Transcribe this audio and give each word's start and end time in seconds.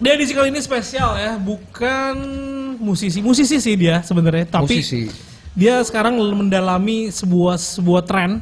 Di 0.00 0.08
edisi 0.08 0.32
kali 0.32 0.48
ini 0.48 0.64
spesial 0.64 1.12
ya, 1.20 1.36
bukan 1.36 2.16
musisi, 2.80 3.20
musisi 3.20 3.60
sih 3.60 3.76
dia 3.76 4.00
sebenarnya, 4.00 4.48
tapi 4.48 4.80
Musisi. 4.80 5.12
dia 5.52 5.76
sekarang 5.84 6.16
mendalami 6.16 7.12
sebuah 7.12 7.60
sebuah 7.60 8.08
tren, 8.08 8.40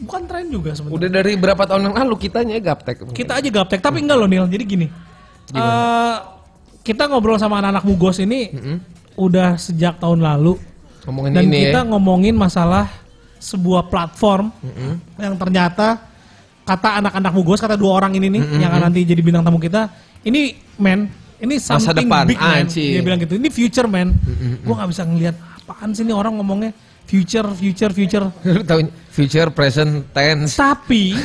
bukan 0.00 0.24
tren 0.24 0.48
juga 0.48 0.72
sebenarnya. 0.72 0.96
Udah 0.96 1.08
dari 1.12 1.32
berapa 1.36 1.60
tahun 1.68 1.92
yang 1.92 1.96
lalu 2.00 2.16
kitanya 2.16 2.56
gaptek. 2.56 3.04
Kita 3.12 3.36
aja 3.36 3.48
gaptek, 3.52 3.84
tapi 3.84 4.00
enggak 4.00 4.16
loh 4.16 4.24
Nil. 4.24 4.48
Jadi 4.48 4.64
gini, 4.64 4.86
eh, 5.52 6.16
kita 6.80 7.04
ngobrol 7.04 7.36
sama 7.36 7.60
anak-anak 7.60 7.84
Mugos 7.84 8.16
ini 8.24 8.56
udah 9.12 9.60
sejak 9.60 10.00
tahun 10.00 10.24
lalu, 10.24 10.56
ngomongin 11.04 11.36
dan 11.36 11.44
ini 11.52 11.68
kita 11.68 11.84
ya. 11.84 11.88
ngomongin 11.92 12.32
masalah 12.32 12.88
sebuah 13.36 13.92
platform 13.92 14.48
yang 15.20 15.36
ternyata 15.36 16.00
kata 16.64 17.04
anak-anak 17.04 17.32
Mugos, 17.36 17.60
kata 17.60 17.76
dua 17.76 17.92
orang 17.92 18.16
ini 18.16 18.32
nih 18.40 18.64
yang 18.64 18.72
akan 18.72 18.88
nanti 18.88 19.04
jadi 19.04 19.20
bintang 19.20 19.44
tamu 19.44 19.60
kita, 19.60 19.92
ini 20.26 20.58
man, 20.80 21.10
ini 21.38 21.54
Masa 21.58 21.78
something 21.78 22.06
depan, 22.06 22.24
big 22.26 22.40
man. 22.40 22.66
anjing. 22.66 22.92
Dia 22.98 23.02
bilang 23.02 23.20
gitu, 23.22 23.34
ini 23.38 23.48
future 23.52 23.86
man. 23.90 24.14
Gua 24.66 24.74
nggak 24.82 24.90
bisa 24.90 25.02
ngelihat 25.06 25.36
apaan 25.38 25.92
sih 25.92 26.02
ini 26.02 26.16
orang 26.16 26.34
ngomongnya 26.40 26.72
future, 27.04 27.48
future, 27.52 27.92
future. 27.92 28.26
Tahu 28.68 28.80
future, 29.12 29.48
present, 29.52 30.04
tense. 30.12 30.56
Tapi 30.56 31.16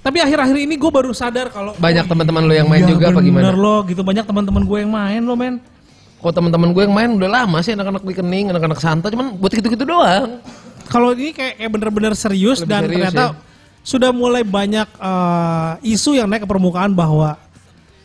tapi 0.00 0.16
akhir-akhir 0.16 0.56
ini 0.64 0.80
gue 0.80 0.88
baru 0.88 1.12
sadar 1.12 1.52
kalau 1.52 1.76
Banyak 1.76 2.08
oh 2.08 2.16
teman-teman 2.16 2.48
lo 2.48 2.56
yang 2.56 2.68
main 2.72 2.88
iya, 2.88 2.96
juga 2.96 3.12
apa 3.12 3.20
gimana? 3.20 3.52
Bener 3.52 3.56
lo 3.60 3.84
gitu 3.84 4.00
banyak 4.00 4.24
teman-teman 4.24 4.62
gue 4.64 4.78
yang 4.80 4.92
main 4.92 5.20
lo 5.20 5.36
men. 5.36 5.60
Kok 6.24 6.32
teman-teman 6.32 6.72
gue 6.72 6.82
yang 6.88 6.94
main 6.96 7.10
udah 7.20 7.30
lama 7.32 7.60
sih 7.60 7.76
anak-anak 7.76 8.04
di 8.04 8.14
kening, 8.16 8.46
anak-anak 8.52 8.80
santa, 8.80 9.12
cuman 9.12 9.36
buat 9.36 9.52
gitu-gitu 9.52 9.84
doang. 9.84 10.40
Kalau 10.88 11.12
ini 11.12 11.32
kayak, 11.36 11.60
kayak 11.60 11.70
bener-bener 11.72 12.12
serius 12.16 12.64
Lebih 12.64 12.68
dan 12.72 12.82
serius, 12.84 12.92
ternyata 12.96 13.22
ya. 13.24 13.36
sudah 13.84 14.10
mulai 14.12 14.42
banyak 14.44 14.88
eh, 14.88 15.72
isu 15.92 16.16
yang 16.16 16.28
naik 16.28 16.44
ke 16.44 16.48
permukaan 16.48 16.92
bahwa 16.96 17.36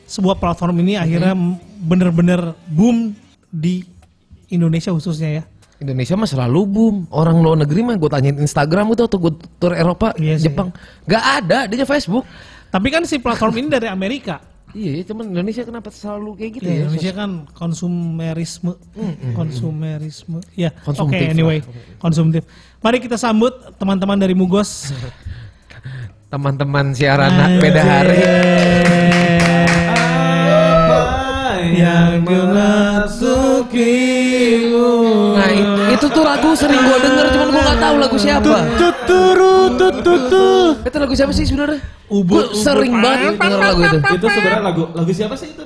sebuah 0.05 0.37
platform 0.37 0.79
ini 0.79 0.95
akhirnya 0.95 1.33
Mm-hmm. 1.33 1.81
bener-bener 1.81 2.41
boom 2.67 3.13
di 3.47 3.85
Indonesia 4.47 4.89
khususnya 4.89 5.29
ya. 5.31 5.43
Indonesia 5.75 6.15
mah 6.15 6.25
selalu 6.25 6.59
boom. 6.63 6.95
Orang 7.09 7.41
luar 7.41 7.59
negeri 7.59 7.83
mah 7.83 7.95
gue 7.95 8.07
tanyain 8.07 8.37
Instagram 8.37 8.89
gitu 8.91 9.05
atau 9.05 9.17
gue 9.19 9.31
tur 9.57 9.71
Eropa, 9.71 10.15
Iya 10.15 10.39
sih. 10.39 10.47
Jepang. 10.47 10.71
Gak 11.03 11.23
ada, 11.43 11.67
dia 11.67 11.83
Facebook. 11.83 12.23
Tapi 12.69 12.87
kan 12.87 13.03
si 13.03 13.19
platform 13.19 13.53
ini 13.57 13.67
dari 13.69 13.85
Amerika. 13.85 14.39
Iya, 14.71 15.03
cuman 15.05 15.31
Indonesia 15.31 15.63
kenapa 15.63 15.87
selalu 15.87 16.35
kayak 16.35 16.51
gitu 16.53 16.65
Ya, 16.65 16.73
ya? 16.73 16.79
Indonesia 16.83 17.13
kan 17.13 17.31
konsumerisme, 17.51 18.75
konsumerisme. 19.31 20.43
Ya, 20.51 20.75
oke 20.75 20.83
Konsumtif 20.85 21.27
anyway, 21.27 21.59
konsumtif. 21.97 22.43
Mari 22.79 22.99
kita 22.99 23.15
sambut 23.15 23.51
teman-teman 23.75 24.19
dari 24.19 24.35
Mugos. 24.35 24.91
Teman-teman 26.31 26.91
siaran 26.91 27.31
beda 27.63 27.81
hari. 27.81 28.17
yang 31.75 32.23
dimasukimu. 33.55 34.89
Nah, 35.35 35.49
itu, 35.51 35.81
itu 35.95 36.05
tuh 36.09 36.23
lagu 36.23 36.49
sering 36.53 36.79
gue 36.79 36.97
denger, 37.01 37.25
cuman 37.31 37.47
gue 37.51 37.61
gak 37.63 37.79
tahu 37.79 37.95
lagu 37.99 38.17
siapa. 38.17 38.55
Tuturu 38.75 39.55
tututu. 39.75 40.47
Itu 40.81 40.97
lagu 40.97 41.13
siapa 41.13 41.31
sih 41.35 41.45
sebenarnya? 41.45 41.79
Ubud, 42.05 42.53
Gue 42.53 42.61
sering 42.61 42.93
banget 42.95 43.33
denger 43.35 43.59
lagu 43.59 43.81
itu. 43.81 43.97
Itu 43.97 44.25
sebenarnya 44.29 44.61
lagu 44.61 44.83
lagu 44.93 45.11
siapa 45.11 45.35
sih 45.35 45.47
itu? 45.51 45.63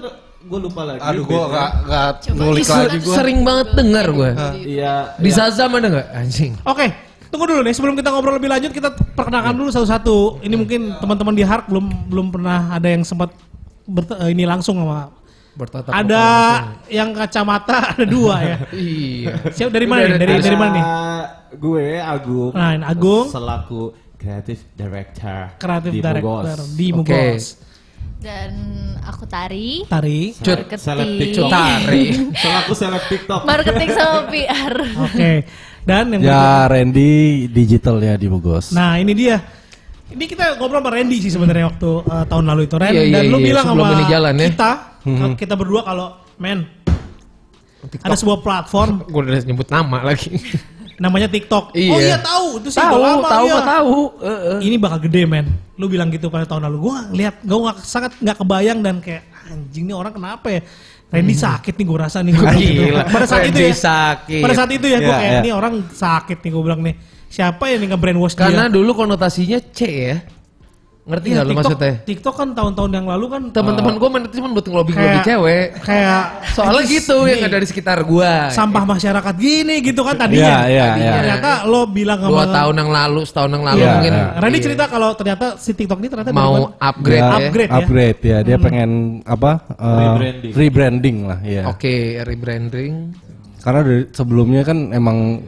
Gue 0.49 0.59
lupa 0.59 0.81
lagi. 0.81 0.99
Aduh 1.03 1.23
gua 1.27 1.45
Band-nya. 1.45 1.67
gak, 1.85 2.13
gak 2.25 2.57
isi- 2.57 2.73
lagi 2.73 2.97
gua. 3.05 3.15
Sering 3.15 3.39
banget 3.45 3.67
denger 3.75 4.05
gue. 4.09 4.29
Iya. 4.65 4.93
Di 5.19 5.29
iya. 5.29 5.35
Shazam 5.35 5.77
ada 5.77 5.87
gak? 5.91 6.07
Anjing. 6.15 6.51
Oke, 6.65 6.85
tunggu 7.29 7.45
dulu 7.45 7.61
nih 7.61 7.73
sebelum 7.75 7.93
kita 7.93 8.09
ngobrol 8.09 8.39
lebih 8.39 8.49
lanjut 8.49 8.71
kita 8.73 8.89
perkenalkan 9.13 9.53
dulu 9.53 9.69
satu-satu. 9.69 10.41
Ini 10.41 10.55
mungkin 10.57 10.97
teman-teman 10.97 11.37
di 11.37 11.43
Hark 11.45 11.69
belum 11.69 12.09
belum 12.09 12.27
pernah 12.33 12.73
ada 12.73 12.87
yang 12.89 13.05
sempat 13.05 13.29
eh, 14.25 14.29
ini 14.33 14.47
langsung 14.49 14.81
sama 14.81 15.13
Bertatap 15.59 15.91
ada 15.91 16.23
muka 16.23 16.87
yang 16.87 17.09
kacamata 17.11 17.77
ada 17.91 18.05
dua 18.07 18.35
ya. 18.39 18.57
Iya. 18.71 19.33
Siap 19.51 19.69
dari 19.69 19.83
mana 19.83 20.07
nih? 20.07 20.15
Dari 20.15 20.33
dari 20.39 20.55
mana 20.55 20.71
nih? 20.71 20.85
Gue 21.59 21.99
Agung. 21.99 22.55
Nah, 22.55 22.79
Agung. 22.87 23.27
selaku 23.27 23.81
creative 24.15 24.61
director. 24.71 25.59
Kreatif 25.59 25.91
di 25.91 25.99
director 25.99 26.55
di 26.73 26.87
Oke. 26.89 26.95
Mugos. 26.95 27.45
Dan 28.19 28.51
aku 28.99 29.23
Tari. 29.25 29.83
Tari. 29.83 30.31
Cut. 30.35 30.75
Seleb. 30.75 31.07
TikTok. 31.19 31.47
Tari. 31.49 32.03
Selaku 32.43 32.71
seleb 32.71 33.03
TikTok. 33.05 33.41
Marketing 33.43 33.89
sama 33.91 34.19
PR. 34.27 34.73
Oke. 35.07 35.31
Dan 35.81 36.03
yang 36.11 36.21
Ya. 36.21 36.27
berikutnya- 36.27 36.67
Randy 36.69 37.11
digitalnya 37.47 38.13
di 38.15 38.27
Bogos. 38.27 38.71
Nah 38.71 38.95
ini 38.95 39.11
dia. 39.11 39.39
Ini 40.09 40.25
kita 40.25 40.57
ngobrol 40.57 40.81
sama 40.81 40.89
Randy 40.89 41.17
sih 41.21 41.31
sebenarnya 41.31 41.65
waktu 41.69 41.89
uh, 42.01 42.25
tahun 42.25 42.45
lalu 42.49 42.61
itu 42.65 42.75
Ren. 42.81 42.91
Iya, 42.91 43.03
iya, 43.05 43.15
dan 43.21 43.23
lu 43.29 43.37
iya, 43.37 43.45
bilang 43.53 43.65
sama 43.69 43.85
ini 43.93 44.05
jalan 44.09 44.33
ya. 44.33 44.47
kita, 44.49 44.71
kita 45.37 45.53
berdua 45.53 45.81
kalau 45.85 46.07
men 46.41 46.79
ada 48.03 48.15
sebuah 48.17 48.43
platform 48.43 49.03
Gue 49.11 49.21
udah 49.23 49.43
nyebut 49.45 49.67
nama 49.69 49.97
lagi. 50.03 50.33
namanya 50.99 51.31
TikTok. 51.31 51.71
Iya. 51.71 51.93
Oh 51.95 51.99
iya 52.03 52.17
tahu 52.19 52.47
itu 52.59 52.69
sih 52.75 52.83
tahu, 52.83 52.99
lama 52.99 53.23
tahu, 53.23 53.45
iya. 53.47 53.55
gak 53.55 53.69
tahu. 53.71 53.97
Heeh. 54.19 54.57
Ini 54.67 54.75
bakal 54.75 54.99
gede 55.07 55.21
men. 55.23 55.47
Lu 55.79 55.87
bilang 55.87 56.11
gitu 56.11 56.27
pada 56.27 56.43
tahun 56.43 56.67
lalu. 56.67 56.91
Gua 56.91 57.07
lihat, 57.15 57.39
gua 57.47 57.71
nggak 57.71 57.77
sangat 57.87 58.11
nggak 58.19 58.37
kebayang 58.43 58.79
dan 58.83 58.99
kayak 58.99 59.23
anjing 59.47 59.87
nih 59.87 59.95
orang 59.95 60.11
kenapa 60.11 60.47
ya? 60.51 60.61
Randy 61.09 61.33
sakit 61.33 61.73
nih 61.73 61.85
gue 61.89 61.97
rasa 61.97 62.21
nih. 62.21 62.33
Gua 62.37 62.53
bilang 62.53 62.61
gitu. 62.61 62.83
Pada 63.09 63.25
saat 63.25 63.41
itu 63.49 63.57
Randy 63.57 63.65
ya. 63.65 63.79
sakit. 63.81 64.41
Pada 64.45 64.53
saat 64.53 64.69
itu 64.69 64.85
ya 64.85 64.99
gue 65.01 65.09
Iya, 65.09 65.17
kayak 65.17 65.33
iya. 65.33 65.41
ini 65.41 65.49
orang 65.49 65.73
sakit 65.89 66.37
nih 66.37 66.51
gue 66.53 66.61
bilang 66.61 66.81
nih. 66.85 66.95
Siapa 67.29 67.69
yang 67.69 67.79
nih 67.79 67.89
nge-brainwash 67.89 68.33
Karena 68.33 68.65
dia? 68.65 68.73
dulu 68.73 68.91
konotasinya 68.95 69.61
C 69.69 69.79
ya. 69.85 70.17
Ngerti 71.01 71.25
Iya, 71.27 71.35
gak 71.35 71.41
lu 71.41 71.49
TikTok, 71.49 71.57
maksudnya? 71.65 71.93
TikTok 72.03 72.35
kan 72.35 72.47
tahun-tahun 72.53 72.91
yang 72.93 73.07
lalu 73.07 73.25
kan 73.27 73.41
Teman-teman 73.49 73.97
gue 73.97 74.09
main 74.11 74.23
itu 74.23 74.35
cuma 74.37 74.47
buat 74.51 74.61
ngelobi-ngelobi 74.61 75.09
kayak 75.15 75.25
cewek. 75.25 75.65
kayak 75.81 76.21
Soalnya 76.53 76.83
gitu 76.85 77.17
yang 77.25 77.39
nih, 77.41 77.49
ada 77.49 77.57
di 77.57 77.67
sekitar 77.67 77.97
gua. 78.03 78.33
sampah 78.51 78.83
masyarakat 78.85 79.33
gini 79.35 79.81
gitu 79.81 80.01
kan 80.01 80.13
tadinya. 80.15 80.69
Iya, 80.69 80.69
iya, 80.69 80.87
iya. 81.01 81.11
Ternyata 81.17 81.51
lo 81.65 81.89
bilang 81.89 82.17
sama 82.19 82.29
Dua 82.29 82.45
tahun 82.45 82.75
yang 82.77 82.91
lalu, 82.93 83.21
setahun 83.25 83.51
yang 83.51 83.65
lalu 83.65 83.79
Iya. 83.79 83.89
mungkin. 83.91 84.13
Randy 84.37 84.53
Iya. 84.53 84.65
cerita 84.69 84.83
kalau 84.85 85.09
ternyata 85.15 85.45
si 85.55 85.71
TikTok 85.73 85.97
ini 85.97 86.07
ternyata 86.07 86.29
mau 86.31 86.53
upgrade 86.77 87.17
Ya, 87.17 87.25
ya. 87.25 87.37
Upgrade. 87.41 87.71
ya? 87.71 87.77
upgrade 87.79 88.19
ya. 88.21 88.37
Dia 88.43 88.57
pengen 88.59 88.89
apa? 89.23 89.51
eh, 89.71 89.97
Rebranding. 89.97 90.51
rebranding 90.53 91.17
lah 91.25 91.39
ya. 91.41 91.63
Oke, 91.65 91.95
rebranding. 92.21 92.93
Karena 93.57 93.79
dari 93.81 94.01
sebelumnya 94.11 94.61
kan 94.61 94.93
emang 94.93 95.41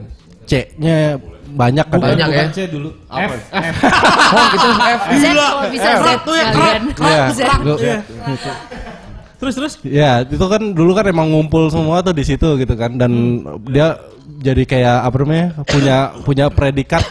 C-nya 0.44 1.22
banyak 1.52 1.86
kan. 1.86 1.98
Banyak 1.98 2.28
ya. 2.28 2.44
C 2.50 2.60
dulu. 2.66 2.90
Apa? 3.06 3.36
Oh, 4.32 4.46
gitu 4.50 4.68
F. 4.72 5.02
Z 5.14 5.26
kok 5.30 5.52
bisa 5.70 5.90
Z 5.90 6.00
Kerak 6.00 6.20
tuh 6.24 6.34
ya, 6.34 6.46
sekalian. 6.48 6.82
Iya. 6.98 7.24
Z. 7.30 7.42
Lu- 7.62 7.80
Iya. 7.80 7.98
Terus 9.36 9.54
terus 9.54 9.74
Ya, 9.82 10.12
itu 10.22 10.46
kan 10.46 10.62
dulu 10.72 10.94
kan 10.94 11.04
emang 11.04 11.28
ngumpul 11.28 11.68
semua 11.68 12.00
tuh 12.00 12.12
di 12.12 12.22
situ 12.22 12.46
gitu 12.56 12.74
kan 12.74 12.94
dan 12.94 13.12
dia 13.68 13.98
jadi 14.38 14.64
kayak 14.64 14.98
apa 15.04 15.16
namanya? 15.18 15.48
punya 15.66 15.98
punya 16.22 16.46
predikat 16.48 17.02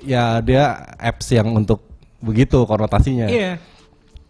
ya 0.00 0.40
dia 0.40 0.64
apps 0.96 1.30
yang 1.30 1.52
untuk 1.52 1.84
begitu 2.18 2.64
konotasinya. 2.64 3.28
iya. 3.28 3.60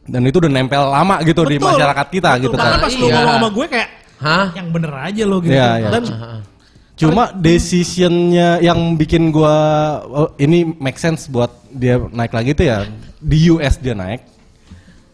Dan 0.02 0.26
itu 0.26 0.36
udah 0.36 0.50
nempel 0.50 0.82
lama 0.82 1.22
gitu 1.22 1.46
di 1.46 1.56
masyarakat 1.56 2.06
kita 2.10 2.30
Betul. 2.34 2.42
gitu 2.42 2.54
Karena 2.58 2.74
kan. 2.74 2.82
pas 2.82 2.92
lo 2.92 2.98
Iya. 3.00 3.14
ngomong 3.14 3.32
sama 3.32 3.48
gue 3.48 3.66
kayak 3.70 3.88
Hah? 4.18 4.46
yang 4.52 4.68
bener 4.68 4.92
aja 4.92 5.22
lo 5.22 5.36
gitu. 5.38 5.54
Iya, 5.54 5.68
iya. 5.78 5.88
Dan 5.88 6.02
Cuma 6.92 7.32
decisionnya 7.32 8.60
yang 8.60 8.94
bikin 8.94 9.32
gua 9.32 9.54
oh, 10.04 10.28
ini 10.36 10.76
make 10.76 10.96
sense 10.96 11.26
buat 11.26 11.48
dia 11.68 11.96
naik 11.98 12.30
lagi 12.30 12.52
tuh 12.52 12.68
ya 12.68 12.84
di 13.16 13.48
US 13.48 13.76
dia 13.76 13.96
naik. 13.96 14.20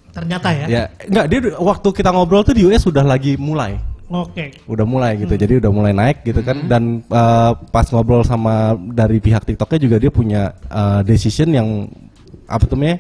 ternyata 0.08 0.50
ya. 0.50 0.66
Ya, 0.66 0.82
enggak 1.06 1.26
dia 1.30 1.38
waktu 1.54 1.88
kita 1.94 2.10
ngobrol 2.10 2.42
tuh 2.42 2.50
di 2.50 2.66
US 2.66 2.82
sudah 2.82 3.06
lagi 3.06 3.38
mulai. 3.38 3.78
Oke. 4.10 4.56
Udah 4.66 4.82
mulai 4.82 5.14
gitu. 5.14 5.30
Jadi 5.30 5.62
udah 5.62 5.70
mulai 5.70 5.92
naik 5.94 6.26
gitu 6.26 6.42
kan 6.42 6.66
dan 6.66 7.04
eh, 7.06 7.52
pas 7.70 7.86
ngobrol 7.86 8.26
sama 8.26 8.74
dari 8.74 9.22
pihak 9.22 9.46
TikToknya 9.46 9.78
juga 9.78 9.96
dia 10.00 10.10
punya 10.10 10.42
eh, 10.66 11.00
decision 11.06 11.54
yang 11.54 11.68
apa 12.50 12.64
tuh 12.66 12.74
namanya? 12.74 12.98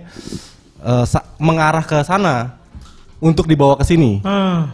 eh, 0.78 1.04
sa- 1.04 1.26
mengarah 1.42 1.82
ke 1.82 1.98
sana 2.06 2.54
untuk 3.18 3.50
dibawa 3.50 3.74
ke 3.74 3.82
sini. 3.82 4.22
Ah, 4.22 4.68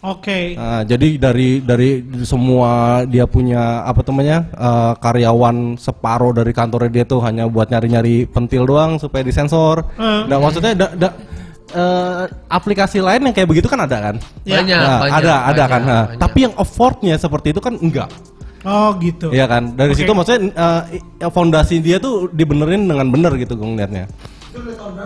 Oke. 0.00 0.56
Nah, 0.56 0.80
jadi 0.80 1.20
dari 1.20 1.60
dari 1.60 2.00
semua 2.24 3.04
dia 3.04 3.28
punya 3.28 3.84
apa 3.84 4.00
namanya 4.08 4.48
eh, 4.48 4.92
karyawan 4.96 5.76
separuh 5.76 6.32
dari 6.32 6.56
kantornya 6.56 6.88
dia 6.90 7.04
tuh 7.04 7.20
hanya 7.20 7.44
buat 7.44 7.68
nyari-nyari 7.68 8.24
pentil 8.24 8.64
doang 8.64 8.96
supaya 8.96 9.20
disensor. 9.20 9.84
Hmm. 10.00 10.24
Nah 10.24 10.40
maksudnya 10.40 10.72
da, 10.72 10.88
da- 10.96 11.16
eh, 11.70 12.22
aplikasi 12.48 13.04
lain 13.04 13.28
yang 13.28 13.34
kayak 13.36 13.44
begitu 13.46 13.68
kan 13.68 13.84
ada 13.84 14.00
kan? 14.00 14.16
Ya. 14.42 14.64
Banyak, 14.64 14.78
Nah, 14.80 14.98
banyak, 14.98 15.16
ada 15.20 15.34
ada 15.36 15.36
banyak, 15.44 15.68
kan. 15.68 15.80
Nah, 15.84 16.02
banyak. 16.08 16.18
tapi 16.18 16.38
yang 16.48 16.54
affordnya 16.56 17.14
seperti 17.20 17.52
itu 17.52 17.60
kan 17.60 17.76
enggak. 17.76 18.08
Oh 18.60 18.96
gitu. 18.96 19.28
Iya 19.32 19.44
kan? 19.44 19.72
Dari 19.72 19.92
Oke. 19.92 20.00
situ 20.00 20.12
maksudnya 20.12 20.40
eh, 20.48 20.82
i- 20.96 21.04
fondasi 21.28 21.76
dia 21.78 22.00
tuh 22.00 22.32
dibenerin 22.32 22.88
dengan 22.88 23.04
bener 23.04 23.36
gitu 23.36 23.52
gue 23.52 23.68
ngeliatnya. 23.68 24.08
Itu 24.48 24.64
tahun 24.80 24.96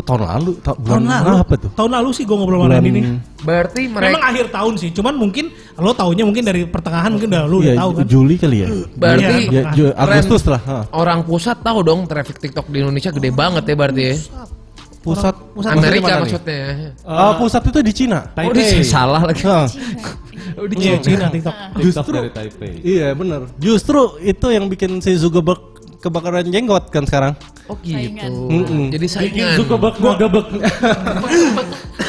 lalu, 0.00 0.56
ta- 0.56 0.72
Tahun 0.72 0.80
bulan 0.80 1.04
lalu. 1.04 1.36
apa 1.36 1.54
tuh? 1.58 1.70
Tahun 1.76 1.90
lalu 1.92 2.08
sih 2.10 2.24
gue 2.24 2.32
ngobrol 2.32 2.64
sama 2.64 2.80
nih. 2.80 3.04
Berarti 3.38 3.82
Memang 3.84 3.96
mereka 4.00 4.18
akhir 4.24 4.46
tahun 4.48 4.72
sih, 4.78 4.90
cuman 4.90 5.14
mungkin 5.14 5.44
lo 5.74 5.92
taunya 5.92 6.22
mungkin 6.22 6.40
dari 6.40 6.64
pertengahan 6.64 7.10
mungkin 7.10 7.28
udah 7.28 7.44
lo 7.44 7.56
udah 7.58 7.68
Iya, 7.68 7.76
tahu 7.76 7.90
kan. 7.92 8.04
Juli 8.06 8.34
kali 8.36 8.56
ya. 8.58 8.68
berarti. 8.96 9.34
Ya, 9.50 9.62
Ju- 9.70 9.92
Agustus 9.92 10.42
lah. 10.46 10.60
ha. 10.62 10.78
orang 10.90 11.20
pusat 11.20 11.58
tahu 11.58 11.82
dong 11.82 12.06
traffic 12.06 12.38
TikTok 12.38 12.64
di 12.66 12.80
Indonesia 12.80 13.10
gede 13.10 13.28
banget 13.30 13.64
ya 13.66 13.74
berarti 13.74 14.02
ya. 14.02 14.14
Pusat 15.02 15.34
pusat 15.52 15.70
Amerika 15.74 16.22
maksudnya. 16.22 16.94
Eh, 16.94 17.32
pusat 17.36 17.62
itu 17.66 17.78
di 17.82 17.92
Cina. 17.92 18.18
Oh, 18.32 18.48
di 18.48 18.62
salah 18.82 19.20
lagi. 19.20 19.42
Oh, 20.54 20.66
di 20.68 20.76
Cina. 20.76 20.96
Cina 21.00 21.26
TikTok. 21.26 21.54
TikTok 21.74 21.82
Justru- 21.82 22.14
dari 22.14 22.30
Taipei. 22.30 22.72
Iya 22.80 23.08
bener. 23.12 23.50
Justru 23.56 23.98
itu 24.20 24.46
yang 24.46 24.68
bikin 24.68 25.00
si 25.00 25.16
Zuckerberg 25.16 25.71
kebakaran 26.02 26.50
jenggot 26.50 26.90
kan 26.90 27.06
sekarang. 27.06 27.32
Oh 27.70 27.78
gitu. 27.80 27.94
Saingan. 27.94 28.32
Mm-mm. 28.50 28.82
Jadi 28.90 29.06
saingan. 29.06 29.54
Zuckerberg 29.54 29.94
gua 29.96 30.12
gebek. 30.18 30.46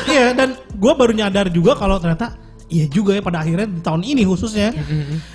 Iya 0.03 0.33
dan 0.35 0.49
gue 0.73 0.93
baru 0.93 1.13
nyadar 1.13 1.47
juga 1.47 1.73
kalau 1.73 1.97
ternyata 1.97 2.35
iya 2.67 2.85
juga 2.87 3.13
ya 3.13 3.21
pada 3.21 3.41
akhirnya 3.41 3.69
di 3.69 3.81
tahun 3.81 4.01
ini 4.03 4.23
khususnya 4.25 4.73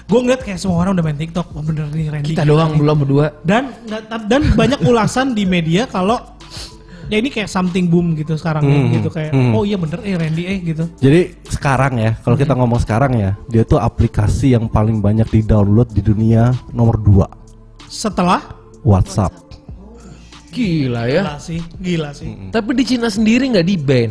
gue 0.05 0.19
ngeliat 0.19 0.43
kayak 0.43 0.59
semua 0.59 0.83
orang 0.83 0.99
udah 0.99 1.05
main 1.07 1.19
TikTok 1.19 1.47
oh, 1.55 1.63
bener 1.63 1.87
nih 1.89 2.11
Randy 2.11 2.29
Kita 2.35 2.43
doang 2.43 2.75
belum 2.75 2.97
berdua. 3.07 3.27
dan 3.47 3.71
dan 4.27 4.43
banyak 4.55 4.81
ulasan 4.83 5.33
di 5.33 5.47
media 5.47 5.87
kalau 5.87 6.19
ya 7.09 7.17
ini 7.17 7.33
kayak 7.33 7.49
something 7.49 7.89
boom 7.89 8.13
gitu 8.13 8.37
sekarang 8.37 8.61
Hmm, 8.67 8.93
gitu 8.93 9.09
kayak 9.09 9.33
hmm. 9.33 9.57
oh 9.57 9.65
iya 9.65 9.81
bener 9.81 9.99
eh 10.05 10.15
Randy 10.15 10.45
eh 10.45 10.59
gitu 10.61 10.85
Jadi 11.01 11.21
sekarang 11.49 11.97
ya, 11.97 12.13
kalau 12.21 12.37
kita 12.37 12.53
ngomong 12.53 12.81
sekarang 12.85 13.17
ya, 13.17 13.33
dia 13.49 13.65
tuh 13.65 13.81
aplikasi 13.81 14.53
yang 14.53 14.69
paling 14.69 15.01
banyak 15.01 15.25
di 15.33 15.41
download 15.41 15.89
di 15.89 16.05
dunia 16.05 16.53
nomor 16.77 17.01
2 17.01 17.38
setelah 17.89 18.45
WhatsApp. 18.85 19.35
Gila 20.49 21.05
ya. 21.09 21.23
gila 21.23 21.37
sih 21.39 21.61
gila 21.77 22.11
sih 22.17 22.49
Tapi 22.49 22.71
di 22.73 22.85
Cina 22.85 23.13
sendiri 23.13 23.49
nggak 23.53 23.67
di 23.69 23.77
ban. 23.77 24.11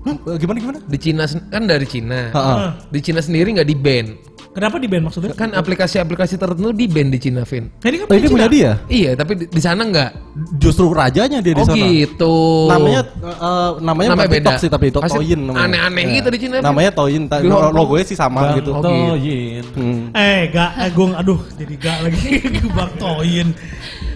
Eh, 0.00 0.36
Gimana 0.36 0.56
gimana? 0.58 0.78
Di 0.82 0.96
Cina 0.96 1.22
kan 1.46 1.62
dari 1.62 1.84
Cina. 1.84 2.30
Heeh. 2.30 2.58
Di 2.88 3.00
Cina 3.00 3.20
sendiri 3.20 3.52
nggak 3.52 3.66
di 3.66 3.76
ban. 3.76 4.08
kenapa 4.50 4.82
di 4.82 4.90
band 4.90 5.06
maksudnya 5.06 5.30
Kan 5.30 5.54
aplikasi-aplikasi 5.54 6.34
tertentu 6.34 6.74
di 6.74 6.90
ban 6.90 7.06
di 7.06 7.22
Cina, 7.22 7.46
Vin. 7.46 7.70
jadi 7.78 8.02
kan 8.02 8.06
Oh, 8.08 8.14
ini 8.14 8.20
Cina. 8.20 8.34
punya 8.34 8.48
dia. 8.50 8.70
Iya, 8.88 9.10
tapi 9.14 9.32
di, 9.36 9.44
di 9.46 9.62
sana 9.62 9.86
nggak. 9.86 10.10
Justru 10.58 10.90
rajanya 10.90 11.38
dia 11.38 11.54
di 11.54 11.62
Oh 11.62 11.68
sana. 11.70 11.78
gitu. 11.78 12.34
Namanya 12.66 13.00
eh, 13.14 13.70
namanya, 13.78 14.08
Namanya 14.10 14.26
bukan 14.26 14.34
TikTok 14.34 14.50
beda. 14.50 14.58
sih 14.58 14.66
tapi 14.68 14.84
itu 14.88 14.98
Pasti 14.98 15.14
Toyin 15.14 15.40
namanya. 15.44 15.62
aneh-aneh 15.62 16.02
Iya. 16.02 16.14
gitu 16.16 16.28
di 16.28 16.38
Cina. 16.40 16.56
Namanya 16.58 16.90
Toyin, 16.90 17.22
ta- 17.24 17.38
Di 17.38 17.46
Hong 17.46 17.62
Kong. 17.62 17.74
logonya 17.78 18.04
sih 18.04 18.18
sama 18.18 18.40
gitu. 18.58 18.74
Oh, 18.74 18.82
gitu. 18.82 18.90
Toyin. 18.90 19.64
Hmm. 19.70 20.02
eh 20.10 20.40
gak 20.50 20.70
Agung 20.80 21.12
aduh 21.14 21.40
jadi 21.54 21.74
gak 21.78 21.96
lagi 22.02 22.28
Bang 22.74 22.92
Toyin 22.96 23.48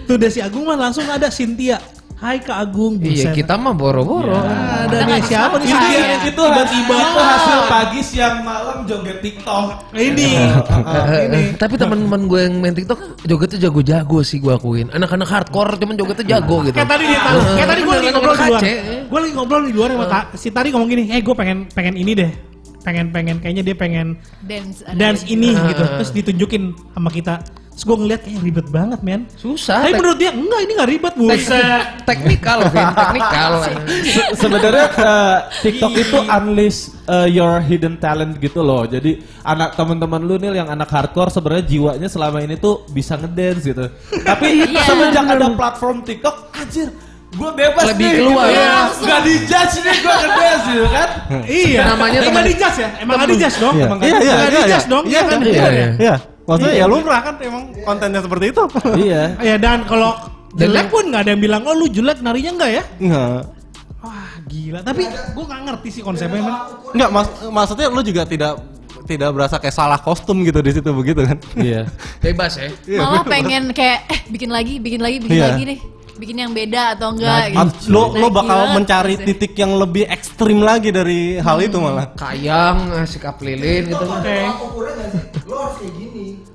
tuh 0.03 0.15
dari 0.15 0.29
si 0.29 0.43
Agung 0.43 0.67
mah 0.67 0.75
langsung 0.75 1.07
ada 1.07 1.31
Cynthia 1.31 1.79
Hai 2.15 2.39
Kak 2.39 2.57
Agung 2.57 2.95
Iya, 2.97 3.27
Buset. 3.27 3.33
kita 3.35 3.59
mah 3.59 3.75
boro-boro. 3.75 4.39
ada 4.39 5.03
nih 5.03 5.19
siapa 5.19 5.59
nih 5.59 5.67
Itu, 5.67 5.75
Cynthia 5.75 6.15
itu 6.23 6.31
tiba-tiba 6.31 6.95
itu 6.95 7.19
hasil 7.19 7.59
pagi 7.67 7.99
siang 7.99 8.35
malam 8.39 8.87
joget 8.87 9.19
TikTok. 9.19 9.91
ini 9.91 10.31
Eh, 11.11 11.21
ini 11.27 11.35
eh, 11.35 11.45
tapi 11.59 11.75
teman-teman 11.75 12.21
gue 12.25 12.39
yang 12.39 12.55
main 12.57 12.71
TikTok 12.71 13.19
jogetnya 13.21 13.67
jago-jago 13.67 14.23
sih 14.23 14.39
gue 14.39 14.47
akuin. 14.49 14.87
Anak-anak 14.89 15.27
hardcore 15.27 15.75
cuman 15.75 15.95
jogetnya 15.95 16.39
jago 16.39 16.63
gitu. 16.63 16.71
Kayak 16.73 16.89
tadi 16.89 17.03
dia 17.03 17.19
tahu. 17.19 17.39
Kayak 17.51 17.67
tadi 17.67 17.81
gue 17.83 17.93
lagi 17.93 18.07
ngobrol 18.09 18.33
di 18.33 18.45
luar. 18.47 18.61
Gue 19.05 19.19
lagi 19.19 19.33
ngobrol 19.35 19.61
di 19.61 19.73
luar 19.75 19.89
sama 19.91 20.05
si 20.33 20.47
tadi 20.49 20.67
ngomong 20.71 20.87
gini, 20.87 21.03
"Eh, 21.11 21.19
gue 21.19 21.35
pengen 21.35 21.57
pengen 21.69 21.95
ini 21.95 22.11
deh." 22.15 22.31
Pengen 22.79 23.09
pengen 23.09 23.41
kayaknya 23.41 23.63
dia 23.65 23.75
pengen 23.75 24.07
Dance. 24.39 24.85
dance 24.93 25.25
ini 25.25 25.51
gitu. 25.51 25.83
Terus 25.99 26.11
ditunjukin 26.13 26.63
sama 26.93 27.09
kita. 27.09 27.41
Terus 27.75 27.83
gue 27.85 27.97
ngeliat 27.97 28.21
kayak 28.23 28.39
ribet 28.39 28.67
banget, 28.69 28.99
men. 28.99 29.27
Susah. 29.35 29.83
Tapi 29.83 29.91
menurut 29.93 30.15
dia 30.15 30.31
enggak, 30.31 30.59
ini 30.63 30.71
enggak 30.73 30.89
ribet, 30.89 31.13
Bu. 31.13 31.27
tek- 31.27 31.43
teknikal, 32.07 32.59
Vin, 32.65 32.87
teknikal. 32.89 33.51
Se- 33.59 34.31
Sebenarnya 34.33 34.85
eh, 34.95 35.35
TikTok 35.61 35.91
itu 35.93 36.17
unleash 36.23 36.79
eh, 37.03 37.27
your 37.29 37.59
hidden 37.59 37.99
talent 37.99 38.39
gitu 38.39 38.59
loh. 38.59 38.87
Jadi 38.87 39.19
anak 39.41 39.75
teman-teman 39.75 40.17
lu 40.19 40.35
nih 40.37 40.55
yang 40.55 40.71
anak 40.71 40.87
hardcore 40.87 41.27
sebenarnya 41.27 41.67
jiwanya 41.67 42.07
selama 42.07 42.39
ini 42.39 42.55
tuh 42.55 42.87
bisa 42.87 43.15
ngedance 43.15 43.67
gitu. 43.67 43.91
Tapi 44.23 44.47
Iya. 44.65 44.81
semenjak 44.81 45.25
ada 45.27 45.47
platform 45.51 45.99
TikTok, 46.01 46.35
anjir, 46.53 46.87
gue 47.29 47.49
bebas 47.51 47.91
Lebih 47.91 48.07
nih. 48.07 48.15
keluar. 48.17 48.45
Gitu. 48.45 48.55
Iya. 48.55 48.75
Gak 49.03 49.19
dijudge 49.21 49.75
nih 49.81 49.95
gue 49.99 50.15
ngedance 50.15 50.65
gitu 50.65 50.87
kan. 50.87 51.09
iya. 51.43 51.81
Namanya 51.85 52.17
emang 52.23 52.27
teman- 52.31 52.47
dijas 52.47 52.75
ya? 52.77 52.87
Emang 52.97 53.15
nggak 53.19 53.29
dijas 53.29 53.55
dong? 53.59 53.73
Iya. 53.75 53.83
Emang 53.83 53.99
Iya, 53.99 54.07
iya, 54.15 54.15
nggak 54.15 54.47
iya, 54.47 54.61
dijas 54.63 54.79
iya. 54.79 54.87
dong? 54.87 55.03
Iya, 55.03 55.11
Iya 55.11 55.27
kan? 55.27 55.39
iya, 55.99 56.15
Iya. 56.47 56.53
iya. 56.55 56.67
Iya. 56.67 56.71
Maksudnya 56.71 56.73
ya 56.75 56.85
lumrah 56.85 57.21
kan 57.21 57.35
emang 57.39 57.63
kontennya 57.81 58.21
seperti 58.21 58.45
itu. 58.49 58.63
iya. 58.99 59.23
Ya 59.39 59.55
dan 59.55 59.81
kalau 59.83 60.13
jelek 60.53 60.87
pun 60.87 61.03
nggak 61.05 61.21
ada 61.21 61.31
yang 61.31 61.41
bilang, 61.41 61.61
oh 61.63 61.73
lu 61.73 61.87
jelek 61.87 62.21
narinya 62.21 62.51
enggak 62.53 62.71
ya? 62.71 62.83
Enggak. 62.97 63.41
Wah 63.99 64.29
gila, 64.45 64.79
tapi 64.79 65.03
gue 65.09 65.43
nggak 65.43 65.61
ngerti 65.65 65.89
sih 65.91 66.01
konsepnya 66.01 66.39
men. 66.39 66.55
Enggak, 66.93 67.09
mas, 67.11 67.27
maksudnya 67.43 67.87
lu 67.89 67.99
juga 67.99 68.23
tidak 68.23 68.53
tidak 69.05 69.29
berasa 69.31 69.57
kayak 69.57 69.75
salah 69.75 69.97
kostum 69.97 70.41
gitu 70.41 70.61
di 70.61 70.71
situ 70.71 70.89
begitu 70.91 71.21
kan? 71.23 71.37
Iya. 71.55 71.89
Bebas 72.23 72.55
ya. 72.55 72.69
Malah 72.95 73.21
pengen 73.23 73.69
kayak 73.71 73.99
eh 74.07 74.19
bikin 74.27 74.49
lagi, 74.49 74.77
bikin 74.77 75.01
lagi, 75.01 75.17
bikin 75.19 75.35
Iya. 75.35 75.49
lagi 75.49 75.63
nih. 75.65 75.79
Bikin 76.15 76.37
yang 76.39 76.55
beda 76.55 76.95
atau 76.95 77.11
enggak 77.11 77.51
At- 77.51 77.75
gitu. 77.75 77.91
lo 77.91 78.15
lo 78.15 78.31
Nah, 78.31 78.39
bakal 78.39 78.59
gila 78.61 78.73
mencari 78.73 79.13
gitu. 79.13 79.25
titik 79.27 79.53
yang 79.57 79.75
lebih 79.75 80.07
ekstrim 80.07 80.63
lagi 80.63 80.87
dari 80.87 81.35
hal 81.37 81.59
itu 81.59 81.75
malah. 81.75 82.15
Kayang, 82.15 83.03
sikap 83.03 83.35
lilin 83.43 83.91
gitu. 83.91 83.99
Oke. 83.99 84.39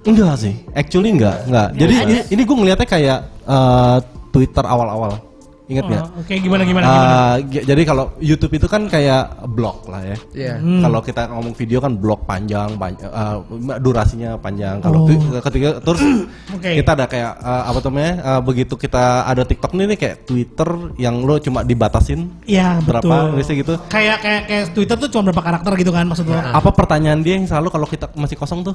Enggak 0.00 0.34
sih, 0.38 0.54
actually 0.72 1.12
enggak, 1.12 1.44
enggak. 1.44 1.68
Jadi 1.76 1.94
ini, 2.00 2.16
ini 2.30 2.42
gue 2.42 2.56
ngeliatnya 2.56 2.88
kayak 2.88 3.18
eh, 3.44 3.98
Twitter 4.30 4.64
awal-awal. 4.64 5.28
Ingat 5.70 5.86
nggak? 5.86 6.02
Oh, 6.02 6.18
Oke 6.18 6.34
gimana 6.34 6.66
gimana 6.66 6.82
gimana? 6.82 7.06
Eh, 7.06 7.36
g- 7.46 7.62
jadi 7.62 7.82
kalau 7.86 8.10
YouTube 8.18 8.50
itu 8.50 8.66
kan 8.66 8.90
kayak 8.90 9.22
blog 9.46 9.86
lah 9.86 10.02
ya. 10.02 10.16
Iya. 10.34 10.54
Hmm. 10.58 10.82
Kalau 10.82 10.98
kita 10.98 11.30
ngomong 11.30 11.54
video 11.54 11.78
kan 11.78 11.94
blog 11.94 12.26
panjang, 12.26 12.74
pan- 12.74 12.98
eh, 12.98 13.36
durasinya 13.78 14.34
panjang. 14.34 14.82
Kalau 14.82 15.06
Oh. 15.06 15.38
ketika 15.38 15.78
terus 15.78 16.02
Oke. 16.58 16.74
kita 16.74 16.90
ada 16.90 17.06
kayak 17.06 17.32
eh, 17.38 17.62
apa 17.70 17.78
namanya? 17.84 18.12
eh, 18.18 18.40
begitu 18.42 18.74
kita 18.74 19.22
ada 19.22 19.46
TikTok 19.46 19.70
nih, 19.72 19.86
nih 19.86 19.98
kayak 20.00 20.16
Twitter 20.24 20.68
yang 20.98 21.22
lo 21.22 21.38
cuma 21.38 21.62
dibatasin 21.62 22.34
Iya 22.42 22.82
berapa 22.82 23.06
betul. 23.06 23.38
biasanya 23.38 23.58
gitu. 23.62 23.74
Kayak 23.86 24.16
kayak 24.18 24.42
kayak 24.48 24.64
Twitter 24.74 24.96
tuh 24.98 25.08
cuma 25.08 25.22
berapa 25.30 25.42
karakter 25.44 25.72
gitu 25.76 25.92
kan 25.92 26.02
maksud 26.02 26.26
lo? 26.26 26.34
Apa 26.34 26.74
pertanyaan 26.74 27.22
dia 27.22 27.38
yang 27.38 27.46
selalu 27.46 27.70
kalau 27.70 27.86
kita 27.86 28.10
masih 28.16 28.34
kosong 28.34 28.66
tuh? 28.66 28.74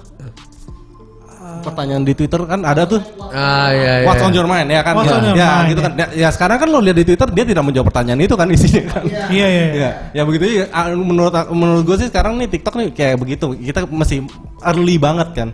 Pertanyaan 1.62 2.04
di 2.04 2.14
Twitter 2.18 2.42
kan 2.44 2.60
ada 2.66 2.84
tuh. 2.84 3.00
Ah 3.32 3.72
iya 3.72 4.04
iya. 4.04 4.08
What's 4.08 4.24
on 4.24 4.34
your 4.34 4.48
mind 4.50 4.68
ya 4.68 4.82
kan? 4.82 4.94
What's 4.98 5.12
ya, 5.12 5.18
on 5.20 5.24
your 5.28 5.38
ya, 5.38 5.48
mind, 5.48 5.68
gitu 5.72 5.82
ya. 5.82 5.86
kan. 5.86 5.94
Ya, 5.96 6.08
ya 6.12 6.30
sekarang 6.34 6.58
kan 6.60 6.68
lo 6.72 6.80
lihat 6.82 6.98
di 6.98 7.06
Twitter 7.08 7.28
dia 7.32 7.46
tidak 7.46 7.64
menjawab 7.64 7.88
pertanyaan 7.94 8.20
itu 8.24 8.36
kan 8.36 8.48
isinya 8.52 8.84
kan. 8.90 9.04
Iya 9.06 9.48
iya. 9.48 9.48
iya. 9.48 9.66
Ya, 9.76 9.90
ya 10.12 10.22
begitu. 10.26 10.44
Ah, 10.74 10.92
Menurut 10.92 11.34
menurut 11.54 11.84
gue 11.86 11.98
sih 12.02 12.08
sekarang 12.10 12.40
nih 12.42 12.48
TikTok 12.50 12.74
nih 12.80 12.88
kayak 12.92 13.16
begitu. 13.22 13.46
Kita 13.56 13.88
masih 13.88 14.26
early 14.66 14.96
banget 14.98 15.30
kan. 15.38 15.50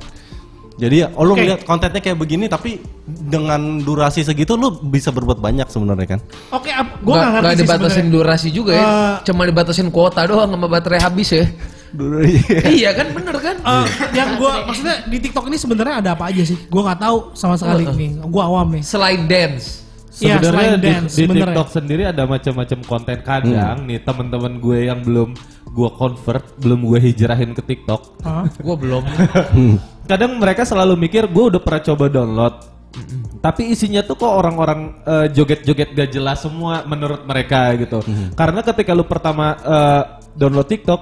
Jadi 0.81 1.05
ya, 1.05 1.13
oh 1.13 1.21
lu 1.21 1.37
Oke. 1.37 1.45
ngeliat 1.45 1.61
kontennya 1.61 2.01
kayak 2.01 2.17
begini 2.17 2.49
tapi 2.49 2.81
dengan 3.05 3.85
durasi 3.85 4.25
segitu 4.25 4.57
lu 4.57 4.81
bisa 4.81 5.13
berbuat 5.13 5.37
banyak 5.37 5.69
sebenarnya 5.69 6.17
kan. 6.17 6.19
Oke, 6.49 6.73
gue 6.73 7.05
Gua 7.05 7.21
nggak 7.21 7.31
ngerti 7.37 7.45
nggak 7.45 7.53
sih 7.53 7.61
dibatasin 7.61 8.07
durasi 8.09 8.49
juga 8.49 8.71
ya. 8.73 8.81
Eh, 8.81 9.13
Cuma 9.29 9.45
dibatasin 9.45 9.93
kuota 9.93 10.25
doang 10.25 10.49
sama 10.49 10.65
baterai 10.65 10.97
habis 10.97 11.29
ya. 11.37 11.45
Iya 12.81 12.91
kan 12.95 13.07
bener 13.11 13.35
kan? 13.39 13.55
Eh, 13.59 13.85
yang 14.15 14.39
gue 14.39 14.53
maksudnya 14.67 14.97
di 15.07 15.17
TikTok 15.19 15.45
ini 15.51 15.57
sebenarnya 15.59 15.95
ada 16.03 16.09
apa 16.15 16.31
aja 16.31 16.43
sih? 16.43 16.57
Gue 16.67 16.81
nggak 16.81 16.99
tahu 16.99 17.17
sama 17.35 17.55
sekali 17.59 17.83
nih. 17.87 18.23
Gue 18.23 18.43
awam 18.43 18.67
nih. 18.75 18.83
Selain 18.83 19.21
dance. 19.27 19.81
Iya, 20.21 20.37
Sebenarnya 20.37 20.51
selain 20.51 20.71
di, 20.75 20.87
dance, 20.91 21.13
di 21.15 21.23
bener 21.25 21.47
TikTok 21.49 21.67
sendiri 21.71 22.03
ada 22.03 22.23
macam-macam 22.27 22.79
konten 22.83 23.17
kadang 23.23 23.77
nih 23.87 23.99
teman-teman 24.03 24.53
gue 24.59 24.77
yang 24.91 24.99
belum 25.01 25.29
gue 25.71 25.89
convert, 25.95 26.45
belum 26.59 26.79
gue 26.83 26.99
hijrahin 26.99 27.55
ke 27.55 27.63
TikTok. 27.63 28.21
Hah? 28.27 28.45
Gua 28.59 28.75
belum. 28.75 29.03
Kadang 30.11 30.35
mereka 30.35 30.67
selalu 30.67 30.99
mikir 30.99 31.31
gue 31.31 31.45
udah 31.55 31.61
pernah 31.63 31.81
coba 31.87 32.11
download. 32.11 32.55
Tapi 33.39 33.71
isinya 33.71 34.03
tuh 34.03 34.19
kok 34.19 34.27
orang-orang 34.27 34.99
eh, 35.07 35.27
joget-joget 35.31 35.95
gak 35.95 36.11
jelas 36.11 36.43
semua 36.43 36.83
menurut 36.83 37.23
mereka 37.23 37.71
gitu. 37.79 38.03
Karena 38.35 38.59
ketika 38.67 38.91
lu 38.91 39.07
pertama 39.07 39.55
eh, 39.63 40.03
download 40.35 40.67
TikTok, 40.67 40.99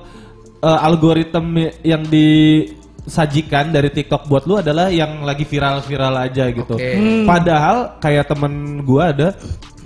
eh, 0.60 0.80
algoritma 0.86 1.72
yang 1.84 2.04
disajikan 2.08 3.72
dari 3.72 3.90
TikTok 3.90 4.28
buat 4.28 4.44
lu 4.44 4.60
adalah 4.60 4.92
yang 4.92 5.24
lagi 5.24 5.48
viral-viral 5.48 6.16
aja 6.20 6.52
gitu. 6.52 6.76
Oke. 6.76 6.94
Hmm. 6.96 7.24
Padahal 7.24 8.00
kayak 8.04 8.28
temen 8.30 8.84
gua 8.84 9.12
ada, 9.16 9.36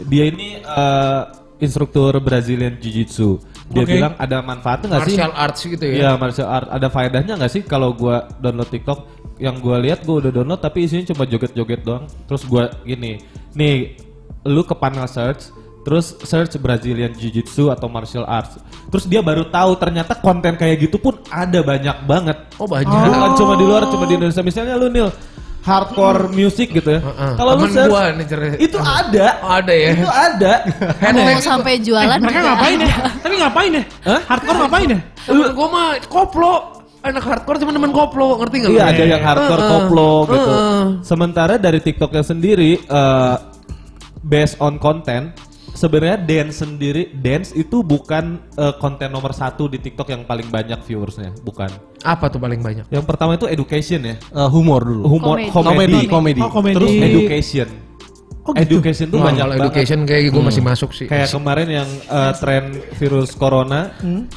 dia 0.10 0.30
ini 0.30 0.60
eh, 0.60 1.22
instruktur 1.62 2.18
Brazilian 2.20 2.76
Jiu-Jitsu. 2.76 3.40
Dia 3.72 3.88
Oke. 3.88 3.96
bilang 3.96 4.14
ada 4.20 4.44
manfaatnya 4.44 4.88
nggak 4.92 5.04
sih? 5.08 5.16
Martial 5.16 5.34
arts 5.34 5.62
gitu 5.64 5.86
ya. 5.88 5.96
Iya 5.96 6.12
martial 6.20 6.50
art. 6.52 6.68
Ada 6.68 6.88
faedahnya 6.92 7.34
nggak 7.40 7.52
sih 7.54 7.62
kalau 7.64 7.96
gua 7.96 8.28
download 8.44 8.70
TikTok? 8.70 9.00
Yang 9.42 9.56
gua 9.66 9.78
lihat 9.82 10.00
gua 10.06 10.22
udah 10.22 10.32
download 10.36 10.62
tapi 10.62 10.86
isinya 10.86 11.10
cuma 11.16 11.24
joget-joget 11.26 11.82
doang. 11.82 12.06
Terus 12.28 12.44
gua 12.46 12.70
gini, 12.84 13.24
nih 13.56 13.98
lu 14.44 14.62
ke 14.68 14.76
panel 14.76 15.08
search, 15.08 15.50
terus 15.84 16.16
search 16.24 16.56
Brazilian 16.58 17.12
Jiu-Jitsu 17.12 17.68
atau 17.70 17.92
martial 17.92 18.24
arts. 18.24 18.58
Terus 18.88 19.06
dia 19.06 19.20
baru 19.20 19.48
tahu 19.48 19.76
ternyata 19.76 20.16
konten 20.16 20.56
kayak 20.56 20.88
gitu 20.88 20.98
pun 20.98 21.20
ada 21.28 21.60
banyak 21.60 22.08
banget. 22.08 22.38
Oh 22.58 22.66
banyak. 22.66 22.88
Bukan 22.88 23.32
cuma 23.36 23.54
di 23.60 23.66
luar, 23.68 23.84
cuma 23.92 24.04
di 24.08 24.16
Indonesia. 24.16 24.42
Misalnya 24.42 24.80
lu 24.80 24.88
Nil 24.88 25.12
hardcore 25.64 26.28
music 26.36 26.76
gitu 26.76 27.00
ya. 27.00 27.02
Heeh. 27.04 27.32
Kalau 27.40 27.52
lu 27.56 27.66
search, 27.72 27.92
gua 27.92 28.12
nih 28.12 28.28
cerita. 28.28 28.56
itu 28.60 28.78
ada. 28.80 29.28
Oh, 29.40 29.52
ada 29.52 29.74
ya. 29.74 29.90
Itu 29.96 30.10
ada. 30.12 30.54
Mau 31.16 31.40
sampai 31.40 31.74
jualan 31.80 32.16
Eh, 32.16 32.20
mereka 32.20 32.40
juga 32.40 32.50
ngapain 32.52 32.78
ya? 32.78 32.94
Tapi 33.24 33.36
ngapain 33.40 33.72
ya? 33.72 33.84
Hah? 34.04 34.20
Hardcore 34.28 34.58
ngapain 34.60 34.88
ya? 34.92 35.00
Temen 35.24 35.48
gua 35.56 35.68
mah 35.72 35.88
koplo. 36.12 36.54
Anak 37.04 37.24
hardcore 37.28 37.60
cuma 37.60 37.72
temen 37.76 37.92
koplo, 37.92 38.40
ngerti 38.40 38.56
nggak? 38.64 38.72
lu? 38.72 38.76
Iya 38.80 38.86
ada 38.88 39.04
yang 39.04 39.22
hardcore 39.24 39.60
Heeh. 39.64 39.72
koplo 39.76 40.12
gitu. 40.32 40.52
Heeh. 40.52 40.84
Sementara 41.04 41.54
dari 41.60 41.80
TikToknya 41.84 42.24
sendiri 42.24 42.80
eh, 42.80 43.36
based 44.24 44.56
on 44.64 44.80
content 44.80 45.36
sebenarnya 45.74 46.18
dance 46.18 46.62
sendiri 46.62 47.12
dance 47.14 47.52
itu 47.52 47.82
bukan 47.82 48.40
eh, 48.54 48.74
konten 48.78 49.10
nomor 49.10 49.32
satu 49.32 49.66
di 49.66 49.78
TikTok 49.78 50.08
yang 50.08 50.24
paling 50.24 50.48
banyak 50.48 50.80
viewersnya, 50.82 51.34
bukan. 51.42 51.70
Apa 52.00 52.28
tuh 52.28 52.38
paling 52.38 52.60
banyak? 52.60 52.86
Yang 52.88 53.06
pertama 53.06 53.34
itu 53.34 53.46
education 53.46 54.02
ya, 54.04 54.16
Eh, 54.18 54.50
humor 54.50 54.82
dulu. 54.82 55.04
humor, 55.10 55.38
Komedi. 55.50 55.52
komedi, 55.52 56.02
Komedi. 56.08 56.42
Oh, 56.42 56.50
komedi. 56.50 56.76
terus 56.76 56.92
education. 56.94 57.70
Oh, 58.44 58.52
gitu. 58.52 58.76
Education 58.76 59.08
tuh 59.08 59.24
Wah, 59.24 59.32
banyak 59.32 59.40
kalau 59.40 59.56
banget. 59.56 59.68
education 59.72 60.00
kayak 60.04 60.22
gue 60.28 60.44
masih 60.44 60.60
masuk 60.62 60.92
sih. 60.92 61.08
Kayak 61.08 61.32
kemarin 61.32 61.68
yang 61.74 61.88
eh, 61.88 62.32
tren 62.36 62.64
virus 62.94 63.32
corona 63.34 63.96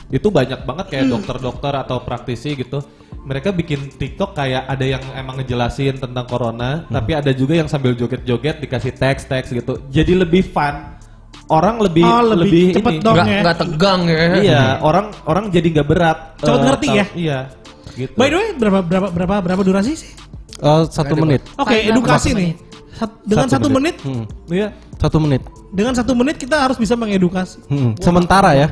itu 0.08 0.30
banyak 0.30 0.62
banget 0.62 0.86
kayak 0.88 1.06
dokter-dokter 1.10 1.72
atau 1.74 1.98
praktisi 2.00 2.54
gitu. 2.54 2.78
Mereka 3.26 3.50
bikin 3.50 3.90
TikTok 3.90 4.38
kayak 4.38 4.70
ada 4.70 4.86
yang 4.86 5.02
emang 5.10 5.42
ngejelasin 5.42 5.98
tentang 5.98 6.22
corona, 6.24 6.86
tapi 6.86 7.10
ada 7.10 7.34
juga 7.34 7.58
yang 7.58 7.66
sambil 7.66 7.90
joget-joget 7.92 8.62
dikasih 8.62 8.94
teks-teks 8.94 9.50
gitu. 9.50 9.82
Jadi 9.90 10.14
lebih 10.14 10.46
fun. 10.46 10.95
Orang 11.46 11.78
lebih 11.78 12.02
Oh, 12.02 12.26
lebih 12.26 12.74
cepet 12.74 12.92
ini. 12.92 13.02
dong. 13.02 13.14
nggak 13.14 13.28
ya. 13.28 13.40
nggak 13.40 13.56
tegang 13.56 14.00
ya. 14.04 14.18
Iya, 14.36 14.62
orang 14.80 15.06
orang 15.22 15.44
jadi 15.48 15.68
nggak 15.72 15.86
berat. 15.86 16.18
Cepet 16.36 16.50
eh, 16.52 16.64
ngerti 16.64 16.86
tahu- 16.86 16.96
ya? 16.96 17.04
Iya. 17.14 17.38
Gitu. 17.96 18.12
By 18.12 18.26
the 18.26 18.36
way, 18.36 18.48
berapa 18.52 18.78
berapa 18.82 19.08
berapa 19.08 19.34
berapa 19.40 19.62
durasi 19.62 19.92
sih? 19.94 20.10
Eh, 20.56 20.82
satu 20.88 21.14
menit. 21.14 21.46
Oke, 21.54 21.70
Paling 21.70 21.88
edukasi 21.88 22.28
nih. 22.32 22.50
Sat- 22.92 23.20
dengan 23.22 23.46
Satu 23.46 23.56
satu 23.62 23.68
menit, 23.70 23.94
Hmm. 24.00 24.24
Iya. 24.48 24.68
Satu 24.96 25.18
menit. 25.18 25.42
dengan 25.68 25.92
satu 25.92 26.12
menit 26.12 26.36
kita 26.36 26.56
harus 26.58 26.76
bisa 26.76 26.94
mengedukasi. 26.94 27.60
Hmm. 27.66 27.92
Sementara 27.96 28.50
ya. 28.52 28.68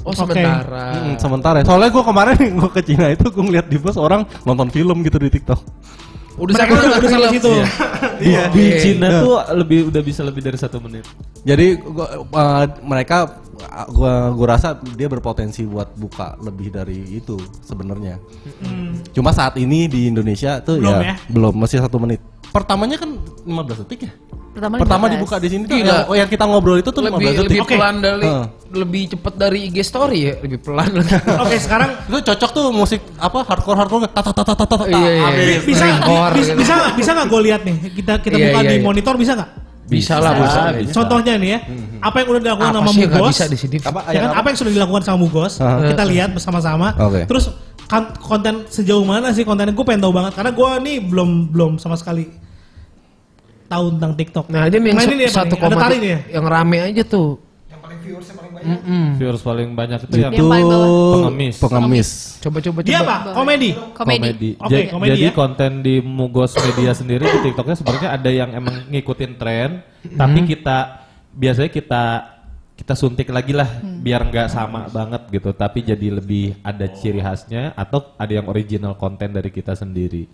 Oh 0.00 0.10
Oke. 0.10 0.24
sementara. 0.24 0.84
Hmm, 0.96 1.14
sementara. 1.14 1.56
Soalnya 1.60 1.90
gue 1.90 2.00
kemarin 2.02 2.36
gue 2.58 2.70
ke 2.72 2.80
Cina 2.82 3.06
itu 3.08 3.28
gue 3.28 3.44
ngeliat 3.44 3.68
di 3.68 3.76
bus 3.76 3.94
orang 3.94 4.24
nonton 4.42 4.66
film 4.68 4.98
gitu 5.00 5.16
di 5.16 5.28
TikTok. 5.28 5.60
Udah 6.40 6.54
Mereka 6.56 6.72
sampai 6.72 6.88
udah, 6.88 6.98
udah 6.98 7.10
sampai 7.12 7.30
situ. 7.36 7.52
Iya. 8.24 8.42
Di 8.56 8.64
Cina 8.80 9.08
tuh 9.20 9.36
lebih 9.60 9.78
udah 9.92 10.02
bisa 10.02 10.20
lebih 10.24 10.40
dari 10.40 10.56
satu 10.56 10.80
menit. 10.80 11.04
Jadi 11.44 11.66
gua, 11.84 12.06
eh, 12.24 12.64
mereka 12.80 13.38
gua 13.92 14.32
gua 14.32 14.46
rasa 14.56 14.76
dia 14.96 15.08
berpotensi 15.12 15.68
buat 15.68 15.92
buka 15.96 16.40
lebih 16.40 16.72
dari 16.72 17.20
itu 17.20 17.36
sebenarnya. 17.60 18.16
Cuma 19.12 19.36
saat 19.36 19.60
ini 19.60 19.84
di 19.84 20.08
Indonesia 20.08 20.64
tuh 20.64 20.80
Belum 20.80 20.96
ya, 21.04 21.12
ya? 21.12 21.16
belum 21.28 21.54
masih 21.60 21.84
satu 21.84 22.00
menit. 22.00 22.20
Pertamanya 22.50 22.96
kan 22.96 23.10
15 23.44 23.82
detik 23.82 24.00
ya. 24.02 24.12
Pertama, 24.50 24.82
Pertama 24.82 25.06
15. 25.06 25.14
dibuka 25.14 25.36
di 25.38 25.46
sini 25.46 25.62
tuh 25.62 25.78
yang, 25.78 26.10
oh, 26.10 26.16
yang 26.18 26.26
kita 26.26 26.42
ngobrol 26.42 26.74
itu 26.74 26.90
tuh 26.90 26.98
15 26.98 27.14
lebih 27.14 27.22
detik. 27.30 27.46
lebih 27.46 27.60
Oke. 27.62 27.74
pelan 27.78 27.96
dari 27.98 28.26
Heeh. 28.26 28.46
lebih 28.72 29.02
cepat 29.08 29.32
dari 29.36 29.58
IG 29.64 29.76
story 29.80 30.18
ya, 30.20 30.34
lebih 30.42 30.58
pelan. 30.58 30.90
Oke, 31.46 31.54
sekarang 31.56 31.90
Itu 32.04 32.18
cocok 32.26 32.50
tuh 32.50 32.66
musik 32.70 32.98
apa 33.16 33.46
hardcore 33.46 33.78
hardcore 33.78 34.10
tata 34.10 34.34
tata 34.34 34.42
tata 34.52 34.64
tata. 34.66 34.84
Iya, 34.84 34.98
iya, 34.98 35.28
iya. 35.30 35.58
bisa 35.62 35.84
Ringkor 35.86 36.30
bisa 36.34 36.50
gitu. 36.50 36.58
bisa 36.58 36.74
bisa 36.92 37.10
nggak 37.14 37.26
gue 37.26 37.40
lihat 37.46 37.60
nih? 37.62 37.76
Kita 37.94 38.12
kita 38.18 38.34
Iya, 38.34 38.46
buka 38.50 38.60
iya, 38.60 38.66
di 38.66 38.74
iya. 38.74 38.82
monitor 38.82 39.14
bisa 39.14 39.32
nggak? 39.38 39.50
Bisa 39.86 40.14
lah, 40.18 40.32
Bisa, 40.32 40.42
bisa. 40.42 40.60
bisa. 40.82 40.92
Contohnya 40.94 41.34
nih 41.34 41.50
ya, 41.50 41.58
apa 41.98 42.16
yang 42.18 42.28
udah 42.30 42.40
dilakukan 42.40 42.70
Apa 42.70 42.78
sama 42.80 42.90
Mugos? 42.92 43.30
bisa 43.32 43.44
di 43.46 43.58
sini? 43.58 43.76
Apa 43.80 44.00
Ya 44.08 44.20
kan, 44.22 44.30
apa 44.34 44.46
yang 44.46 44.58
sudah 44.58 44.72
dilakukan 44.72 45.02
sama 45.02 45.18
Mugos? 45.18 45.52
Aha. 45.58 45.82
Kita 45.84 46.02
lihat 46.06 46.30
bersama-sama. 46.30 46.94
Oke. 46.96 47.26
Terus 47.26 47.50
konten 48.22 48.70
sejauh 48.70 49.02
mana 49.02 49.34
sih 49.34 49.42
kontennya? 49.42 49.74
Gue 49.74 49.82
pengen 49.82 50.06
tahu 50.06 50.14
banget 50.14 50.32
karena 50.38 50.52
gue 50.54 50.70
nih 50.86 50.96
belum 51.02 51.30
belum 51.50 51.72
sama 51.82 51.98
sekali 51.98 52.30
tahu 53.66 53.98
tentang 53.98 54.12
TikTok. 54.14 54.46
Nah, 54.50 54.66
dia 54.66 54.78
yang 54.82 54.98
ini 54.98 55.26
dia, 55.26 55.30
satu. 55.30 55.54
Ada 55.54 55.74
koma 55.74 55.94
ya? 55.94 56.18
yang 56.30 56.46
rame 56.46 56.78
aja 56.82 57.02
tuh. 57.02 57.38
Viewers 59.16 59.40
paling 59.40 59.72
banyak 59.72 60.04
itu 60.04 60.20
yang 60.20 60.32
Itu 60.36 60.44
Yang 60.44 60.50
paling 60.52 60.68
pengemis. 61.16 61.56
pengemis. 61.56 62.08
Coba 62.44 62.58
coba 62.60 62.78
Dia 62.84 63.00
coba. 63.00 63.14
apa? 63.16 63.30
Komedi. 63.32 63.70
Komedi. 63.96 64.50
Oke, 64.60 64.68
Ja- 64.76 64.88
komedi 64.92 65.10
Jadi 65.16 65.24
ya. 65.24 65.32
konten 65.32 65.70
di 65.80 65.94
Mugos 66.04 66.52
Media 66.60 66.92
sendiri 66.92 67.24
di 67.24 67.38
TikToknya 67.40 67.76
sebenarnya 67.80 68.10
ada 68.12 68.30
yang 68.30 68.50
emang 68.52 68.84
ngikutin 68.92 69.32
tren, 69.40 69.80
tapi 70.12 70.38
kita 70.44 70.76
biasanya 71.32 71.70
kita 71.72 72.04
kita 72.80 72.96
suntik 72.96 73.28
lagi 73.28 73.52
lah 73.52 73.68
biar 74.00 74.24
nggak 74.32 74.48
sama 74.48 74.88
banget 74.88 75.28
gitu, 75.28 75.52
tapi 75.52 75.84
jadi 75.84 76.16
lebih 76.16 76.56
ada 76.64 76.88
ciri 76.88 77.20
khasnya 77.20 77.76
atau 77.76 78.16
ada 78.16 78.32
yang 78.32 78.48
original 78.48 78.96
konten 78.96 79.36
dari 79.36 79.52
kita 79.52 79.76
sendiri. 79.76 80.24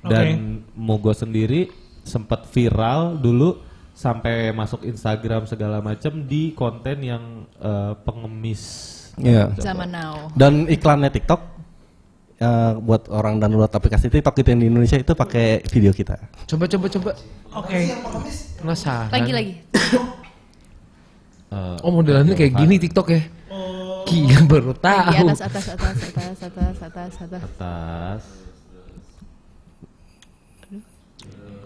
Dan 0.00 0.64
Mugos 0.72 1.20
sendiri 1.20 1.68
sempat 2.00 2.48
viral 2.48 3.20
dulu 3.20 3.60
sampai 3.92 4.48
masuk 4.56 4.80
Instagram 4.88 5.44
segala 5.44 5.84
macam 5.84 6.24
di 6.24 6.56
konten 6.56 7.04
yang 7.04 7.44
eh, 7.60 7.92
pengemis. 8.00 8.62
Iya. 9.20 9.52
Zaman 9.60 9.92
now. 9.92 10.32
Dan 10.32 10.64
iklannya 10.64 11.12
TikTok 11.12 11.40
eh, 12.40 12.72
buat 12.80 13.12
orang 13.12 13.44
download 13.44 13.68
aplikasi 13.68 14.08
TikTok 14.08 14.40
itu 14.40 14.48
yang 14.56 14.60
di 14.64 14.68
Indonesia 14.72 14.96
itu 14.96 15.12
pakai 15.12 15.60
video 15.68 15.92
kita. 15.92 16.16
Coba 16.48 16.64
coba 16.64 16.86
coba. 16.88 17.10
Oke. 17.60 17.92
Penasaran. 18.60 19.12
Lagi 19.12 19.32
lagi. 19.36 19.54
Oh 21.84 21.90
modelannya 21.92 22.34
kayak 22.34 22.52
gini 22.58 22.74
TikTok 22.80 23.08
ya. 23.10 23.22
Gila 24.04 24.38
baru 24.44 24.72
Di 24.76 24.80
tahu. 24.84 25.26
atas 25.32 25.40
atas 25.48 25.66
atas 25.72 25.96
atas 25.96 26.38
atas 26.44 26.76
atas 26.84 27.12
atas. 27.24 27.42
atas. 27.42 28.22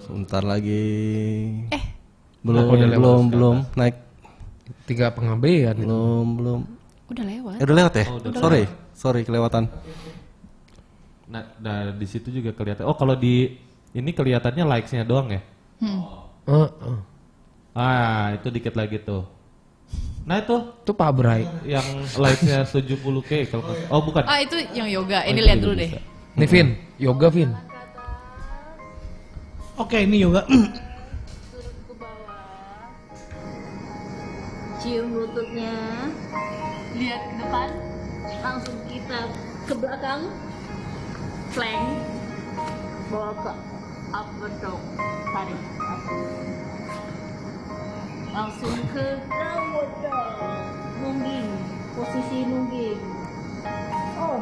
Sebentar 0.07 0.43
lagi. 0.47 0.87
Eh. 1.69 1.85
Belum 2.41 2.65
lewat 2.65 2.79
belum 2.79 2.89
sekarang? 2.89 3.29
belum 3.29 3.57
naik. 3.75 3.97
Tiga 4.87 5.07
pengabean. 5.13 5.75
itu. 5.77 5.85
Belum 5.85 6.27
belum. 6.39 6.61
Udah 7.09 7.25
lewat. 7.25 7.57
Eh, 7.59 7.65
udah 7.65 7.77
lewat 7.77 7.93
ya? 7.97 8.05
Oh, 8.09 8.17
udah 8.21 8.41
sorry, 8.41 8.63
sorry 8.93 9.21
kelewatan. 9.25 9.65
Nah, 11.29 11.45
nah 11.61 11.93
di 11.93 12.07
situ 12.09 12.33
juga 12.33 12.57
kelihatan. 12.57 12.89
Oh, 12.89 12.97
kalau 12.97 13.17
di 13.17 13.53
ini 13.93 14.11
kelihatannya 14.13 14.65
likes-nya 14.65 15.05
doang 15.05 15.29
ya? 15.33 15.41
Oh, 16.49 16.69
oh. 16.81 17.01
Ah, 17.77 18.33
itu 18.37 18.49
dikit 18.49 18.77
lagi 18.77 19.01
tuh. 19.01 19.38
Nah, 20.23 20.39
itu 20.39 20.57
Itu 20.85 20.93
Pak 20.93 21.11
Bray. 21.11 21.49
yang 21.65 21.85
likes-nya 22.15 22.61
70k 22.63 23.49
kalau 23.49 23.65
nggak- 23.65 23.89
Oh, 23.89 24.01
bukan. 24.05 24.23
Ah 24.25 24.39
itu 24.39 24.61
yang 24.77 24.85
yoga. 24.87 25.25
Oh, 25.25 25.31
Ini 25.31 25.41
lihat 25.41 25.59
dulu 25.59 25.75
deh. 25.75 25.91
Nih 26.37 26.47
Vin, 26.47 26.69
yoga 26.97 27.29
Vin. 27.29 27.51
Oke, 29.75 30.05
ini 30.05 30.21
yoga. 30.21 30.45
cium 34.79 35.11
lututnya 35.11 35.75
lihat 36.95 37.21
ke 37.21 37.35
depan 37.37 37.69
langsung 38.41 38.79
kita 38.87 39.21
ke 39.67 39.75
belakang 39.75 40.31
flank 41.51 41.99
bawa 43.11 43.35
ke 43.35 43.53
upper 44.15 44.51
dog 44.63 44.81
tarik 45.29 45.61
langsung 48.31 48.75
ke 48.91 49.07
nungging 50.99 51.49
posisi 51.93 52.39
nungging 52.45 52.99
oh 54.17 54.39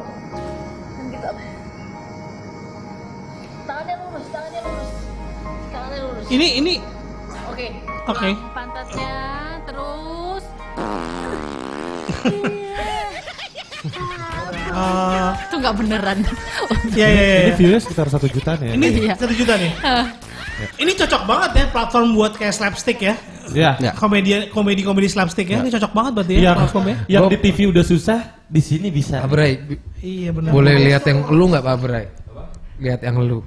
dan 0.93 1.05
kita 1.09 1.29
tangannya 3.65 3.95
lurus 3.99 4.25
tangannya 4.29 4.61
lurus 4.61 4.91
tangannya 5.69 5.99
lurus 6.01 6.25
Ini 6.27 6.47
ini 6.57 6.73
Oke. 7.47 7.67
Oke. 8.05 8.27
tulang 8.27 8.53
Pantatnya 8.53 9.15
terus. 9.65 10.43
eh, 14.69 15.29
Itu 15.41 15.55
nggak 15.57 15.75
beneran. 15.75 16.17
ya 16.93 17.07
ya 17.07 17.23
ya. 17.23 17.39
Ini 17.41 17.51
view-nya 17.55 17.79
sekitar 17.79 18.07
satu 18.07 18.27
jutaan 18.27 18.59
ya. 18.61 18.71
Ini 18.73 18.85
Iya. 19.01 19.13
satu 19.15 19.33
juta 19.33 19.55
nih. 19.55 19.71
Ini 20.77 20.91
cocok 20.93 21.21
banget 21.23 21.51
ya 21.55 21.65
platform 21.71 22.07
buat 22.13 22.33
kayak 22.35 22.53
slapstick 22.53 22.99
ya. 23.01 23.15
Ya. 23.51 23.71
Ya. 23.77 23.91
Komedi 23.93 24.49
komedi 24.49 24.81
komedi 24.81 25.07
slapstick 25.07 25.47
ya. 25.47 25.59
Ini 25.59 25.69
cocok 25.69 25.91
banget 25.91 26.11
berarti 26.13 26.33
ya 26.33 26.41
Yang, 26.43 26.55
platformnya. 26.57 26.97
yang 27.07 27.23
di 27.25 27.37
TV 27.37 27.57
udah 27.67 27.83
susah, 27.83 28.19
di 28.43 28.59
sini 28.59 28.87
bisa. 28.89 29.21
Pak 29.21 29.29
Bray, 29.29 29.53
bi- 29.57 29.81
Iya 29.97 30.29
benar. 30.31 30.51
boleh 30.51 30.73
lihat 30.81 31.03
yang 31.03 31.19
lu 31.27 31.47
nggak 31.47 31.61
Pak 31.61 31.77
Bray? 31.77 32.05
Lihat 32.77 33.01
yang 33.01 33.17
lu. 33.19 33.39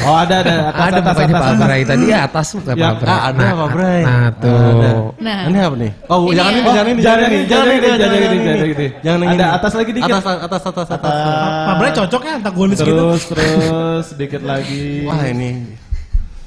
Oh, 0.00 0.16
ada 0.16 0.40
ada 0.40 0.72
atas 0.72 0.80
Ada 0.80 0.96
atas 0.96 1.16
atas. 1.20 1.44
Pak 1.44 1.56
Bray 1.60 1.82
tadi 1.84 2.06
atas 2.08 2.46
bukan 2.56 2.72
Yang- 2.72 2.88
Pak 2.88 2.96
Bray. 2.96 3.12
ah, 3.12 3.20
ada 3.28 3.46
Pak 3.52 3.68
Bray. 3.68 4.00
Nah 4.00 4.26
tuh. 4.32 5.12
Nah. 5.20 5.40
Ini 5.44 5.58
apa 5.60 5.76
nih? 5.76 5.92
Oh, 6.08 6.18
Ini 6.24 6.32
jangan 6.32 6.50
ya. 6.50 6.56
ini, 6.56 6.64
jangan 6.64 6.86
ini, 6.88 7.02
jangan 7.04 7.04
jangan 7.04 7.28
ini, 7.28 7.44
jangan 7.44 7.66
ini, 7.68 7.84
jangan 7.84 8.16
ini, 8.16 8.36
jangan 8.40 8.64
ini. 8.64 8.86
Jangan 9.04 9.18
yang 9.20 9.32
Ada 9.34 9.46
atas 9.52 9.72
lagi 9.74 9.90
dikit. 9.92 10.08
Atas, 10.08 10.24
atas, 10.40 10.62
atas, 10.64 10.88
atas. 10.88 11.12
Pak 11.68 11.74
Bray 11.76 11.92
cocok 11.92 12.22
ya 12.24 12.32
antagonis 12.34 12.78
gitu. 12.78 12.88
Terus 12.88 13.22
terus 13.28 14.06
dikit 14.16 14.42
lagi. 14.42 15.04
Wah 15.04 15.22
ini. 15.26 15.50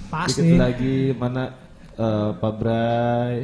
Pas 0.08 0.26
Dikit 0.26 0.42
nih. 0.42 0.58
lagi 0.58 0.96
mana 1.14 1.44
eh, 1.98 2.30
Pak 2.38 2.54
Bray 2.58 3.36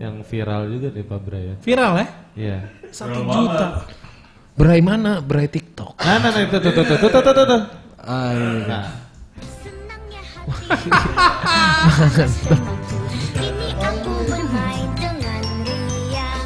yang 0.00 0.24
viral 0.24 0.70
juga 0.70 0.88
deh 0.94 1.04
Pak 1.04 1.20
Bray 1.20 1.42
ya. 1.44 1.54
Viral 1.60 1.92
ya. 1.98 2.06
Iya. 2.38 2.58
Satu 2.94 3.20
juta. 3.26 3.84
Bray 4.56 4.80
mana? 4.80 5.20
Bray 5.20 5.48
TikTok. 5.50 5.98
Nah, 6.00 6.16
nah, 6.20 6.30
nah, 6.30 6.40
itu 6.40 6.56
tuh, 6.56 6.72
tuh, 6.72 6.84
tuh, 6.84 6.96
tuh, 6.96 7.10
tuh, 7.10 7.32
tuh, 7.34 7.46
tuh. 7.46 7.62
Ah. 8.00 8.32
Nah, 8.64 8.86
Ini 13.40 13.68
aku 13.76 14.12
bermain 14.26 14.88
dengan 14.96 15.52
riang. 15.64 16.42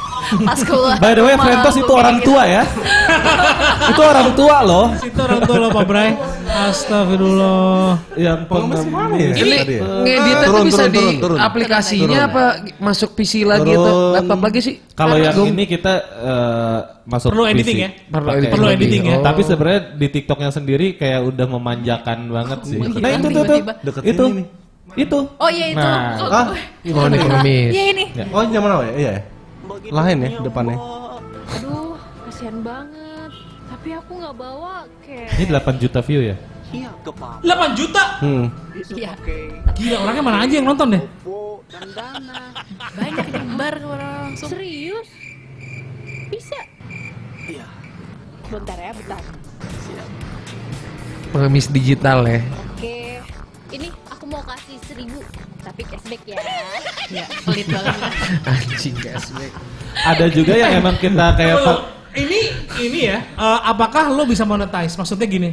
pas 0.48 0.60
keluar. 0.62 0.96
By 1.02 1.12
the 1.16 1.22
way, 1.24 1.34
Frentos 1.36 1.76
itu 1.76 1.92
orang 1.92 2.18
tua 2.22 2.42
ya. 2.46 2.62
Gitu. 2.64 2.80
itu 3.92 4.02
orang 4.02 4.28
tua 4.38 4.56
loh. 4.62 4.86
itu 4.98 5.20
orang 5.20 5.40
tua 5.44 5.56
loh 5.58 5.70
Pak 5.74 5.84
Bray. 5.88 6.10
Astagfirullah. 6.50 7.90
Yang 8.14 8.38
pengemis 8.50 8.82
mana 8.90 9.14
ya? 9.16 9.30
Ini 9.34 9.56
ya. 9.66 9.82
ngedit 10.02 10.36
itu 10.40 10.60
bisa 10.66 10.84
turun, 10.86 10.94
di 10.94 11.06
turun, 11.22 11.38
aplikasinya 11.38 12.20
turun. 12.26 12.30
apa 12.30 12.42
masuk 12.78 13.10
PC 13.14 13.46
lagi 13.46 13.70
atau 13.74 14.18
laptop 14.18 14.40
lagi 14.42 14.60
sih? 14.62 14.74
Kalau 14.94 15.16
yang 15.16 15.36
ini 15.46 15.64
kita 15.64 15.94
uh, 16.20 16.80
masuk 17.10 17.28
perlu 17.34 17.44
PC. 17.50 17.52
editing 17.58 17.78
ya 17.82 17.90
perlu, 18.06 18.30
editing. 18.30 18.52
perlu 18.54 18.68
editing 18.70 19.02
ya 19.02 19.16
oh. 19.18 19.22
tapi 19.26 19.40
sebenarnya 19.42 19.80
di 19.98 20.06
TikToknya 20.14 20.50
sendiri 20.54 20.86
kayak 20.94 21.20
udah 21.26 21.46
memanjakan 21.50 22.18
banget 22.30 22.60
sih 22.64 22.78
Oh, 22.80 22.88
nah 23.02 23.10
itu 23.10 23.28
tuh 23.28 23.42
tuh 23.44 23.58
itu 24.06 24.24
ini. 24.30 24.44
itu 24.94 25.18
oh 25.18 25.50
iya 25.50 25.66
itu 25.74 25.86
nah. 25.86 26.18
oh, 26.22 26.30
ah, 26.30 26.46
ekonomi 26.82 27.18
oh, 27.26 27.74
iya 27.74 27.84
ini 27.90 28.04
iya, 28.14 28.22
iya, 28.22 28.24
ya. 28.24 28.24
oh 28.30 28.42
zaman 28.46 28.70
apa 28.70 28.82
ya 28.86 28.92
iya 28.94 29.10
ya 29.10 29.22
ya. 29.78 29.90
Lain 29.94 30.16
ya 30.24 30.30
depannya. 30.42 30.76
Aduh, 31.58 31.94
kasihan 32.26 32.58
banget. 32.64 33.32
Tapi 33.70 33.88
aku 33.94 34.12
nggak 34.18 34.34
bawa 34.34 34.86
kayak. 35.06 35.30
Ini 35.38 35.44
8 35.54 35.82
juta 35.82 35.98
view 36.02 36.20
ya? 36.34 36.36
8 36.70 37.78
juta. 37.78 38.04
Hmm. 38.22 38.46
Iya. 38.94 39.12
Gila 39.74 39.96
orangnya 40.06 40.22
mana 40.22 40.38
aja 40.46 40.54
yang 40.58 40.66
nonton 40.70 40.98
deh. 40.98 41.02
Banyak 42.98 43.26
nyebar 43.30 43.74
ke 43.78 43.86
orang 43.86 44.12
langsung. 44.30 44.50
Serius? 44.50 45.08
Bisa? 46.30 46.58
Iya. 47.46 47.66
Bentar 48.50 48.78
ya, 48.78 48.90
bentar. 48.94 49.22
Pengemis 51.30 51.70
digital 51.70 52.26
ya. 52.26 52.42
Oke. 52.74 53.22
Ini 53.70 53.88
mau 54.30 54.42
kasih 54.44 54.78
seribu, 54.80 55.18
tapi 55.60 55.82
cashback 55.82 56.22
ya. 56.24 56.36
Iya, 57.10 57.24
pelit 57.44 57.66
banget. 57.66 57.94
Anjing 58.44 58.94
cashback. 58.96 59.52
Ada 60.00 60.26
juga 60.28 60.54
yang 60.54 60.72
emang 60.76 60.96
kita 60.96 61.34
kayak 61.34 61.56
Tunggu, 61.58 61.82
ini 62.16 62.40
ini 62.80 62.98
ya, 63.06 63.18
eh, 63.18 63.60
apakah 63.64 64.08
lo 64.08 64.22
bisa 64.24 64.42
monetize? 64.44 64.94
Maksudnya 64.94 65.26
gini, 65.26 65.50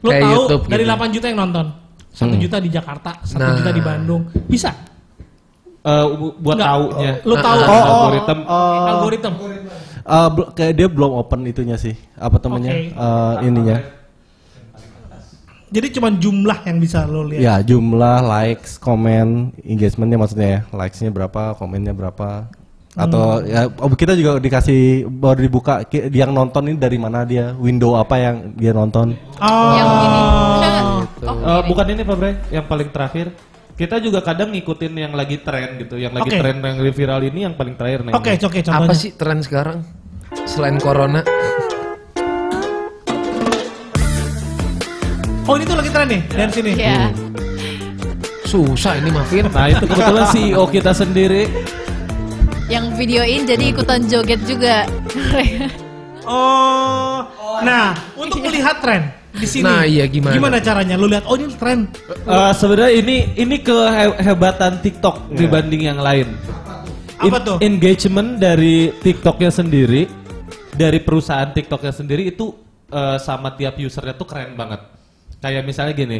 lo 0.00 0.08
Kayak 0.08 0.22
tahu 0.22 0.32
YouTube 0.36 0.62
dari 0.64 0.84
gitu. 0.84 0.94
8 0.96 1.10
juta 1.10 1.26
yang 1.26 1.40
nonton, 1.40 1.66
satu 2.08 2.34
juta 2.36 2.56
di 2.56 2.68
Jakarta, 2.68 3.10
satu 3.20 3.42
Nah. 3.44 3.56
juta 3.56 3.70
di 3.70 3.82
Bandung, 3.82 4.22
bisa? 4.46 4.70
eh, 5.80 6.06
bu- 6.06 6.36
buat 6.36 6.54
Nggak. 6.54 6.70
taunya. 6.70 7.12
Lo 7.24 7.34
tahu 7.36 7.56
Ah, 7.56 7.64
Oh, 7.64 7.72
oh, 7.72 7.88
algoritma. 8.04 8.34
oh. 8.44 8.84
algoritma? 8.90 9.30
Eh, 10.00 10.28
bel- 10.30 10.50
kayak 10.52 10.72
dia 10.74 10.86
belum 10.86 11.10
open 11.14 11.40
itunya 11.44 11.74
sih. 11.74 11.96
Apa 12.14 12.36
temennya? 12.36 12.68
Oke. 12.70 12.84
Eh, 12.92 13.34
ininya. 13.44 13.76
Jadi 15.70 15.86
cuma 15.94 16.10
jumlah 16.10 16.66
yang 16.66 16.82
bisa 16.82 17.06
lo 17.06 17.22
lihat. 17.22 17.40
Ya 17.40 17.54
jumlah 17.62 18.26
likes, 18.26 18.74
komen, 18.82 19.54
engagementnya 19.62 20.18
maksudnya 20.18 20.48
ya. 20.50 20.60
Likesnya 20.74 21.14
berapa, 21.14 21.54
komennya 21.54 21.94
berapa. 21.94 22.50
Atau 22.98 23.46
ya 23.46 23.70
oh, 23.70 23.94
kita 23.94 24.18
juga 24.18 24.42
dikasih 24.42 25.06
baru 25.06 25.46
dibuka 25.46 25.86
yang 25.94 26.34
nonton 26.34 26.74
ini 26.74 26.76
dari 26.76 26.98
mana 26.98 27.22
dia, 27.22 27.54
window 27.54 27.94
apa 27.94 28.18
yang 28.18 28.36
dia 28.58 28.74
nonton. 28.74 29.14
Oh. 29.38 29.70
Yang 29.78 29.90
ini. 29.94 30.18
Enggak. 30.58 30.82
Oh, 31.22 31.60
ini. 31.62 31.68
bukan 31.70 31.86
ini 31.86 32.02
Pak 32.02 32.16
Bray, 32.18 32.34
yang 32.50 32.66
paling 32.66 32.88
terakhir. 32.90 33.26
Kita 33.78 33.96
juga 33.96 34.20
kadang 34.20 34.52
ngikutin 34.52 34.92
yang 34.92 35.14
lagi 35.16 35.40
tren 35.40 35.80
gitu, 35.80 35.96
yang 35.96 36.12
lagi 36.12 36.34
Oke. 36.34 36.36
tren 36.36 36.60
yang 36.60 36.76
viral 36.82 37.22
ini 37.24 37.48
yang 37.48 37.54
paling 37.56 37.78
terakhir 37.78 38.10
nih. 38.10 38.12
Oke, 38.12 38.36
oke, 38.36 38.58
contohnya. 38.60 38.90
Apa 38.90 38.92
sih 38.92 39.14
tren 39.16 39.38
sekarang? 39.40 39.86
Selain 40.44 40.76
corona. 40.82 41.24
Oh 45.50 45.58
ini 45.58 45.66
tuh 45.66 45.74
lagi 45.74 45.90
tren 45.90 46.06
nih, 46.06 46.22
dari 46.30 46.52
sini. 46.54 46.70
Iya. 46.78 47.10
Susah 48.46 49.02
ini 49.02 49.10
Mafin. 49.10 49.50
Nah 49.50 49.66
itu 49.66 49.82
kebetulan 49.82 50.30
CEO 50.30 50.62
kita 50.70 50.94
sendiri. 50.94 51.50
Yang 52.70 52.94
videoin 52.94 53.50
jadi 53.50 53.64
ikutan 53.74 54.06
joget 54.06 54.38
juga. 54.46 54.86
Oh, 56.22 57.26
nah 57.66 57.98
untuk 58.14 58.38
melihat 58.46 58.78
tren 58.78 59.10
di 59.34 59.42
sini. 59.42 59.66
Nah, 59.66 59.82
iya, 59.82 60.06
gimana? 60.06 60.38
Gimana 60.38 60.56
caranya? 60.62 60.94
Lu 60.94 61.10
lihat, 61.10 61.26
oh 61.26 61.34
ini 61.34 61.50
tren. 61.58 61.90
Eh, 62.06 62.52
Sebenarnya 62.54 62.94
ini 62.94 63.34
ini 63.34 63.58
kehebatan 63.58 64.78
TikTok 64.86 65.34
dibanding 65.34 65.90
yang 65.90 65.98
lain. 65.98 66.30
Apa 67.18 67.42
tuh? 67.42 67.56
Engagement 67.58 68.38
dari 68.38 68.94
TikToknya 69.02 69.50
sendiri, 69.50 70.06
dari 70.78 71.02
perusahaan 71.02 71.50
TikToknya 71.50 71.90
sendiri 71.90 72.30
itu 72.30 72.54
eh, 72.94 73.18
sama 73.18 73.50
tiap 73.58 73.74
usernya 73.82 74.14
tuh 74.14 74.30
keren 74.30 74.54
banget. 74.54 74.99
Kayak 75.40 75.64
misalnya 75.64 75.94
gini, 75.94 76.18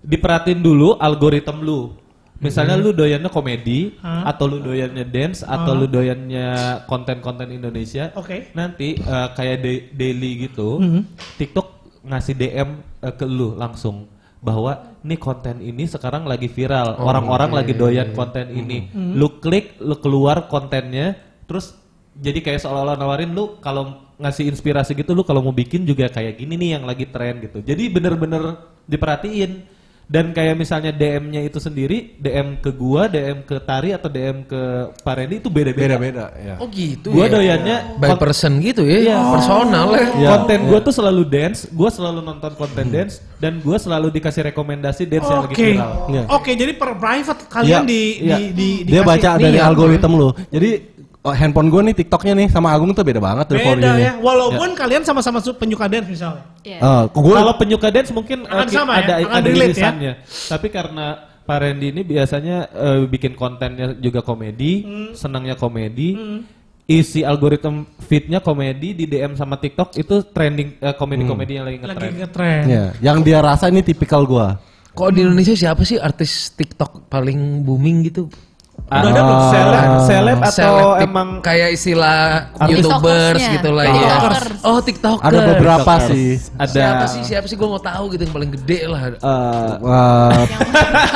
diperhatiin 0.00 0.60
dulu 0.60 0.96
algoritma 0.96 1.58
lu. 1.58 1.94
Misalnya 2.40 2.72
lu 2.72 2.96
doyannya 2.96 3.28
komedi, 3.28 4.00
Hah? 4.00 4.24
atau 4.24 4.48
lu 4.48 4.64
doyannya 4.64 5.04
dance, 5.04 5.44
atau 5.44 5.76
lu 5.76 5.84
doyannya 5.84 6.48
konten-konten 6.88 7.52
Indonesia. 7.52 8.16
Oke. 8.16 8.48
Nanti 8.56 8.96
eh, 8.96 9.28
kayak 9.36 9.56
da- 9.60 9.86
daily 9.92 10.48
gitu, 10.48 10.80
Mhm. 10.80 11.00
TikTok 11.36 11.68
ngasih 12.00 12.32
DM 12.32 12.70
eh, 12.98 13.12
ke 13.12 13.28
lu 13.28 13.52
langsung 13.54 14.08
bahwa 14.40 14.96
nih 15.04 15.20
konten 15.20 15.60
ini 15.60 15.84
sekarang 15.84 16.24
lagi 16.24 16.48
viral, 16.48 16.96
orang-orang 16.96 17.52
lagi 17.52 17.76
doyan 17.76 18.16
konten 18.16 18.48
ini. 18.50 18.88
Lu 19.12 19.36
klik, 19.36 19.76
lu 19.76 20.00
keluar 20.00 20.48
kontennya, 20.48 21.12
terus 21.44 21.76
jadi 22.16 22.40
kayak 22.40 22.64
seolah-olah 22.64 22.96
nawarin 22.96 23.36
lu 23.36 23.60
kalau 23.60 24.00
ngasih 24.20 24.46
inspirasi 24.46 24.92
gitu 24.92 25.10
lu 25.10 25.22
kalau 25.22 25.40
mau 25.40 25.50
bikin 25.50 25.82
juga 25.82 26.06
kayak 26.06 26.36
gini 26.36 26.54
nih 26.54 26.70
yang 26.76 26.84
lagi 26.84 27.04
tren 27.04 27.40
gitu. 27.40 27.58
Jadi 27.60 27.88
bener-bener 27.88 28.60
diperhatiin. 28.84 29.80
Dan 30.10 30.34
kayak 30.34 30.58
misalnya 30.58 30.90
DM-nya 30.90 31.38
itu 31.38 31.62
sendiri, 31.62 32.18
DM 32.18 32.58
ke 32.58 32.74
gua, 32.74 33.06
DM 33.06 33.46
ke 33.46 33.62
Tari 33.62 33.94
atau 33.94 34.10
DM 34.10 34.42
ke 34.42 34.58
Pak 35.06 35.14
Randy 35.14 35.38
itu 35.38 35.46
beda-beda. 35.46 35.94
Beda-beda 35.94 36.24
ya. 36.34 36.58
Oh 36.58 36.66
gitu 36.66 37.14
Gua 37.14 37.30
ya. 37.30 37.38
doyannya 37.38 37.76
by 37.94 38.18
person 38.18 38.58
gitu 38.58 38.82
ya. 38.82 39.06
Iya. 39.06 39.18
Personal 39.30 39.86
ya. 39.94 40.02
Iya. 40.10 40.28
konten 40.34 40.58
gue 40.66 40.78
tuh 40.82 40.90
selalu 40.90 41.22
dance, 41.30 41.70
gue 41.70 41.90
selalu 41.94 42.26
nonton 42.26 42.52
konten 42.58 42.90
dance, 42.90 43.22
dan 43.38 43.62
gue 43.62 43.76
selalu 43.78 44.10
dikasih 44.10 44.50
rekomendasi 44.50 45.06
dance 45.06 45.30
yang 45.30 45.46
lagi 45.46 45.54
Oke. 45.54 45.66
viral. 45.78 45.92
Iya. 46.10 46.22
Oke, 46.26 46.50
jadi 46.58 46.72
per 46.74 46.90
private 46.98 47.40
kalian 47.46 47.70
Iya. 47.70 47.86
di, 47.86 48.02
Iya. 48.18 48.34
di, 48.34 48.46
di, 48.50 48.68
Dia 48.82 49.06
dikasih- 49.06 49.06
baca 49.06 49.30
Nih 49.30 49.42
dari 49.46 49.58
ya. 49.62 49.66
algoritma 49.70 50.16
lu. 50.18 50.28
Jadi 50.50 50.70
oh, 51.20 51.30
handphone 51.30 51.68
gue 51.68 51.80
nih 51.82 51.96
TikToknya 51.96 52.32
nih 52.34 52.48
sama 52.48 52.70
Agung 52.70 52.90
tuh 52.90 53.02
beda 53.02 53.18
banget 53.18 53.46
dari 53.46 53.60
Beda 53.62 53.92
ya, 53.94 54.12
walaupun 54.16 54.72
kalian 54.72 55.02
sama-sama 55.02 55.38
su- 55.38 55.52
penyuka 55.52 55.84
dance 55.84 56.08
misalnya. 56.08 56.44
Iya. 56.60 56.78
Eh, 56.78 57.02
gua 57.12 57.36
Kalau 57.38 57.54
penyuka 57.56 57.88
dance 57.88 58.10
mungkin 58.10 58.44
Akan 58.44 58.66
ki- 58.66 58.74
sama 58.74 58.92
ya, 58.96 59.00
ada 59.00 59.14
akan 59.20 59.34
ada 59.34 59.48
relate 59.48 59.76
ya. 59.76 60.14
Tapi 60.48 60.66
karena 60.68 61.06
Pak 61.40 61.58
Randy 61.58 61.86
ini 61.90 62.02
biasanya 62.02 62.56
eh, 62.68 63.00
bikin 63.04 63.32
kontennya 63.34 63.92
juga 63.94 64.20
komedi, 64.20 64.80
Hmm. 64.80 65.10
senangnya 65.12 65.54
komedi. 65.54 66.14
Isi 66.86 67.22
algoritma 67.22 67.86
feednya 68.02 68.42
komedi 68.42 68.90
di 68.92 69.06
DM 69.06 69.34
sama 69.34 69.54
TikTok 69.54 69.94
itu 69.94 70.26
trending 70.26 70.74
eh, 70.76 70.90
komedi-komedi 70.90 71.52
yang 71.54 71.62
lagi 71.62 71.78
Lagi 71.78 71.86
ngetrend. 71.86 72.14
ngetren. 72.18 72.62
Iya, 72.66 72.84
yang 72.98 73.22
dia 73.22 73.38
rasa 73.38 73.66
ini 73.66 73.78
tipikal 73.78 74.26
gua. 74.26 74.58
Kok 74.90 75.14
di 75.14 75.22
Indonesia 75.22 75.54
siapa 75.54 75.86
sih 75.86 75.94
artis 75.96 76.50
TikTok 76.50 77.06
paling 77.06 77.38
booming 77.62 78.02
gitu? 78.04 78.26
Ah, 78.90 79.00
Udah 79.00 79.12
ada 79.12 79.22
belum? 79.22 79.42
seleb, 79.46 79.86
seleb 80.02 80.38
atau 80.40 80.50
Seleb 80.50 81.04
emang 81.04 81.28
kayak 81.38 81.68
istilah 81.72 82.18
Artis- 82.52 82.82
YouTubers 82.82 83.38
gitu 83.48 83.70
lah 83.70 83.84
ya. 83.84 83.94
Tiktokers. 83.94 84.42
Oh, 84.60 84.78
TikToker. 84.80 85.22
Ada 85.22 85.38
beberapa 85.46 85.78
TikTokers. 85.94 86.10
sih. 86.10 86.30
ada 86.56 86.72
Siapa 86.74 87.04
sih? 87.06 87.22
Siapa 87.22 87.46
sih? 87.46 87.54
Gue 87.54 87.68
mau 87.68 87.78
tahu 87.78 88.04
gitu 88.10 88.22
yang 88.22 88.34
paling 88.34 88.50
gede 88.52 88.80
lah. 88.84 89.00
eh, 89.06 89.72
Eh, 89.80 90.42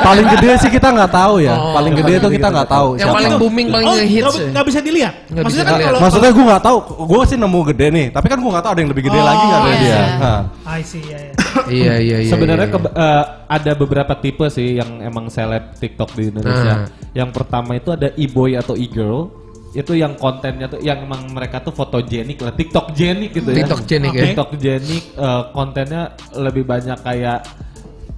paling 0.01 0.25
gede 0.31 0.49
sih 0.57 0.69
kita 0.69 0.87
nggak 0.89 1.11
tahu 1.11 1.35
ya. 1.37 1.51
Oh, 1.53 1.75
paling 1.75 1.93
gede 1.95 2.13
itu 2.15 2.29
kita 2.31 2.47
nggak 2.49 2.69
tahu. 2.69 2.89
Yang 2.95 3.09
paling 3.11 3.31
booming, 3.35 3.67
paling 3.69 3.85
oh, 3.85 3.95
ngehits 3.97 4.35
nggak- 4.45 4.65
bisa 4.65 4.79
dilihat. 4.79 5.13
Maksudnya 5.27 5.43
bisa 5.45 5.61
kan 5.61 5.73
dilihat. 5.73 5.89
kalau 5.89 5.99
Maksudnya 5.99 6.31
gue 6.31 6.45
nggak 6.45 6.63
tahu. 6.63 6.77
Gue 7.05 7.21
sih 7.25 7.37
nemu 7.37 7.59
gede 7.69 7.87
nih. 7.91 8.07
Tapi 8.09 8.25
kan 8.25 8.37
gue 8.37 8.51
nggak 8.51 8.63
tahu 8.63 8.71
ada 8.71 8.79
yang 8.79 8.91
lebih 8.91 9.03
gede 9.03 9.17
Oh, 9.17 9.25
lagi 9.25 9.43
nggak 9.43 9.61
dari 9.61 9.75
iya. 9.75 9.83
dia. 9.83 9.99
Nah. 10.17 10.41
I 10.65 10.81
see, 10.81 11.03
ya, 11.03 11.19
ya. 11.19 11.33
Iya, 11.65 11.93
iya, 11.97 12.17
iya. 12.19 12.29
Sebenarnya 12.29 12.67
iya. 12.67 12.73
keba- 12.73 12.93
eh, 12.93 13.23
ada 13.47 13.71
beberapa 13.73 14.13
tipe 14.15 14.47
sih 14.49 14.75
yang 14.75 14.99
emang 15.01 15.27
seleb 15.27 15.75
TikTok 15.75 16.11
di 16.13 16.29
Indonesia. 16.29 16.87
Yang 17.15 17.29
pertama 17.31 17.71
itu 17.73 17.89
ada 17.89 18.11
e-boy 18.13 18.53
atau 18.53 18.75
e-girl. 18.75 19.31
Itu 19.71 19.91
yang 19.91 20.15
kontennya 20.15 20.67
tuh 20.67 20.79
yang 20.79 20.99
emang 21.01 21.27
mereka 21.29 21.59
tuh 21.59 21.71
fotogenik 21.71 22.39
lah, 22.39 22.51
TikTok 22.51 22.91
genik 22.91 23.31
gitu 23.33 23.49
ya. 23.49 23.57
TikTokgenik 23.59 24.11
ya. 24.11 24.23
TikTok 24.27 24.49
genik 24.55 25.03
eh, 25.11 25.43
kontennya 25.49 26.01
lebih 26.33 26.63
banyak 26.63 26.95
kayak 26.97 27.39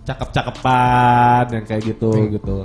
cakep-cakepan 0.07 1.43
yang 1.51 1.63
kayak 1.63 1.83
gitu 1.85 2.11
gitu. 2.31 2.57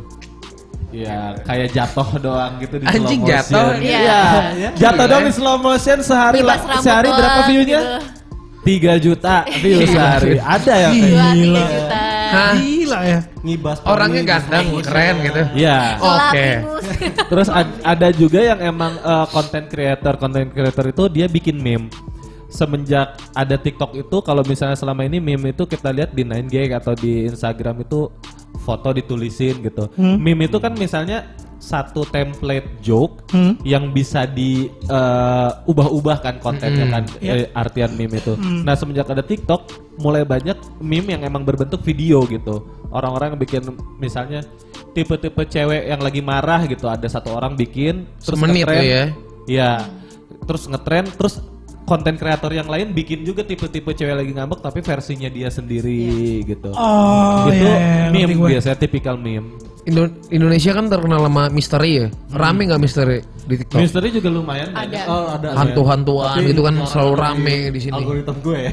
Ya, 0.92 1.32
kayak 1.40 1.72
jatuh 1.72 2.04
doang 2.20 2.60
gitu 2.60 2.76
di 2.76 2.84
Anjing 2.84 3.00
slow 3.18 3.32
jatuh. 3.32 3.64
motion. 3.64 3.80
Iya. 3.80 4.20
Jatuh 4.76 4.92
Iya. 4.98 5.08
doang 5.08 5.24
di 5.24 5.32
slow 5.32 5.56
motion 5.56 5.98
sehari 6.02 6.38
Bebas 6.38 6.60
lah- 6.62 6.84
sehari 6.84 7.08
berapa 7.08 7.40
view-nya? 7.48 7.80
gitu. 7.80 8.21
3 8.62 9.02
juta 9.02 9.42
view 9.58 9.82
sehari. 9.86 10.38
Ada 10.38 10.70
kayak 10.70 10.92
tiga 10.94 11.26
juta. 11.34 12.02
Hah? 12.32 12.54
Gila 12.56 13.00
ya. 13.04 13.20
Ngibas 13.42 13.78
Orangnya 13.84 14.22
ganteng, 14.24 14.66
keren 14.80 15.14
gitu. 15.20 15.40
Iya. 15.52 15.78
Oke. 16.00 16.48
Terus 17.30 17.48
ad- 17.52 17.76
ada 17.84 18.08
juga 18.14 18.40
yang 18.40 18.60
emang 18.62 18.96
eh, 18.96 19.26
content 19.28 19.66
creator, 19.68 20.14
content 20.16 20.48
creator 20.48 20.86
itu 20.88 21.04
dia 21.12 21.26
bikin 21.28 21.60
meme. 21.60 21.90
Semenjak 22.52 23.16
ada 23.32 23.56
TikTok 23.56 23.96
itu 23.96 24.16
kalau 24.20 24.44
misalnya 24.44 24.76
selama 24.76 25.08
ini 25.08 25.18
meme 25.18 25.56
itu 25.56 25.64
kita 25.64 25.88
lihat 25.88 26.12
di 26.12 26.22
9gag 26.24 26.70
atau 26.84 26.92
di 26.92 27.24
Instagram 27.28 27.80
itu 27.84 28.12
foto 28.62 28.92
ditulisin 28.92 29.58
gitu. 29.64 29.88
Meme 29.98 30.46
itu 30.48 30.60
kan 30.60 30.76
misalnya 30.76 31.32
satu 31.62 32.02
template 32.04 32.82
joke 32.82 33.22
Hmm. 33.30 33.54
yang 33.62 33.94
bisa 33.94 34.26
diubah-ubah 34.26 36.16
kan 36.18 36.34
kontennya 36.36 36.90
kan 36.90 37.04
eh, 37.18 37.46
artian 37.52 37.94
meme 37.94 38.18
itu. 38.18 38.34
Nah 38.36 38.74
semenjak 38.74 39.06
ada 39.06 39.22
TikTok 39.22 39.70
mulai 39.96 40.26
banyak 40.26 40.58
meme 40.82 41.14
yang 41.14 41.22
emang 41.22 41.46
berbentuk 41.46 41.80
video 41.80 42.26
gitu. 42.26 42.66
Orang-orang 42.90 43.32
yang 43.32 43.40
bikin 43.40 43.62
misalnya 43.96 44.42
tipe-tipe 44.92 45.40
cewek 45.46 45.88
yang 45.88 46.02
lagi 46.02 46.20
marah 46.20 46.66
gitu 46.66 46.84
ada 46.84 47.06
satu 47.06 47.32
orang 47.32 47.54
bikin 47.54 48.04
terus 48.18 48.36
Semenit 48.36 48.66
ngetren. 48.66 48.74
tuh 48.74 48.84
ya. 48.84 49.04
Iya. 49.46 49.72
Terus 50.42 50.62
ngetren 50.66 51.06
terus 51.08 51.34
konten 51.82 52.14
kreator 52.14 52.52
yang 52.52 52.68
lain 52.68 52.92
bikin 52.92 53.22
juga 53.22 53.42
tipe-tipe 53.42 53.90
cewek 53.90 54.14
lagi 54.14 54.30
ngambek 54.30 54.60
tapi 54.60 54.82
versinya 54.82 55.26
dia 55.26 55.48
sendiri 55.48 56.42
gitu. 56.44 56.70
Oh, 56.74 57.48
itu 57.48 57.58
iya, 57.58 57.74
iya, 57.74 58.10
ngerti 58.12 58.34
meme 58.34 58.50
biasanya 58.50 58.76
tipikal 58.76 59.16
meme. 59.16 59.56
Indo- 59.82 60.14
Indonesia 60.28 60.70
kan 60.70 60.86
terkenal 60.86 61.18
sama 61.20 61.50
misteri 61.50 61.90
ya. 61.96 62.06
Rame 62.30 62.70
nggak 62.70 62.78
misteri 62.78 63.18
di 63.42 63.54
TikTok? 63.56 63.82
Misteri 63.82 64.08
juga 64.10 64.30
lumayan 64.30 64.70
Ada. 64.70 65.00
Oh, 65.04 65.26
ada. 65.28 65.48
Hantu-hantuan 65.54 66.38
Tapi 66.38 66.48
gitu 66.48 66.62
kan 66.62 66.74
selalu 66.86 67.10
dari 67.10 67.22
rame 67.24 67.56
di 67.68 67.80
sini. 67.80 67.98
Algoritma 67.98 68.34
gue 68.38 68.58
ya. 68.60 68.72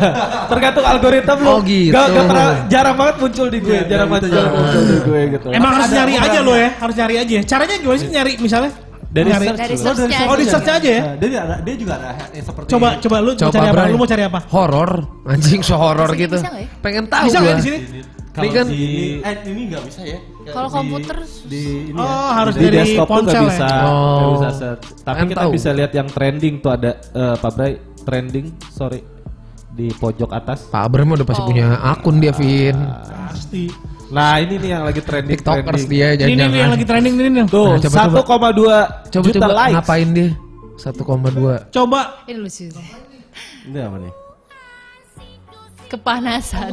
Tergantung 0.52 0.84
algoritma 0.84 1.34
lu. 1.34 1.46
Oh, 1.46 1.58
gitu. 1.62 1.92
Gak, 1.92 2.06
gak 2.06 2.24
pernah, 2.26 2.48
jarang 2.68 2.94
banget 2.94 3.14
muncul 3.18 3.46
di 3.48 3.58
gue, 3.58 3.72
Iya, 3.72 3.82
jarang 3.88 4.08
banget 4.08 4.22
itu 4.22 4.34
jarang 4.36 4.52
muncul 4.52 4.82
di 4.82 4.96
gue 5.00 5.20
gitu. 5.32 5.46
Emang 5.50 5.72
harus 5.74 5.90
nyari 5.90 6.14
aja 6.14 6.38
lo 6.40 6.54
ya, 6.54 6.68
harus 6.76 6.94
nyari 6.94 7.14
aja. 7.16 7.36
Caranya 7.42 7.74
gimana 7.76 7.96
sih 7.96 8.08
nyari 8.10 8.32
misalnya? 8.36 8.72
Dari 9.10 9.26
Nyari- 9.26 9.42
search 9.42 9.58
Dari 9.58 9.74
search-nya 9.74 10.18
Oh, 10.22 10.36
di 10.38 10.46
search 10.46 10.70
aja 10.70 10.86
ya. 10.86 11.02
Nah, 11.02 11.14
dia 11.18 11.40
ada 11.42 11.56
dia 11.58 11.74
juga 11.74 11.92
ada 11.98 12.10
eh, 12.30 12.38
seperti 12.38 12.68
Coba 12.70 12.88
coba 12.94 13.16
lu 13.18 13.30
mau 13.32 13.40
Coba, 13.40 13.50
cari 13.50 13.66
apa? 13.66 13.82
Lu 13.82 13.96
mau 13.98 14.06
cari 14.06 14.22
apa? 14.22 14.38
Horor, 14.46 14.90
anjing 15.26 15.60
so 15.64 15.74
horor 15.74 16.06
Bisa- 16.06 16.20
gitu. 16.20 16.36
bisa 16.38 16.50
ya? 16.54 16.66
Pengen 16.78 17.04
tahu 17.08 17.26
Bisa 17.26 17.38
nggak 17.40 17.50
gua. 17.50 17.58
di 17.58 17.64
sini? 17.66 17.78
Kalau 18.30 18.46
Ini 18.46 18.54
kan- 18.54 18.68
di, 18.68 18.78
ini 18.78 19.04
eh 19.20 19.34
ini 19.44 19.62
nggak 19.66 19.82
bisa 19.84 20.00
ya. 20.02 20.18
Kalau 20.46 20.68
komputer 20.68 21.16
di 21.44 21.62
ini 21.88 21.98
Oh, 21.98 22.06
ya. 22.06 22.30
harus 22.32 22.54
di 22.54 22.62
dari 22.62 22.76
desktop 22.78 23.02
tuh 23.02 23.10
ponsel 23.12 23.26
gak 23.26 23.42
ya? 23.42 23.48
bisa, 23.50 23.68
Oh. 23.82 23.90
nggak 23.90 24.30
bisa 24.32 24.48
search. 24.52 24.84
Tapi 25.00 25.16
Kan 25.16 25.26
kita 25.28 25.40
tahu. 25.40 25.50
bisa 25.50 25.68
lihat 25.72 25.92
yang 25.92 26.08
trending 26.08 26.54
tuh 26.58 26.70
ada 26.70 26.90
eh, 26.94 27.34
Pak 27.36 27.50
Bray 27.52 27.72
trending, 28.00 28.46
sorry 28.68 29.00
di 29.70 29.86
pojok 29.92 30.30
atas. 30.30 30.58
Pak 30.64 30.82
Abram 30.84 31.10
udah 31.10 31.22
pasti 31.24 31.42
punya 31.44 31.66
akun 31.80 32.16
dia, 32.16 32.30
Vin. 32.30 32.78
Pasti. 33.24 33.66
Nah 34.08 34.36
ini 34.36 34.54
nih 34.56 34.70
yang 34.72 34.84
lagi 34.84 35.00
trending. 35.00 35.34
TikTokers 35.36 35.66
trending. 35.86 35.88
dia 35.88 36.06
Ini 36.20 36.34
nih 36.44 36.58
yang 36.60 36.72
lagi 36.72 36.84
trending 36.84 37.14
ini 37.16 37.28
nih. 37.32 37.44
Tuh 37.46 37.66
Nah, 37.68 37.78
coba, 37.80 37.94
satu 37.96 38.20
koma 38.22 38.48
dua 38.50 38.76
Coba 39.06 39.24
juta 39.24 39.38
coba 39.40 39.52
likes. 39.56 39.74
ngapain 39.74 40.08
dia? 40.10 40.28
1,2. 40.76 41.54
Coba 41.68 42.00
ini 42.24 42.38
lucu 42.40 42.66
sih. 42.66 42.86
Ini 43.62 43.78
apa 43.80 43.96
nih? 43.98 44.12
Kepanasan. 45.90 46.72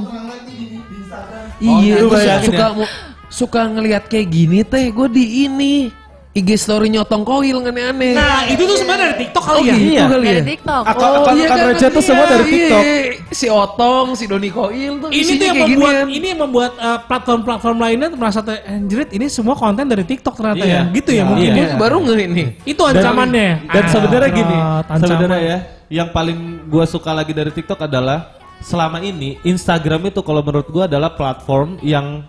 iya, 1.57 1.93
lu 1.97 2.07
gua 2.07 2.17
bayangin 2.17 2.47
suka 2.47 2.65
mu- 2.71 2.91
suka 3.27 3.61
ngelihat 3.67 4.03
kayak 4.05 4.27
gini 4.27 4.61
teh. 4.61 4.87
Gue 4.87 5.07
di 5.07 5.25
ini 5.43 5.89
IG 6.31 6.53
story 6.55 6.87
nyotong 6.87 7.25
koil 7.25 7.65
aneh-aneh. 7.65 8.13
Nah, 8.13 8.45
itu 8.45 8.61
tuh 8.61 8.77
sebenarnya 8.77 9.09
dari 9.09 9.17
TikTok 9.19 9.41
kali 9.41 9.57
oh 9.57 9.63
ya. 9.63 9.73
gitu 9.73 9.89
Iya. 9.89 10.03
kali 10.05 10.21
Dari 10.23 10.37
ya. 10.37 10.43
TikTok. 10.45 10.83
Ak- 10.85 10.97
akan 11.01 11.33
iya 11.35 11.47
kan? 11.49 11.57
receh 11.65 11.89
tuh 11.89 12.03
semua 12.03 12.21
Iya, 12.21 12.29
dari 12.29 12.45
TikTok. 12.45 12.83
iya. 12.83 13.01
Si 13.27 13.47
Otong, 13.49 14.07
si 14.13 14.23
Doni 14.23 14.49
Koil 14.49 14.93
tuh 15.01 15.09
Ini 15.09 15.17
tuh 15.25 15.43
yang 15.43 15.55
kayak 15.57 15.67
membuat 15.67 15.93
ginian. 15.97 16.07
ini 16.13 16.25
yang 16.29 16.39
membuat 16.39 16.71
uh, 16.77 16.99
platform-platform 17.03 17.77
lainnya 17.79 18.07
merasa 18.13 18.39
tuh, 18.39 18.53
anjrit 18.53 19.09
ini 19.11 19.25
semua 19.27 19.57
konten 19.57 19.81
dari 19.83 20.05
TikTok 20.05 20.33
ternyata 20.37 20.61
Iya. 20.63 20.77
ya. 20.79 20.93
Gitu 20.93 21.09
ya 21.11 21.23
mungkin 21.25 21.49
Iya. 21.49 21.65
ya. 21.65 21.75
Baru 21.75 21.97
nge 21.99 22.15
ini. 22.21 22.43
Itu 22.63 22.81
ancamannya. 22.85 23.49
Dan 23.65 23.81
Ah, 23.81 23.89
sebenarnya 23.89 24.29
gini, 24.31 24.55
berat, 24.55 24.85
ancaman. 24.85 25.09
sebenarnya 25.09 25.41
ya, 25.41 25.57
yang 25.91 26.07
paling 26.11 26.37
gua 26.67 26.85
suka 26.85 27.11
lagi 27.11 27.33
dari 27.33 27.49
TikTok 27.49 27.81
adalah 27.81 28.37
selama 28.61 29.01
ini 29.03 29.37
Instagram 29.45 30.09
itu 30.09 30.21
kalau 30.25 30.41
menurut 30.41 30.67
gua 30.69 30.89
adalah 30.89 31.13
platform 31.13 31.77
yang 31.85 32.25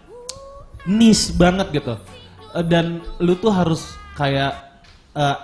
niche 0.89 1.35
banget 1.37 1.69
gitu. 1.73 1.95
Eh, 2.57 2.65
Dan 2.65 3.05
lu 3.21 3.37
tuh 3.37 3.53
harus 3.53 3.97
kayak 4.17 4.53
eh, 5.17 5.37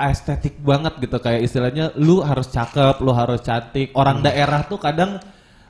estetik 0.00 0.58
banget 0.60 0.98
gitu 0.98 1.16
kayak 1.22 1.46
istilahnya 1.46 1.94
lu 1.96 2.20
harus 2.20 2.50
cakep, 2.50 2.98
lu 3.00 3.14
harus 3.14 3.40
cantik. 3.40 3.94
Orang 3.94 4.20
daerah 4.20 4.66
tuh 4.66 4.80
kadang 4.82 5.22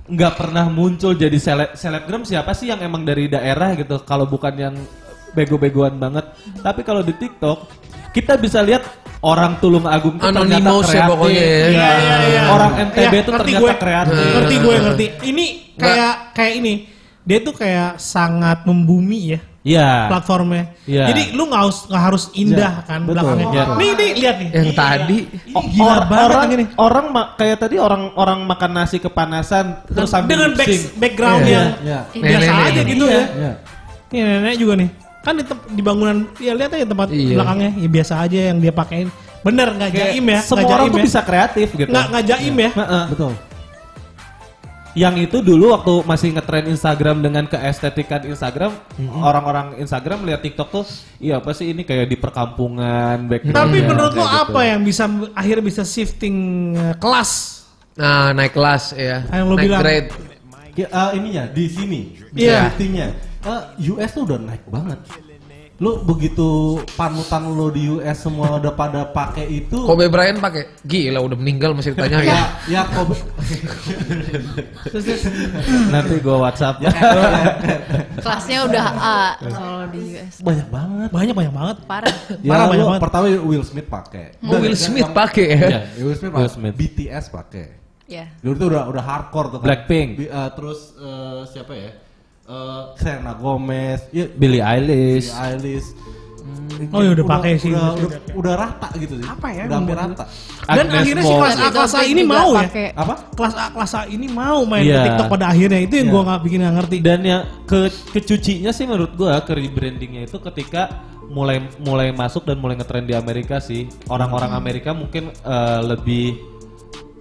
nggak 0.04 0.34
pernah 0.36 0.68
muncul 0.68 1.16
jadi 1.16 1.36
seleb 1.40 1.70
selebgram 1.80 2.28
siapa 2.28 2.52
sih 2.52 2.68
yang 2.68 2.80
emang 2.84 3.08
dari 3.08 3.24
daerah 3.24 3.72
gitu 3.72 4.04
kalau 4.04 4.28
bukan 4.28 4.52
yang 4.56 4.74
bego-begoan 5.32 5.96
banget. 5.96 6.24
Tapi 6.60 6.80
kalau 6.86 7.00
di 7.00 7.12
TikTok 7.12 7.68
kita 8.14 8.38
bisa 8.38 8.62
lihat 8.62 8.84
orang 9.24 9.52
Tulung 9.56 9.86
Agung 9.86 10.14
tuh 10.14 10.28
ternyata 10.28 10.60
Anonymous 10.60 10.84
ya 10.84 10.92
kreatif. 10.94 11.10
pokoknya 11.10 11.40
ya. 11.40 11.48
Iya, 11.48 11.88
iya, 11.96 12.16
iya. 12.22 12.42
Orang 12.46 12.72
NTB 12.78 13.00
Iya, 13.08 13.08
tuh 13.18 13.32
ngerti 13.32 13.50
ternyata 13.50 13.62
gue. 13.64 13.72
kreatif. 13.80 14.26
Ngerti 14.30 14.54
gue, 14.56 14.74
ngerti. 14.78 15.06
Ini 15.24 15.44
kayak 15.74 16.14
kayak 16.30 16.52
ini. 16.56 16.74
Dia 17.24 17.38
tuh 17.40 17.54
kayak 17.54 17.96
sangat 17.96 18.62
membumi 18.62 19.32
ya 19.32 19.40
Iya. 19.64 19.88
platformnya. 20.06 20.76
Iya. 20.84 21.08
Jadi 21.08 21.32
lu 21.32 21.48
nggak 21.48 21.56
harus 21.58 21.78
nggak 21.86 22.04
harus 22.04 22.24
indah 22.34 22.72
kan 22.84 23.00
belakangnya. 23.02 23.46
Iya. 23.48 23.64
Nih 23.74 23.90
nih 23.90 24.10
lihat 24.14 24.36
nih. 24.36 24.48
Yang 24.52 24.70
tadi 24.74 25.18
O- 25.50 25.64
gila 25.64 25.88
or- 25.88 26.04
banget 26.04 26.28
orang, 26.28 26.48
ini. 26.52 26.64
orang 26.76 27.06
ma- 27.08 27.30
kayak 27.32 27.56
tadi 27.58 27.76
orang 27.78 28.12
orang 28.14 28.44
makan 28.44 28.70
nasi 28.74 29.00
kepanasan 29.00 29.64
terus 29.86 30.06
sambil 30.06 30.36
dengan 30.36 30.52
back, 30.52 30.68
background 30.94 31.40
Iya. 31.40 31.48
yang 31.48 31.68
Iya. 31.80 31.98
biasa 32.12 32.20
Nenek-nenek 32.20 32.60
aja 32.68 32.76
ini. 32.76 32.90
gitu 32.92 33.04
Iya. 33.04 33.16
ya. 33.16 33.24
Iya. 33.24 33.52
Ini 34.06 34.20
nenek 34.22 34.54
juga 34.60 34.74
nih. 34.76 34.88
Kan 35.24 35.40
di, 35.40 35.44
di 35.72 35.82
bangunan 35.82 36.28
ya 36.36 36.52
lihat 36.52 36.76
aja 36.76 36.84
tempat 36.84 37.08
Iya. 37.08 37.40
belakangnya 37.40 37.70
ya 37.80 37.88
biasa 37.88 38.14
aja 38.20 38.38
yang 38.52 38.58
dia 38.60 38.72
pakein. 38.76 39.08
Bener 39.40 39.68
nggak 39.72 39.90
jaim 39.92 40.24
ya? 40.28 40.40
Semua 40.44 40.68
orang 40.68 40.88
tuh 40.92 41.00
ya? 41.00 41.04
bisa 41.08 41.20
kreatif 41.24 41.68
gitu. 41.72 41.88
Nggak 41.88 42.06
nggak 42.12 42.24
jaim 42.28 42.54
ya? 42.54 42.70
Heeh. 42.76 43.04
Betul. 43.12 43.32
Yang 44.94 45.26
itu 45.26 45.42
dulu 45.42 45.74
waktu 45.74 46.06
masih 46.06 46.38
ngetren 46.38 46.70
Instagram 46.70 47.18
dengan 47.18 47.50
keestetikan 47.50 48.22
Instagram, 48.30 48.78
orang-orang 49.18 49.74
Instagram 49.82 50.22
lihat 50.22 50.38
TikTok 50.38 50.70
tuh, 50.70 50.86
iya 51.18 51.42
apa 51.42 51.50
sih 51.50 51.74
ini 51.74 51.82
kayak 51.82 52.06
di 52.06 52.14
perkampungan 52.14 53.26
background. 53.26 53.58
Tapi 53.58 53.78
menurut 53.82 54.14
lo 54.14 54.22
kayak 54.22 54.30
gitu. 54.30 54.44
apa 54.54 54.60
yang 54.62 54.80
bisa 54.86 55.04
akhirnya 55.34 55.64
bisa 55.66 55.82
shifting 55.82 56.36
eh, 56.78 56.94
kelas? 57.02 57.30
Nah, 57.98 58.30
naik 58.38 58.54
kelas 58.54 58.94
ya. 58.94 59.26
Yang 59.34 59.46
lo 59.50 59.54
naik 59.58 59.66
bilang. 59.66 59.80
grade. 59.82 60.08
Ya, 60.78 60.86
eh, 60.86 61.10
ininya 61.18 61.44
di 61.50 61.64
sini. 61.66 62.00
Iya. 62.30 62.70
Shiftingnya. 62.70 63.08
Eh, 63.44 63.62
US 63.92 64.10
tuh 64.16 64.22
udah 64.24 64.38
naik 64.40 64.64
banget. 64.72 64.98
Lu 65.82 66.06
begitu 66.06 66.78
panutan 66.94 67.50
lu 67.50 67.66
di 67.68 67.90
US 67.90 68.22
semua 68.22 68.62
udah 68.62 68.72
pada 68.72 69.04
pakai 69.04 69.44
itu. 69.50 69.74
Kobe 69.84 70.06
Bryant 70.06 70.38
pakai. 70.38 70.70
Gila 70.86 71.18
udah 71.18 71.34
meninggal 71.36 71.74
masih 71.74 71.98
ditanya 71.98 72.22
ya. 72.22 72.30
Ya, 72.30 72.42
ya 72.70 72.82
Kobe. 72.94 73.18
Nanti 75.90 76.14
gua 76.22 76.46
WhatsApp. 76.46 76.78
Kelasnya 78.16 78.58
udah 78.70 78.86
A 78.96 79.18
kalau 79.42 79.84
di 79.90 80.14
US. 80.14 80.34
banyak 80.40 80.68
banget. 80.70 81.08
Banyak 81.10 81.34
banyak 81.34 81.52
banget. 81.52 81.76
Parah. 81.90 82.14
Ya, 82.40 82.50
Parah, 82.54 82.66
banyak 82.70 82.86
banget. 82.86 83.02
pertama 83.02 83.24
Will 83.42 83.66
Smith 83.66 83.88
pakai. 83.90 84.26
Oh, 84.46 84.56
Will 84.62 84.78
Smith 84.78 85.10
pakai 85.10 85.46
ya. 85.52 85.58
Iya. 85.68 85.80
Will 86.00 86.16
Smith, 86.16 86.32
Will. 86.32 86.48
Smith. 86.54 86.74
BTS 86.78 87.24
pakai. 87.34 87.66
Ya. 88.06 88.30
Dulu 88.40 88.54
tuh 88.56 88.66
udah 88.72 88.82
udah 88.94 89.02
hardcore 89.02 89.48
tuh 89.52 89.58
kan. 89.58 89.66
Blackpink. 89.74 90.22
Eh, 90.22 90.50
terus 90.54 90.94
eh, 90.96 91.40
siapa 91.50 91.74
ya? 91.74 92.03
Eh, 92.44 92.82
Selena 93.00 93.32
Gomez, 93.40 94.04
ya 94.12 94.28
Billie 94.28 94.60
Eilish. 94.60 95.32
Billie 95.32 95.80
Eilish. 95.80 95.88
Oh, 96.92 97.00
ya 97.00 97.16
udah 97.16 97.24
pakai 97.24 97.56
sih. 97.56 97.72
Udah, 97.72 97.96
udah, 97.96 98.18
udah 98.36 98.54
rata 98.58 98.88
gitu 99.00 99.16
sih. 99.16 99.24
Apa 99.24 99.48
ya 99.48 99.64
Udah 99.64 99.78
hampir 99.80 99.96
rata. 99.96 100.24
Dan 100.68 100.86
Agnes 100.90 101.00
akhirnya 101.00 101.22
si 101.24 101.34
kelas 101.38 101.56
A 101.56 101.68
kelas 101.72 101.92
A 101.96 102.00
ini 102.04 102.22
mau 102.26 102.48
ya. 102.52 102.60
pakai. 102.68 102.86
Apa? 102.92 103.14
Kelas 103.32 103.54
A 103.56 103.64
kelas 103.72 103.92
A 103.96 104.00
ini 104.10 104.26
mau 104.28 104.60
main 104.68 104.84
Iya. 104.84 104.92
ke 104.92 105.00
TikTok 105.08 105.26
pada 105.32 105.46
akhirnya 105.48 105.80
itu 105.80 105.94
yang 105.96 106.08
Iya. 106.10 106.14
gua 106.18 106.22
nggak 106.28 106.40
bikin 106.44 106.58
nggak 106.60 106.74
ngerti. 106.82 106.96
Dan 107.00 107.20
yang 107.24 107.42
ke 107.64 107.78
kecucinya 108.12 108.70
sih 108.76 108.84
menurut 108.84 109.12
gua 109.16 109.40
ke 109.40 109.52
rebrandingnya 109.56 110.28
itu 110.28 110.36
ketika 110.36 110.82
mulai 111.32 111.64
mulai 111.80 112.12
masuk 112.12 112.44
dan 112.44 112.60
mulai 112.60 112.76
ngetrend 112.76 113.08
di 113.08 113.14
Amerika 113.16 113.56
sih. 113.56 113.88
Orang-orang 114.12 114.52
Amerika 114.52 114.92
mungkin 114.92 115.32
eh, 115.32 115.80
lebih 115.80 116.53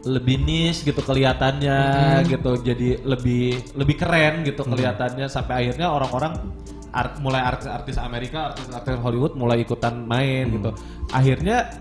lebih 0.04 0.36
niche 0.44 0.84
gitu 0.84 1.00
kelihatannya 1.00 1.80
gitu. 2.28 2.52
Jadi 2.60 3.02
lebih 3.04 3.76
lebih 3.76 3.96
keren 3.96 4.44
gitu 4.44 4.64
kelihatannya 4.64 5.28
sampai 5.28 5.54
akhirnya 5.64 5.88
orang-orang 5.90 6.34
art- 6.92 7.20
mulai 7.20 7.42
artis-artis 7.42 7.96
Amerika, 7.98 8.52
artis-artis 8.52 9.00
Hollywood 9.00 9.34
mulai 9.34 9.64
ikutan 9.64 10.04
main 10.04 10.52
gitu. 10.52 10.76
Akhirnya 11.10 11.72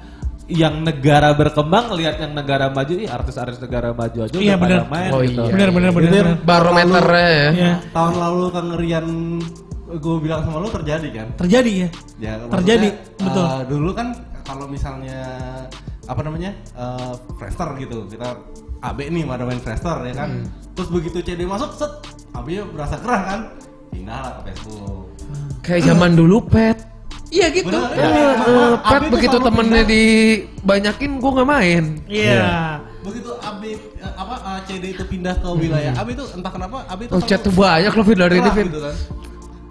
yang 0.46 0.82
negara 0.82 1.32
berkembang 1.32 1.94
lihat 1.94 2.18
yang 2.18 2.34
negara 2.34 2.66
maju, 2.68 2.94
ih 2.94 3.06
artis-artis 3.06 3.62
negara 3.62 3.94
maju 3.94 4.26
aja 4.26 4.34
Iya, 4.34 4.54
udah 4.54 4.58
pada 4.58 4.74
bener. 4.74 4.90
main 4.90 5.10
Oh, 5.10 5.20
gitu. 5.22 5.42
iya. 5.42 5.52
Bener 5.54 5.68
bener 5.70 5.90
bener. 5.90 6.10
Bener. 6.10 6.26
Barometernya 6.42 7.28
ya. 7.30 7.48
Iya. 7.52 7.72
Tahun 7.90 8.14
lalu 8.18 8.44
kengerian 8.50 9.06
gue 9.92 10.16
bilang 10.18 10.40
sama 10.42 10.58
lu 10.58 10.68
terjadi 10.70 11.08
kan? 11.12 11.26
Terjadi 11.36 11.72
ya. 11.84 11.88
Ya, 12.16 12.32
Terjadi, 12.48 12.88
betul. 13.18 13.44
eh, 13.44 13.62
dulu 13.68 13.90
kan 13.92 14.08
kalau 14.42 14.64
misalnya 14.66 15.20
apa 16.12 16.20
namanya 16.22 16.52
uh, 16.76 17.16
Friendster 17.40 17.72
gitu, 17.80 18.04
kita 18.06 18.36
AB 18.84 18.98
nih 19.08 19.24
pada 19.24 19.48
main 19.48 19.60
Friendster 19.62 19.96
ya 20.04 20.14
kan. 20.14 20.28
Hmm. 20.28 20.46
Terus 20.76 20.88
begitu 20.92 21.18
CD 21.24 21.44
masuk, 21.48 21.72
set, 21.76 21.92
AB-nya 22.32 22.64
berasa 22.68 22.96
gerah 23.00 23.22
kan, 23.28 23.40
pindah 23.92 24.18
lah 24.20 24.32
ke 24.40 24.52
Facebook. 24.52 25.04
Kayak 25.60 25.82
zaman 25.92 26.16
dulu 26.16 26.44
pet. 26.48 26.78
Iya 27.32 27.48
gitu. 27.48 27.72
Bener, 27.72 27.96
ya. 27.96 28.08
AB 28.76 28.92
pet 28.92 29.02
begitu 29.08 29.36
temennya 29.40 29.82
pindah. 29.84 29.92
dibanyakin 29.92 31.10
gua 31.16 31.30
nggak 31.40 31.48
main. 31.48 31.84
Iya. 32.08 32.80
Begitu 33.02 33.30
AB 33.40 33.62
eh, 33.72 34.12
apa 34.16 34.34
CD 34.68 34.84
itu 34.92 35.04
pindah 35.08 35.34
ke 35.40 35.48
wilayah 35.56 35.92
AB 35.96 36.08
itu 36.12 36.24
entah 36.36 36.52
kenapa 36.52 36.84
AB 36.92 37.00
itu 37.08 37.12
Oh, 37.16 37.22
chat 37.24 37.40
tuh 37.40 37.52
banyak 37.52 37.92
loh 37.92 38.04
Vin 38.04 38.18
dari 38.20 38.36
ini 38.40 38.50
Vin. 38.52 38.66
gitu 38.68 38.80
kan. 38.84 38.96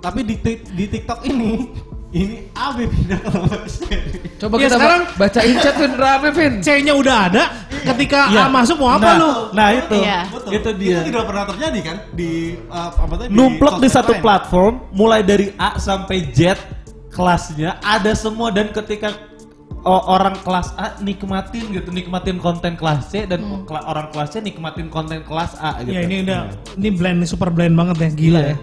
Tapi 0.01 0.19
di, 0.25 0.35
di 0.73 0.85
TikTok 0.89 1.19
ini 1.29 1.69
Ini 2.11 2.51
AB 2.51 2.77
pindah 2.85 3.17
ke 3.17 3.29
nomor 3.29 3.63
seri. 3.65 4.19
Coba 4.35 4.55
Ya, 4.55 4.67
kita 4.67 4.75
sekarang- 4.75 5.03
ba- 5.07 5.15
bacain 5.21 5.55
chat 5.57 5.75
Vin, 5.75 5.93
rame 5.95 6.29
Vin. 6.29 6.53
C-nya 6.59 6.93
udah 6.93 7.17
ada, 7.25 7.43
ketika 7.71 8.27
Iya. 8.27 8.41
A 8.41 8.51
masuk 8.51 8.75
mau 8.77 8.91
apa 8.91 9.05
nah, 9.05 9.15
lu? 9.15 9.31
Nah 9.51 9.67
itu, 9.71 9.95
Iya. 9.95 10.19
itu 10.51 10.69
dia. 10.75 10.91
Itu 10.93 11.07
tidak 11.07 11.23
pernah 11.23 11.43
terjadi 11.47 11.79
kan 11.81 11.97
di 12.11 12.31
uh, 12.67 12.91
apa 12.91 13.13
tadi? 13.15 13.29
Numplok 13.29 13.79
di 13.79 13.87
sosmed 13.87 13.95
satu 13.97 14.11
lain. 14.11 14.21
platform, 14.21 14.73
mulai 14.91 15.21
dari 15.21 15.55
A 15.55 15.79
sampai 15.79 16.17
Z 16.29 16.59
kelasnya 17.09 17.79
ada 17.79 18.11
semua 18.11 18.49
dan 18.49 18.69
ketika 18.69 19.15
orang 19.81 20.37
kelas 20.37 20.75
A 20.75 20.99
nikmatin 20.99 21.71
gitu, 21.71 21.89
nikmatin 21.89 22.37
konten 22.37 22.75
kelas 22.75 23.07
C 23.07 23.25
dan 23.25 23.39
kela- 23.63 23.81
orang 23.83 24.11
kelas 24.11 24.29
C 24.29 24.37
nikmatin 24.37 24.87
konten 24.87 25.23
kelas 25.23 25.55
A 25.55 25.79
gitu. 25.79 25.89
Ya 25.91 26.01
ini 26.01 26.21
udah, 26.21 26.39
ini 26.75 26.89
blend, 26.91 27.17
ini 27.17 27.25
super 27.25 27.49
blend 27.49 27.73
banget 27.73 27.97
ya, 27.97 28.09
gila 28.11 28.41
ya. 28.45 28.55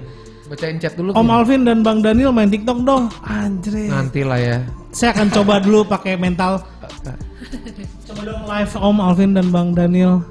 Bacain 0.49 0.81
chat 0.81 0.97
dulu. 0.97 1.13
Om 1.13 1.21
Vin. 1.21 1.31
Alvin 1.37 1.61
dan 1.69 1.79
Bang 1.85 2.01
Daniel 2.01 2.33
main 2.33 2.49
TikTok 2.49 2.81
dong. 2.81 3.13
Anjir. 3.21 3.93
Nanti 3.93 4.25
lah 4.25 4.41
ya. 4.41 4.59
Saya 4.97 5.13
akan 5.13 5.29
coba 5.29 5.61
dulu 5.61 5.85
pakai 5.85 6.17
mental. 6.17 6.65
Coba 8.09 8.21
dong 8.25 8.43
live 8.49 8.73
Om 8.73 8.97
Alvin 9.05 9.31
dan 9.37 9.53
Bang 9.53 9.77
Daniel. 9.77 10.25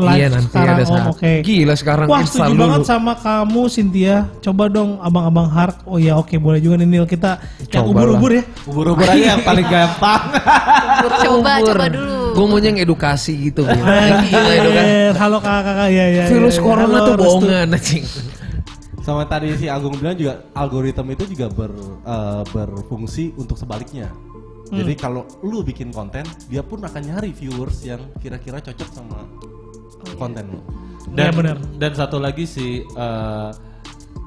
Live 0.00 0.16
iya 0.16 0.26
nanti 0.32 0.48
sekarang 0.54 0.76
ada 0.80 0.86
Om, 0.86 1.12
oke. 1.12 1.32
Gila 1.44 1.74
sekarang 1.76 2.06
Wah 2.08 2.24
setuju 2.24 2.56
dulu. 2.56 2.62
banget 2.62 2.80
sama 2.88 3.12
kamu 3.18 3.62
Cynthia. 3.68 4.16
Coba 4.40 4.64
dong 4.70 4.96
abang-abang 5.02 5.50
Hark. 5.50 5.82
Oh 5.84 5.98
ya 5.98 6.14
oke 6.16 6.38
boleh 6.40 6.62
juga 6.62 6.80
nih 6.80 6.88
Nil 6.88 7.04
kita 7.10 7.42
yang 7.68 7.90
Coba 7.90 8.06
ubur-ubur 8.06 8.30
ya. 8.32 8.42
Ubur-ubur 8.70 9.04
aja 9.04 9.34
yang 9.36 9.42
paling 9.42 9.66
gampang. 9.66 10.22
Coba, 11.26 11.52
coba 11.60 11.84
dulu. 11.90 12.16
Gue 12.38 12.46
maunya 12.46 12.70
yang 12.70 12.80
edukasi 12.86 13.50
gitu. 13.50 13.66
Halo 13.66 15.42
kakak-kakak 15.42 15.90
ya 15.90 16.06
ya. 16.22 16.24
Virus 16.30 16.56
ya, 16.56 16.62
ya. 16.62 16.64
corona 16.64 16.96
Halo, 16.96 17.06
tuh 17.10 17.14
bohongan 17.18 17.74
anjing. 17.74 18.06
Sama 19.10 19.26
tadi 19.26 19.50
si 19.58 19.66
Agung 19.66 19.98
bilang 19.98 20.14
juga 20.14 20.46
algoritma 20.54 21.10
itu 21.18 21.26
juga 21.34 21.50
ber, 21.50 21.74
eh, 22.06 22.42
berfungsi 22.54 23.34
untuk 23.34 23.58
sebaliknya. 23.58 24.06
Jadi 24.70 24.94
kalau 24.94 25.26
lu 25.42 25.66
bikin 25.66 25.90
konten, 25.90 26.22
dia 26.46 26.62
pun 26.62 26.78
akan 26.78 27.02
nyari 27.02 27.34
viewers 27.34 27.82
yang 27.82 27.98
kira-kira 28.22 28.62
cocok 28.62 28.86
sama 28.94 29.26
konten 30.14 30.46
lu. 30.46 30.62
Iya, 31.18 31.34
benar. 31.34 31.58
Dan 31.74 31.90
satu 31.98 32.22
lagi 32.22 32.46
sih 32.46 32.86
eh, 32.86 33.50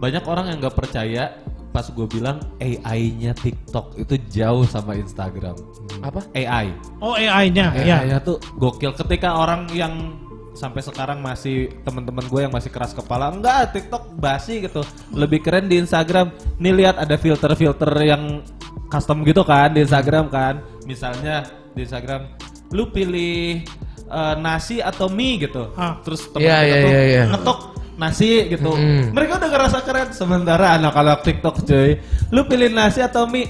banyak 0.03 0.23
orang 0.27 0.51
yang 0.51 0.59
nggak 0.59 0.75
percaya 0.75 1.31
pas 1.71 1.87
gue 1.89 2.05
bilang 2.05 2.37
AI-nya 2.59 3.33
TikTok 3.33 3.97
itu 3.97 4.19
jauh 4.29 4.67
sama 4.67 4.99
Instagram. 4.99 5.55
Apa? 6.03 6.27
AI. 6.35 6.75
Oh 6.99 7.15
AI-nya 7.15 7.71
ya. 7.79 8.03
AI-nya 8.03 8.19
tuh 8.19 8.37
gokil. 8.59 8.93
Ketika 8.99 9.39
orang 9.39 9.71
yang 9.71 10.21
sampai 10.53 10.85
sekarang 10.85 11.19
masih 11.19 11.73
teman-teman 11.81 12.25
gue 12.29 12.41
yang 12.45 12.53
masih 12.53 12.69
keras 12.69 12.93
kepala. 12.93 13.33
Enggak 13.33 13.73
TikTok 13.73 14.13
basi 14.17 14.63
gitu. 14.63 14.85
Lebih 15.11 15.41
keren 15.41 15.65
di 15.65 15.81
Instagram. 15.81 16.29
Nih 16.61 16.73
lihat 16.73 17.01
ada 17.01 17.17
filter-filter 17.17 17.89
yang 18.05 18.45
custom 18.87 19.25
gitu 19.25 19.41
kan 19.41 19.73
di 19.73 19.81
Instagram 19.83 20.29
kan. 20.29 20.61
Misalnya 20.85 21.49
di 21.73 21.83
Instagram 21.83 22.37
lu 22.73 22.89
pilih 22.93 23.65
eh, 24.07 24.35
nasi 24.37 24.79
atau 24.79 25.09
mie? 25.09 25.41
gitu. 25.41 25.73
Ah. 25.73 25.97
terus 26.05 26.29
Iya, 26.37 26.57
kita 26.61 26.65
iya, 26.65 26.75
tuh 26.77 26.91
iya, 26.93 27.03
iya. 27.03 27.23
ngetok 27.33 27.59
nasi 27.93 28.49
gitu. 28.49 28.71
Mm. 28.73 29.13
mereka 29.13 29.41
udah 29.41 29.49
ngerasa 29.49 29.77
keren. 29.81 30.09
Sementara 30.13 30.77
anak-anak 30.77 31.25
TikTok 31.25 31.65
cuy 31.65 31.97
lu 32.29 32.45
pilih 32.45 32.69
nasi 32.69 33.01
atau 33.01 33.25
mie? 33.25 33.49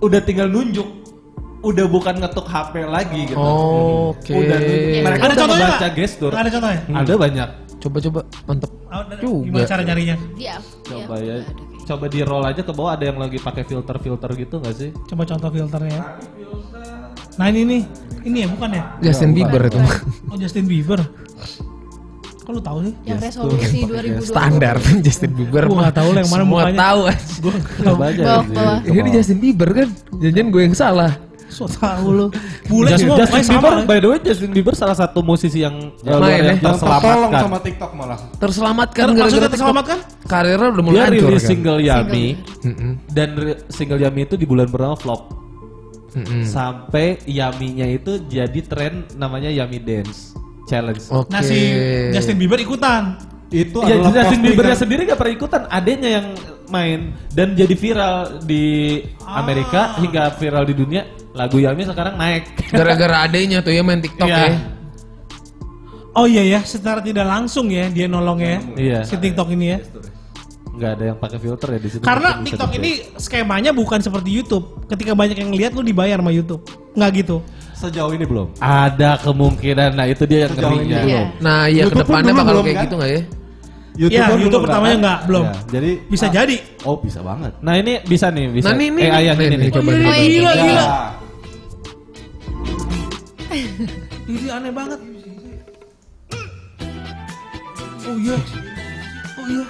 Udah 0.00 0.20
tinggal 0.20 0.48
nunjuk 0.48 1.05
udah 1.66 1.86
bukan 1.86 2.14
ngetuk 2.16 2.46
HP 2.46 2.74
lagi 2.84 3.20
gitu 3.26 3.36
Oke. 3.36 4.32
udah 4.32 4.58
mereka 5.00 5.22
Ada 5.24 5.34
contohnya 5.36 5.68
baca 5.68 5.88
gestur 5.92 6.30
Ada 6.30 6.48
contohnya? 6.48 6.80
ada 6.88 7.12
banyak 7.16 7.48
Coba-coba 7.76 8.20
mantep. 8.42 8.70
Oh, 8.84 8.98
ada- 8.98 9.18
Juga. 9.18 9.44
Gimana 9.46 9.66
cara 9.68 9.82
nyarinya? 9.84 10.16
Iya. 10.34 10.56
coba 10.82 11.14
ya 11.18 11.36
coba 11.84 12.04
di 12.06 12.20
roll 12.20 12.44
aja 12.44 12.60
ke 12.60 12.72
bawah 12.72 12.92
ada 12.92 13.04
yang 13.04 13.14
lagi 13.16 13.38
pakai 13.38 13.62
filter 13.62 13.94
filter 13.96 14.30
gitu 14.32 14.54
nggak 14.56 14.74
sih 14.74 14.90
Coba 15.04 15.22
contoh 15.22 15.48
filternya. 15.48 16.02
Nah 17.36 17.46
ini 17.46 17.62
nih, 17.62 17.82
ini 18.24 18.36
ya 18.42 18.48
bukan 18.48 18.70
ya? 18.70 18.82
Justin 19.02 19.30
Bieber 19.30 19.60
itu. 19.62 19.76
Oh 20.30 20.36
Justin 20.36 20.64
Bieber. 20.64 20.98
Kok 22.40 22.50
lu 22.50 22.60
tahu 22.60 22.78
sih? 22.80 22.94
Yang 23.04 23.18
resolusi 23.28 23.78
2020. 23.84 24.22
Standar 24.24 24.76
Justin 25.04 25.30
Bieber. 25.32 25.62
Gua 25.62 25.74
mah. 25.74 25.82
nggak 25.84 25.96
tahu 25.96 26.08
lah 26.08 26.20
yang 26.22 26.30
mana 26.32 26.40
Semua 26.40 26.58
mukanya. 26.58 26.78
tahu 26.80 27.00
coba 27.84 28.04
di- 28.08 28.24
bawah. 28.24 28.78
ke 28.80 28.90
Ini. 28.90 29.08
Justin 29.12 29.38
Bieber 29.38 29.68
kan? 29.70 29.88
Jangan 30.16 30.46
gue 30.48 30.62
yang 30.64 30.74
salah. 30.74 31.12
So 31.56 31.64
tahu 31.64 32.06
lu. 32.12 32.26
Bule 32.68 32.92
Justin, 32.92 33.08
semua 33.08 33.18
Justin 33.24 33.44
Bieber 33.48 33.72
sama. 33.72 33.88
by 33.88 33.98
the 33.98 34.08
way 34.12 34.18
Justin 34.20 34.50
Bieber 34.52 34.74
salah 34.76 34.92
satu 34.92 35.24
musisi 35.24 35.64
yang 35.64 35.88
luar 36.04 36.28
ya? 36.28 36.52
yang 36.52 36.60
terselamatkan 36.60 37.40
sama 37.40 37.58
TikTok 37.64 37.90
malah. 37.96 38.18
Terselamatkan 38.36 39.04
gara-gara 39.16 39.48
terselamatkan? 39.48 39.98
Karirnya 40.28 40.68
udah 40.68 40.84
mulai 40.84 40.96
dia 41.00 41.06
hancur 41.08 41.28
rilis 41.32 41.40
kan. 41.40 41.48
single 41.48 41.80
Yami 41.80 42.26
dan 43.08 43.28
single 43.72 44.00
Yami 44.04 44.20
itu 44.28 44.36
di 44.36 44.44
bulan 44.44 44.68
pertama 44.68 44.92
flop 44.94 45.32
Mm-mm. 46.12 46.44
sampai 46.44 47.20
Yaminya 47.24 47.88
itu 47.88 48.20
jadi 48.24 48.60
tren 48.60 49.08
namanya 49.16 49.48
Yami 49.48 49.80
Dance 49.80 50.36
Challenge. 50.66 51.00
Oke. 51.14 51.28
Nah 51.32 51.40
si 51.40 51.56
Justin 52.12 52.36
Bieber 52.36 52.60
ikutan. 52.60 53.16
Itu 53.46 53.78
Ya 53.86 53.94
adalah 54.02 54.26
Justin 54.26 54.42
Biebernya 54.42 54.74
sendiri 54.74 55.06
gak 55.06 55.22
pernah 55.22 55.34
ikutan, 55.38 55.62
adanya 55.70 56.18
yang 56.18 56.26
main 56.66 57.14
dan 57.30 57.54
jadi 57.54 57.78
viral 57.78 58.42
di 58.42 58.98
Amerika 59.22 59.94
hingga 60.02 60.34
viral 60.34 60.66
di 60.66 60.74
dunia. 60.74 61.06
Lagu 61.36 61.56
Yami 61.60 61.82
sekarang 61.84 62.14
naik. 62.16 62.42
Gara-gara 62.76 63.16
adenya 63.22 63.60
tuh 63.60 63.70
ya 63.70 63.84
main 63.84 64.00
TikTok 64.00 64.26
Iya. 64.26 64.40
ya. 64.40 64.52
Oh 66.16 66.24
iya 66.24 66.42
ya, 66.48 66.60
secara 66.64 67.04
tidak 67.04 67.28
langsung 67.28 67.68
ya 67.68 67.92
dia 67.92 68.08
nolong 68.08 68.40
ya. 68.40 68.56
Iya. 68.72 68.98
Si 69.04 69.20
TikTok 69.20 69.52
ini 69.52 69.76
ya. 69.76 69.78
Nggak 70.72 70.90
ada 70.96 71.04
yang 71.08 71.18
pakai 71.20 71.38
filter 71.38 71.68
ya 71.76 71.80
di 71.80 71.88
situ. 71.88 72.02
Karena 72.02 72.40
TikTok 72.40 72.70
ini 72.74 72.90
skemanya 73.16 73.70
bukan 73.72 74.00
seperti 74.00 74.32
YouTube. 74.32 74.80
Ketika 74.88 75.12
banyak 75.12 75.36
yang 75.36 75.52
lihat 75.52 75.76
lu 75.76 75.84
dibayar 75.84 76.16
sama 76.16 76.32
YouTube. 76.32 76.64
Nggak 76.96 77.10
gitu. 77.20 77.36
Sejauh 77.76 78.08
ini 78.16 78.24
belum. 78.24 78.56
ada 78.56 79.20
kemungkinan. 79.20 79.92
Nah 79.92 80.08
itu 80.08 80.24
dia 80.24 80.48
yang 80.48 80.56
Sejauh 80.56 80.80
ini. 80.80 80.96
Iya. 80.96 81.22
Nah, 81.44 81.68
ya 81.68 81.84
YouTube 81.84 82.00
pun 82.00 82.00
ke 82.00 82.04
depannya 82.08 82.32
dulu 82.32 82.40
bakal 82.40 82.52
belum, 82.52 82.64
kayak 82.64 82.76
kan? 82.76 82.84
gitu 82.88 82.96
nggak 82.96 83.10
ya? 83.12 83.22
Iya, 83.96 84.20
kan 84.28 84.36
YouTube 84.36 84.62
pertamanya 84.64 84.92
kan? 84.92 85.00
nggak, 85.04 85.18
belum. 85.24 85.44
Ya, 85.44 85.54
jadi 85.72 85.90
Bisa 86.08 86.24
ah, 86.24 86.32
jadi. 86.32 86.56
Oh 86.84 86.96
bisa 87.00 87.20
banget. 87.20 87.52
Nah 87.60 87.74
ini 87.76 87.92
bisa 88.04 88.26
nih, 88.28 88.44
bisa. 88.52 88.66
Nah, 88.68 88.74
ini, 88.76 88.84
ini, 88.88 89.02
AI 89.04 89.22
yang 89.26 89.36
nih, 89.36 89.46
ini 89.48 89.56
nih, 89.56 89.60
nih. 89.60 89.70
coba 89.72 89.88
Oh, 89.88 89.92
nih. 89.92 90.04
iya, 90.04 90.16
gila, 90.28 90.52
Ya. 90.52 90.64
gila. 90.64 90.86
Ini 94.26 94.48
aneh 94.50 94.70
banget. 94.70 95.00
Oh 98.02 98.16
iya. 98.16 98.36
Oh 99.34 99.46
iya. 99.46 99.64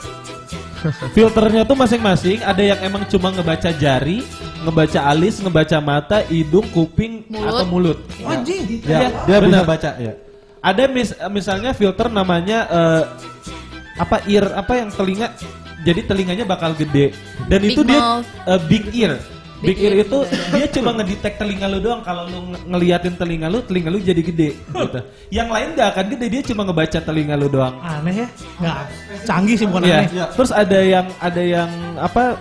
Filternya 1.10 1.62
tuh 1.62 1.74
masing-masing. 1.74 2.38
Ada 2.40 2.62
yang 2.64 2.80
emang 2.80 3.02
cuma 3.06 3.30
ngebaca 3.30 3.70
jari, 3.72 4.22
ngebaca 4.60 5.00
alis, 5.02 5.40
ngebaca 5.40 5.78
mata, 5.80 6.22
hidung, 6.22 6.68
kuping, 6.68 7.26
Mulut. 7.26 7.48
atau 7.48 7.64
mulut. 7.66 7.98
Anjing. 8.20 8.82
Ya, 8.82 8.98
Iya, 9.00 9.08
dia 9.24 9.36
bisa 9.36 9.42
benar. 9.42 9.64
baca 9.64 9.90
ya. 9.96 10.12
Ada 10.60 10.82
mis 10.86 11.10
misalnya 11.30 11.70
filter 11.72 12.06
namanya 12.08 12.58
eh, 12.66 13.02
apa 13.96 14.18
ear 14.26 14.50
apa 14.52 14.72
yang 14.76 14.90
telinga 14.90 15.30
jadi 15.80 16.02
telinganya 16.02 16.42
bakal 16.42 16.74
gede 16.74 17.14
dan 17.46 17.62
Big 17.62 17.72
itu 17.72 17.80
dia 17.80 18.00
mouth. 18.02 18.26
eh, 18.26 18.60
big 18.66 18.84
ear. 18.92 19.14
Big, 19.56 19.76
ear, 19.78 19.94
itu 19.98 20.18
bener. 20.20 20.52
dia 20.52 20.66
cuma 20.70 20.90
ngedetect 20.92 21.36
telinga 21.36 21.66
lu 21.66 21.78
doang 21.80 22.00
kalau 22.00 22.24
lu 22.24 22.52
nge- 22.52 22.64
ngeliatin 22.66 23.14
telinga 23.14 23.48
lu, 23.48 23.58
telinga 23.60 23.88
lu 23.88 23.98
jadi 23.98 24.20
gede 24.20 24.48
gitu. 24.52 24.98
Yang 25.30 25.48
lain 25.48 25.68
gak 25.72 25.88
akan 25.90 26.04
gede, 26.12 26.26
dia 26.28 26.42
cuma 26.44 26.62
ngebaca 26.62 26.98
telinga 27.00 27.34
lu 27.34 27.48
doang. 27.48 27.74
Aneh 27.80 28.14
ya? 28.20 28.28
Nggak. 28.58 28.78
Canggih 29.24 29.56
sih 29.56 29.66
bukan 29.66 29.82
Iya. 29.82 29.96
aneh. 29.98 30.08
Terus 30.30 30.50
ada 30.50 30.78
yang 30.78 31.06
ada 31.18 31.42
yang 31.42 31.70
apa 31.96 32.36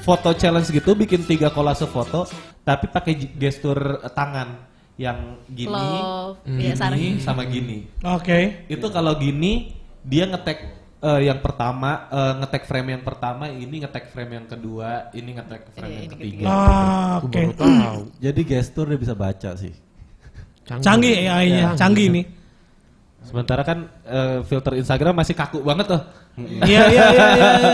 foto 0.00 0.32
challenge 0.32 0.68
gitu 0.68 0.92
bikin 0.92 1.22
tiga 1.22 1.48
kolase 1.48 1.84
foto 1.84 2.24
tapi 2.60 2.88
pakai 2.88 3.12
gestur 3.36 3.76
tangan 4.10 4.56
yang 4.96 5.36
gini, 5.46 5.68
Love. 5.68 6.40
gini 6.46 6.72
sarang. 6.72 7.18
sama 7.20 7.44
gini. 7.44 7.84
Oke. 8.00 8.64
Itu 8.66 8.88
kalau 8.88 9.12
gini 9.14 9.74
dia 10.00 10.24
ngetek 10.24 10.83
eh, 11.04 11.20
yang 11.28 11.38
pertama 11.44 12.08
eh, 12.08 12.32
ngetek 12.40 12.64
frame 12.64 12.88
yang 12.96 13.04
pertama, 13.04 13.44
ini 13.52 13.76
ngetek 13.84 14.08
frame 14.08 14.32
yang 14.40 14.46
kedua, 14.48 15.12
ini 15.12 15.30
ngetek 15.36 15.62
frame 15.76 15.92
Iya, 15.92 16.00
yang 16.00 16.04
ini 16.08 16.14
ketiga. 16.16 16.44
Ah, 16.48 17.14
oke. 17.20 17.40
Jadi 18.24 18.40
gestur 18.48 18.88
dia 18.88 18.96
bisa 18.96 19.12
baca 19.12 19.50
sih. 19.54 19.72
Canggih 20.64 21.28
AI-nya, 21.28 21.76
canggih 21.76 22.08
nih. 22.08 22.24
Sementara 23.24 23.60
kan 23.64 23.88
eh, 24.04 24.40
filter 24.48 24.80
Instagram 24.80 25.20
masih 25.20 25.36
kaku 25.36 25.60
banget 25.60 25.92
tuh. 25.92 26.02
Iya, 26.66 26.90
iya, 26.90 27.04
iya, 27.14 27.26
iya. 27.38 27.50
iya. 27.62 27.72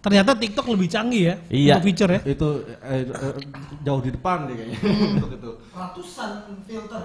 Ternyata 0.00 0.32
TikTok 0.32 0.64
lebih 0.72 0.88
canggih 0.88 1.22
ya 1.28 1.34
Iya. 1.52 1.74
untuk 1.76 1.84
feature 1.92 2.12
ya. 2.16 2.20
Itu 2.24 2.48
eh, 2.88 3.04
eh, 3.04 3.32
jauh 3.84 4.00
di 4.00 4.10
depan 4.16 4.48
deh 4.48 4.54
kayaknya. 4.56 4.78
Untuk 5.12 5.30
itu. 5.36 5.50
Ratusan 5.76 6.30
filter. 6.64 7.02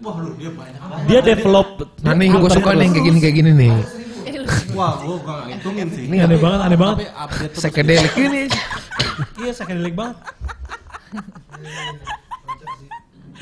Wah 0.00 0.16
lu 0.24 0.32
dia 0.40 0.50
banyak 0.50 0.80
banget. 0.80 1.06
Dia 1.06 1.20
develop 1.20 1.68
Nah 2.00 2.12
nih, 2.16 2.32
gue 2.32 2.50
suka 2.50 2.70
nih 2.72 2.88
kayak 2.96 3.04
gini 3.04 3.18
kayak 3.20 3.36
gini 3.36 3.50
nih. 3.52 3.72
Wah, 4.74 4.92
gua 5.00 5.16
gak 5.22 5.40
ngitungin 5.50 5.88
sih. 5.90 6.04
Ini 6.08 6.16
aneh 6.24 6.38
banget, 6.38 6.60
aneh 6.62 6.78
banget. 6.78 6.96
Psychedelic 7.54 8.12
ini. 8.16 8.42
Iya, 9.40 9.50
psychedelic 9.54 9.94
banget. 9.94 10.16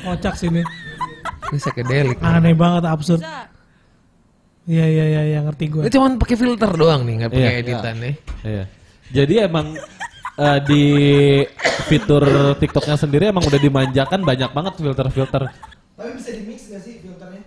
Kocak 0.03 0.33
sih 0.35 0.47
ini. 0.51 0.61
Ini 1.51 1.57
psychedelic. 1.59 2.17
Aneh 2.19 2.53
banget, 2.53 2.83
absurd. 2.85 3.21
Iya, 4.63 4.85
iya, 4.87 5.05
iya, 5.11 5.21
iya, 5.27 5.39
ngerti 5.43 5.65
gue. 5.67 5.81
Ini 5.83 5.91
cuma 5.91 6.07
pakai 6.15 6.37
filter 6.39 6.71
doang 6.71 7.03
nih, 7.03 7.13
nggak 7.19 7.31
pakai 7.35 7.51
Iya. 7.51 7.59
editan 7.59 7.95
nih. 7.99 8.15
Iya. 8.43 8.63
Jadi 9.13 9.33
emang 9.43 9.67
eh, 10.33 10.59
di 10.65 10.83
fitur 11.85 12.23
TikToknya 12.57 12.95
sendiri 12.97 13.29
emang 13.29 13.43
udah 13.43 13.59
dimanjakan 13.59 14.23
banyak 14.23 14.49
banget 14.49 14.73
filter-filter. 14.79 15.43
Tapi 15.93 16.09
bisa 16.17 16.31
di 16.33 16.41
mix 16.47 16.71
gak 16.71 16.81
sih 16.81 17.03
filternya? 17.05 17.43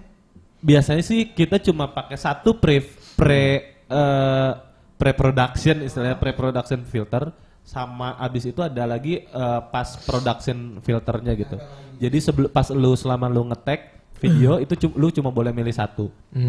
Biasanya 0.67 0.99
sih 1.01 1.31
kita 1.31 1.63
cuma 1.63 1.87
pakai 1.87 2.19
satu 2.19 2.59
pre 2.59 2.83
pre 3.15 3.45
eh, 3.87 4.51
pre-production 4.99 5.79
istilahnya 5.81 6.19
pre-production 6.19 6.83
filter 6.83 7.31
sama 7.63 8.19
abis 8.19 8.47
itu 8.47 8.59
ada 8.59 8.83
lagi 8.83 9.23
eh, 9.23 9.61
pas 9.71 9.95
production 10.03 10.83
filternya 10.83 11.33
gitu. 11.35 11.55
Jadi 11.97 12.19
sebelum 12.19 12.51
pas 12.51 12.67
lu 12.69 12.93
selama 12.93 13.27
lu 13.27 13.47
ngetek 13.47 13.95
video 14.17 14.57
itu 14.57 14.73
cu- 14.77 14.97
lu 14.97 15.13
cuma 15.13 15.29
boleh 15.29 15.53
milih 15.53 15.71
satu. 15.71 16.09
Oh. 16.09 16.41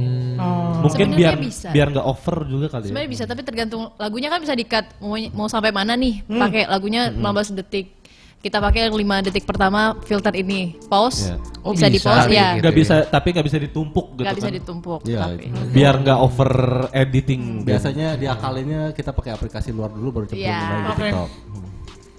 Mungkin 0.79 1.11
Sebenarnya 1.11 1.19
biar 1.19 1.35
bisa. 1.35 1.67
biar 1.69 1.87
nggak 1.91 2.07
over 2.07 2.37
juga 2.47 2.67
kali 2.71 2.83
ya. 2.83 2.89
Sebenarnya 2.89 3.11
bisa 3.11 3.23
tapi 3.27 3.41
tergantung 3.43 3.91
lagunya 3.93 4.31
kan 4.31 4.39
bisa 4.39 4.55
di-cut 4.55 4.85
mau 4.97 5.19
mau 5.35 5.47
sampai 5.51 5.75
mana 5.75 5.93
nih 5.93 6.23
pakai 6.23 6.63
lagunya 6.63 7.11
15 7.11 7.59
detik. 7.59 7.96
Kita 8.37 8.61
pakai 8.61 8.85
yang 8.85 8.93
5 8.93 9.25
detik 9.27 9.43
pertama 9.43 9.97
filter 10.05 10.29
ini. 10.33 10.77
Pause. 10.87 11.33
Ya. 11.33 11.35
Oh, 11.65 11.73
bisa, 11.73 11.89
di 11.89 11.97
bisa. 11.97 12.05
pause 12.07 12.29
ya. 12.29 12.47
Gitu 12.53 12.61
Nggak 12.61 12.73
ya. 12.73 12.79
bisa 12.79 12.95
tapi 13.09 13.27
nggak 13.33 13.45
bisa 13.45 13.57
ditumpuk 13.57 14.05
gitu 14.13 14.23
Nggak 14.23 14.37
bisa 14.37 14.47
kan. 14.47 14.55
ditumpuk 14.55 14.99
Iya, 15.03 15.19
tapi. 15.25 15.43
itu. 15.43 15.61
Biar 15.73 15.93
nggak 15.97 16.19
over 16.21 16.51
editing. 16.93 17.41
Biasanya 17.65 18.07
diakalinnya 18.15 18.81
kita 18.93 19.09
pakai 19.11 19.33
aplikasi 19.33 19.73
luar 19.73 19.89
dulu 19.89 20.07
baru 20.13 20.25
Iya. 20.29 20.53
lagi 20.53 20.53
di 20.53 20.85
Oke. 20.87 21.01
TikTok. 21.01 21.29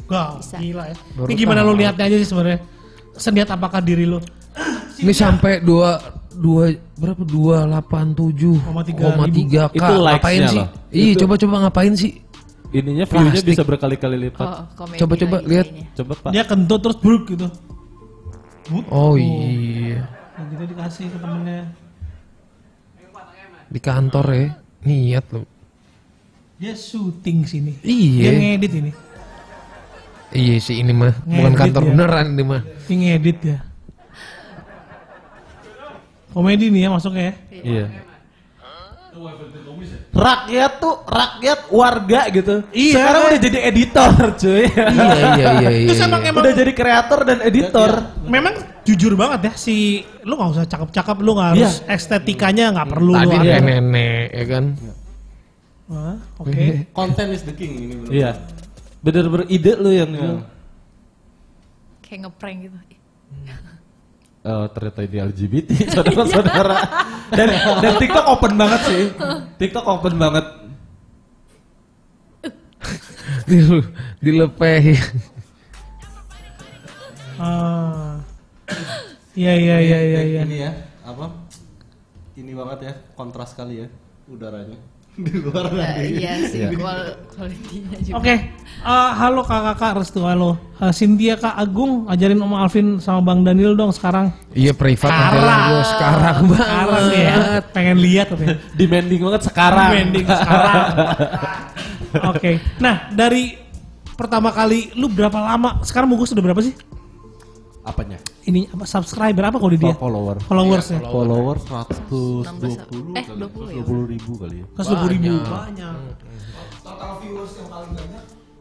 Wow, 0.08 0.30
Bisa. 0.40 0.56
gila 0.58 0.84
ya. 0.86 0.96
Baru 1.14 1.28
Ini 1.28 1.34
gimana 1.36 1.60
tahu. 1.60 1.68
lu 1.68 1.74
lihatnya 1.76 2.04
aja 2.04 2.16
sih 2.16 2.28
sebenarnya? 2.28 2.58
Seniat 3.14 3.48
apakah 3.48 3.80
diri 3.80 4.04
lu? 4.04 4.18
Ini 4.98 5.12
sampai 5.12 5.62
dua 5.62 6.02
dua 6.34 6.70
berapa 6.94 7.22
dua 7.22 7.62
delapan 7.62 8.10
tujuh 8.10 8.58
Koma 8.62 8.82
tiga 8.82 9.10
koma 9.10 9.26
tiga 9.26 9.62
k 9.66 9.74
Itu 9.74 9.94
ngapain 9.96 10.40
sih? 10.48 10.64
Iya 10.90 11.12
coba 11.18 11.34
coba 11.34 11.54
ngapain 11.62 11.92
sih? 11.94 12.10
Ininya 12.68 13.08
view-nya 13.08 13.40
bisa 13.40 13.64
berkali-kali 13.64 14.28
lipat. 14.28 14.44
Oh, 14.44 14.64
komedi 14.76 15.00
Coba, 15.00 15.14
coba, 15.16 15.36
lagi 15.40 15.48
lihat. 15.48 15.66
Coba 15.96 16.12
Pak. 16.20 16.30
Dia 16.36 16.44
kentut 16.44 16.80
terus 16.84 16.98
bruk 17.00 17.24
gitu. 17.28 17.48
But, 18.68 18.84
Oh 18.92 19.16
iya 19.16 20.04
Nah, 20.36 20.44
gitu 20.52 20.64
dikasih 20.68 21.08
ke 21.08 21.18
temennya. 21.18 21.60
di 23.68 23.80
kantor 23.80 24.26
ya 24.32 24.46
niat 24.80 25.24
loh. 25.28 25.44
Dia 26.56 26.72
syuting 26.72 27.44
sini. 27.44 27.72
Iya. 27.80 28.20
Dia 28.22 28.32
ngedit 28.32 28.72
ini. 28.76 28.92
Iya 30.28 30.56
sih 30.60 30.76
ini 30.80 30.92
mah 30.92 31.16
bukan 31.24 31.52
Ngedit 31.52 31.60
kantor 31.60 31.82
ya. 31.82 31.88
beneran 31.90 32.26
ini 32.32 32.44
mah. 32.44 32.62
Ini 32.86 32.94
ngedit 33.00 33.38
ya. 33.44 33.58
Komedi 36.28 36.68
nih 36.68 36.80
ya 36.84 36.88
masuknya 36.92 37.24
ya. 37.24 37.34
Iya. 37.50 37.84
Rakyat 40.18 40.72
tuh 40.82 40.94
rakyat 41.06 41.58
warga 41.70 42.20
gitu. 42.30 42.54
Iya. 42.74 42.94
Sekarang 42.94 43.22
udah 43.30 43.40
jadi 43.40 43.58
editor, 43.70 44.12
cuy. 44.38 44.64
iya 44.66 45.08
iya 45.14 45.30
iya 45.34 45.70
iya. 45.70 45.70
Terus 45.90 46.00
emang 46.02 46.22
emang 46.26 46.42
udah 46.42 46.54
jadi 46.54 46.72
kreator 46.74 47.20
dan 47.26 47.38
editor. 47.42 47.90
memang 48.26 48.54
jujur 48.82 49.12
banget 49.14 49.52
ya 49.52 49.52
si 49.54 50.00
lu 50.24 50.34
nggak 50.40 50.50
usah 50.56 50.64
cakep-cakep 50.64 51.16
lu 51.20 51.36
nggak 51.36 51.48
harus 51.52 51.74
estetikanya 51.84 52.72
nggak 52.72 52.88
perlu 52.88 53.12
Tadi 53.12 53.26
lu 53.28 53.36
dia 53.44 53.58
nenek 53.60 54.26
ya 54.32 54.44
kan. 54.48 54.64
Wah, 55.88 56.16
Oke. 56.40 56.84
Konten 56.98 57.26
is 57.32 57.42
the 57.44 57.54
king 57.56 57.72
ini 57.78 57.94
bener. 58.00 58.12
Iya. 58.12 58.30
Bener-bener 59.00 59.46
ide 59.48 59.72
lu 59.78 59.90
yang 59.94 60.10
Kayak 62.04 62.28
ngeprank 62.28 62.58
gitu. 62.68 62.78
Oh, 64.38 64.64
ternyata 64.70 65.02
ini 65.02 65.18
LGBT, 65.18 65.70
saudara-saudara. 65.98 66.78
dan, 67.30 67.48
dan 67.82 67.92
TikTok 67.98 68.26
open 68.28 68.54
banget 68.54 68.80
sih. 68.86 69.02
TikTok 69.58 69.84
open 69.84 70.14
banget. 70.14 70.46
Dile- 73.50 73.90
Dilepehin. 74.18 74.98
Ah. 77.38 78.18
Iya 79.32 79.54
iya 79.54 79.76
iya 79.78 79.98
iya 80.02 80.20
iya. 80.24 80.42
Ini 80.42 80.56
ya, 80.58 80.72
apa? 81.02 81.30
Ini 82.34 82.50
banget 82.52 82.78
ya, 82.82 82.92
kontras 83.14 83.54
kali 83.54 83.82
ya 83.82 83.86
udaranya. 84.26 84.78
Di 85.18 85.34
luar 85.34 85.66
Nah, 85.68 85.82
nanti. 85.98 86.14
iya 86.16 86.32
sih 86.40 86.62
kual 86.72 87.00
kualitinya 87.28 87.98
juga. 87.98 88.16
Oke, 88.16 88.34
eh, 88.86 89.10
halo 89.12 89.42
kakak-kakak 89.42 89.92
Restu, 89.98 90.22
halo. 90.22 90.54
Eh, 90.78 90.94
Cynthia 90.94 91.34
Kak 91.34 91.54
Agung, 91.54 92.06
ajarin 92.06 92.38
Om 92.38 92.54
Alvin 92.54 92.88
sama 92.98 93.18
Bang 93.20 93.42
Daniel 93.42 93.74
dong 93.74 93.90
sekarang. 93.90 94.30
Iya 94.54 94.70
privat 94.72 95.10
lah 95.10 95.28
gua 95.68 95.82
sekarang 95.84 96.36
Sekarang 96.48 97.02
nih 97.08 97.18
ya, 97.18 97.34
banget. 97.34 97.64
pengen 97.74 97.96
lihat. 97.98 98.26
Demanding 98.72 99.20
banget 99.20 99.42
sekarang. 99.44 99.90
Trending 99.90 100.26
sekarang. 100.26 100.76
Oke, 102.30 102.50
nah 102.78 103.10
dari 103.10 103.58
pertama 104.14 104.48
kali 104.48 104.94
lu 104.94 105.06
berapa 105.06 105.34
lama? 105.36 105.82
Sekarang 105.82 106.06
Mugus 106.06 106.30
sudah 106.30 106.40
berapa 106.40 106.62
sih? 106.62 106.78
Apanya? 107.88 108.20
Ini 108.44 108.68
apa 108.68 108.84
subscriber 108.84 109.48
apa 109.48 109.56
kalau 109.56 109.72
di 109.72 109.80
dia? 109.80 109.96
Follower. 109.96 110.36
Followers 110.44 110.86
ya. 110.92 111.00
Follower 111.08 111.56
120 111.56 113.16
Eh, 113.16 113.24
20 113.24 113.72
ya. 113.72 113.80
20 113.80 114.12
ribu 114.12 114.32
kali 114.36 114.56
ya. 114.60 114.66
Ke 114.76 114.82
sepuluh 114.84 115.08
ribu 115.08 115.40
banyak. 115.40 115.96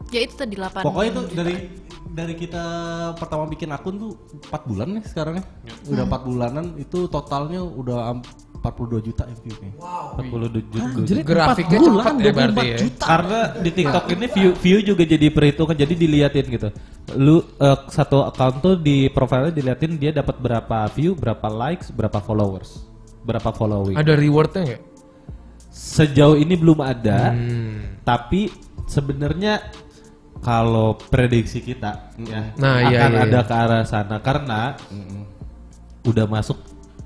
Ya 0.08 0.20
itu 0.24 0.34
tadi 0.34 0.56
8. 0.56 0.80
Pokoknya 0.80 1.10
itu 1.12 1.22
dari 1.36 1.54
dari 2.08 2.34
kita 2.34 2.64
pertama 3.20 3.44
bikin 3.44 3.68
akun 3.68 4.00
tuh 4.00 4.12
4 4.48 4.64
bulan 4.64 4.88
nih 4.96 5.04
sekarang 5.04 5.34
ya. 5.38 5.44
Udah 5.86 6.04
4 6.08 6.24
bulanan 6.24 6.64
itu 6.80 7.04
totalnya 7.06 7.60
udah 7.60 8.16
42 8.58 9.06
juta 9.06 9.22
MV 9.24 9.44
nya. 9.62 9.70
42 10.18 10.66
juta. 10.66 10.98
Jadi 11.06 11.20
Grafiknya 11.22 11.78
cepat 11.78 12.14
ya 12.18 12.32
berarti 12.34 12.58
24 12.58 12.66
ya. 12.66 12.76
juta. 12.82 13.04
Karena 13.06 13.40
di 13.56 13.70
TikTok 13.70 14.04
ini 14.12 14.26
view 14.28 14.50
view 14.58 14.78
juga 14.82 15.02
jadi 15.02 15.26
perhitungan 15.30 15.76
jadi 15.78 15.94
diliatin 15.94 16.46
gitu. 16.50 16.68
Lu 17.14 17.36
eh, 17.40 17.78
satu 17.88 18.26
account 18.26 18.56
tuh 18.60 18.74
di 18.76 19.06
profilnya 19.08 19.54
diliatin 19.54 19.94
dia 19.96 20.10
dapat 20.10 20.36
berapa 20.36 20.90
view, 20.90 21.14
berapa 21.14 21.46
likes, 21.46 21.94
berapa 21.94 22.18
followers, 22.18 22.82
berapa 23.22 23.48
following. 23.50 23.94
Ada 23.94 24.12
rewardnya 24.12 24.62
nggak? 24.74 24.82
Sejauh 25.68 26.34
ini 26.34 26.58
belum 26.58 26.82
ada, 26.82 27.30
Hmm. 27.30 28.02
tapi 28.02 28.50
sebenarnya 28.90 29.62
kalau 30.38 30.98
prediksi 30.98 31.62
kita 31.62 32.14
ya 32.18 32.54
Nah, 32.56 32.82
akan 32.82 32.90
iya, 32.90 33.00
iya, 33.10 33.22
ada 33.26 33.40
iya. 33.42 33.46
ke 33.46 33.54
arah 33.54 33.82
sana 33.84 34.16
karena 34.18 34.74
udah 36.02 36.26
masuk 36.26 36.58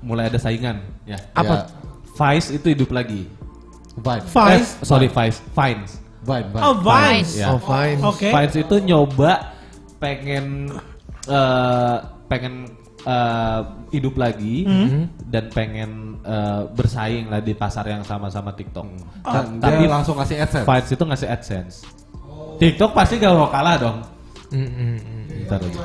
mulai 0.03 0.27
ada 0.27 0.37
saingan 0.37 0.83
ya. 1.03 1.15
Apa? 1.31 1.71
Vice 2.13 2.53
itu 2.53 2.67
hidup 2.69 2.91
lagi. 2.91 3.25
Vibe. 3.95 4.25
Vice. 4.27 4.69
Eh, 4.75 4.85
sorry 4.85 5.07
Vice, 5.07 5.39
Vines. 5.49 5.97
Vibe, 6.21 6.49
vibe. 6.49 6.61
Oh, 6.61 6.75
Vines. 6.77 7.29
Ya. 7.33 7.47
Oh 7.49 7.59
fine. 7.59 7.99
Oke. 7.99 8.29
Vines 8.29 8.55
itu 8.55 8.75
nyoba 8.79 9.53
pengen 9.97 10.71
eh, 11.25 11.97
pengen 12.25 12.53
eh, 13.01 13.59
hidup 13.89 14.15
lagi 14.15 14.63
Hmm. 14.63 15.07
dan 15.25 15.47
pengen 15.49 15.91
eh, 16.19 16.61
bersaing 16.69 17.27
lah 17.27 17.39
di 17.39 17.51
pasar 17.51 17.83
yang 17.85 18.01
sama-sama 18.01 18.51
TikTok. 18.51 18.87
Ta- 19.21 19.43
Dan 19.43 19.59
tapi 19.59 19.83
dia 19.83 19.91
langsung 19.91 20.15
kasih 20.15 20.39
AdSense. 20.39 20.65
Vines 20.65 20.89
itu 20.89 21.03
ngasih 21.03 21.27
AdSense. 21.27 21.75
TikTok 22.53 22.91
pasti 22.93 23.17
gak 23.17 23.33
mau 23.33 23.49
kalah 23.49 23.75
dong. 23.75 23.97
Mm, 24.49 24.63
mm, 24.63 24.95
mm. 24.95 25.23
Ntar 25.43 25.59
aja. 25.59 25.81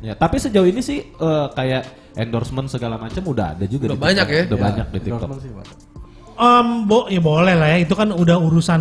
Ya, 0.00 0.14
tapi 0.14 0.36
sejauh 0.36 0.64
ini 0.64 0.80
sih 0.80 1.04
eh, 1.04 1.46
kayak 1.52 1.82
endorsement 2.14 2.66
segala 2.66 2.96
macam 2.96 3.22
udah 3.22 3.46
ada 3.52 3.64
juga. 3.64 3.88
Udah 3.88 3.98
banyak 3.98 4.24
TikTok. 4.24 4.38
ya? 4.38 4.42
Udah 4.44 4.58
Ya, 4.58 4.64
banyak 4.64 4.86
di 4.88 4.98
TikTok. 5.00 5.28
sih, 5.38 5.50
Pak. 5.50 5.66
Em, 6.34 6.66
bo, 6.84 6.98
ya 7.06 7.20
boleh 7.20 7.54
lah 7.54 7.68
ya. 7.68 7.78
Itu 7.78 7.94
kan 7.94 8.08
udah 8.08 8.36
urusan 8.36 8.80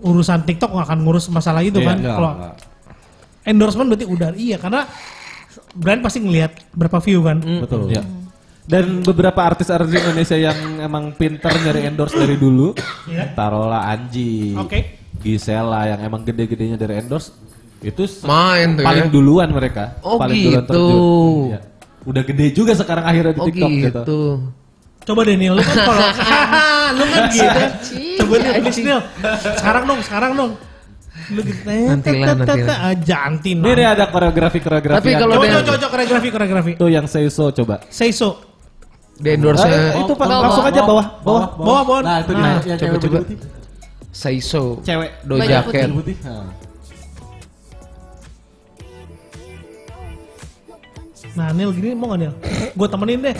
urusan 0.00 0.38
TikTok 0.42 0.70
nggak 0.70 0.86
akan 0.86 0.98
ngurus 1.00 1.26
masalah 1.28 1.60
itu 1.60 1.76
Iya, 1.76 1.86
kan. 1.86 1.96
Enggak, 1.98 2.14
Kalau 2.14 2.30
enggak. 2.34 2.54
endorsement 3.44 3.88
berarti 3.88 4.06
udah 4.06 4.28
iya 4.34 4.56
karena 4.56 4.80
brand 5.72 6.00
pasti 6.00 6.18
ngelihat 6.18 6.52
berapa 6.70 6.98
view 6.98 7.20
kan. 7.20 7.38
Betul. 7.40 7.90
Ya. 7.90 8.02
Dan 8.64 9.00
beberapa 9.00 9.44
artis-artis 9.44 9.92
Indonesia 9.94 10.38
yang 10.38 10.56
emang 10.78 11.12
pinter 11.12 11.52
nyari 11.52 11.84
endorse 11.84 12.16
dari 12.16 12.34
dulu, 12.34 12.72
Iya. 13.04 13.32
taruhlah 13.32 13.84
Anji, 13.86 14.56
Oke. 14.56 14.96
Gisela 15.20 15.84
yang 15.86 16.00
emang 16.00 16.24
gede-gedenya 16.24 16.76
dari 16.76 16.96
endorse, 16.96 17.28
itu 17.80 18.08
Main 18.24 18.72
tuh 18.74 18.82
paling 18.82 19.04
ya. 19.04 19.12
duluan 19.12 19.48
mereka, 19.48 20.00
Oh, 20.00 20.16
paling 20.16 20.36
duluan 20.38 20.64
gitu. 20.64 20.72
terjun. 20.72 21.44
Iya. 21.46 21.60
Udah 22.04 22.22
gede 22.22 22.46
juga 22.50 22.72
sekarang 22.72 23.04
akhirnya 23.04 23.32
di 23.32 23.40
Oh 23.40 23.46
TikTok 23.48 23.70
gitu. 23.70 23.84
gitu. 24.00 24.20
Coba 25.04 25.20
deh 25.22 25.36
Nil, 25.36 25.52
lu 25.52 25.60
kan 25.60 25.76
kalau 25.76 26.00
lu 26.96 27.04
kan 27.06 27.22
gitu. 27.28 27.60
Coba 28.18 28.34
deh 28.38 28.50
please 28.58 28.80
Nil. 28.80 29.00
Sekarang 29.54 29.82
dong, 29.84 30.00
sekarang 30.00 30.32
dong. 30.32 30.52
Lu 31.30 31.40
gitu. 31.40 31.64
Nantilah, 31.64 32.34
nantilah. 32.34 32.78
Ah, 32.82 32.94
jantin. 32.94 33.56
Ini 33.58 33.70
nih 33.74 33.86
ada 33.86 34.04
koreografi-koreografi. 34.08 34.96
Tapi 34.96 35.08
yang- 35.10 35.20
kalau 35.22 35.34
Coba 35.34 35.46
coba 35.46 35.76
coba 35.76 35.88
koreografi 35.90 36.28
koreografi. 36.28 36.72
tuh 36.76 36.88
yang 36.88 37.04
say 37.04 37.28
so 37.28 37.48
coba. 37.50 37.84
Say 37.88 38.12
so. 38.12 38.40
Di 39.14 39.30
endorse 39.30 39.62
itu 39.94 40.12
pas 40.12 40.26
bawah, 40.26 40.42
langsung 40.42 40.66
aja 40.66 40.80
bawah, 40.82 41.06
bawah. 41.22 41.44
Bawah, 41.54 41.82
bawah. 41.84 42.00
Nah, 42.02 42.16
itu 42.18 42.32
dia 42.32 42.42
Nah, 42.42 42.54
coba, 42.58 42.76
cewek 42.76 42.98
coba. 42.98 43.18
Saiso. 44.10 44.78
Cewek. 44.80 45.10
Do 45.22 45.34
jaket. 45.38 45.88
Nah. 51.34 51.50
Nil 51.50 51.74
gini 51.74 51.98
mau 51.98 52.14
gak 52.14 52.20
Nil? 52.22 52.34
Gue 52.74 52.86
temenin 52.86 53.18
deh. 53.20 53.36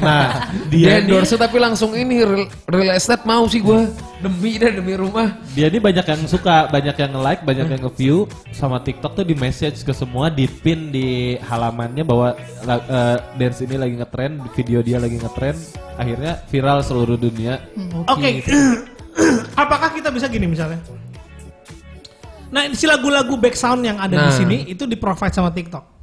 Nah, 0.00 0.48
Dia 0.72 0.72
dia 0.72 0.92
ini, 0.96 1.12
endorse 1.12 1.36
tapi 1.36 1.56
langsung 1.56 1.92
ini 1.92 2.24
real, 2.24 2.48
real 2.66 2.90
estate 2.92 3.24
mau 3.24 3.44
sih 3.44 3.60
gue 3.60 3.88
demi 4.18 4.56
dan 4.56 4.80
demi 4.80 4.96
rumah. 4.96 5.36
dia 5.52 5.68
ini 5.68 5.76
banyak 5.76 6.02
yang 6.02 6.22
suka, 6.24 6.68
banyak 6.68 6.96
yang 6.96 7.12
nge-like, 7.12 7.44
banyak 7.44 7.66
yang 7.68 7.82
nge-view 7.84 8.24
sama 8.50 8.80
TikTok 8.80 9.12
tuh 9.12 9.24
di 9.24 9.36
message 9.36 9.80
ke 9.80 9.92
semua, 9.92 10.28
di 10.28 10.48
pin 10.48 10.88
di 10.88 11.36
halamannya 11.38 12.00
bahwa 12.00 12.32
eh, 12.64 13.16
dance 13.36 13.60
ini 13.60 13.76
lagi 13.76 13.94
ngetren, 13.94 14.40
video 14.52 14.80
dia 14.80 14.96
lagi 14.96 15.16
ngetren, 15.16 15.56
akhirnya 15.96 16.40
viral 16.48 16.80
seluruh 16.80 17.16
dunia. 17.16 17.60
Oke. 18.08 18.40
Apakah 19.56 19.92
kita 19.92 20.08
bisa 20.08 20.28
gini 20.28 20.44
misalnya? 20.44 20.80
Nah, 22.46 22.68
si 22.72 22.84
lagu-lagu 22.84 23.34
back 23.36 23.56
sound 23.56 23.82
yang 23.82 23.96
ada 23.96 24.12
di 24.12 24.28
Nah. 24.28 24.32
sini 24.32 24.64
itu 24.66 24.84
di 24.84 24.94
provide 24.94 25.32
sama 25.32 25.48
TikTok. 25.50 25.95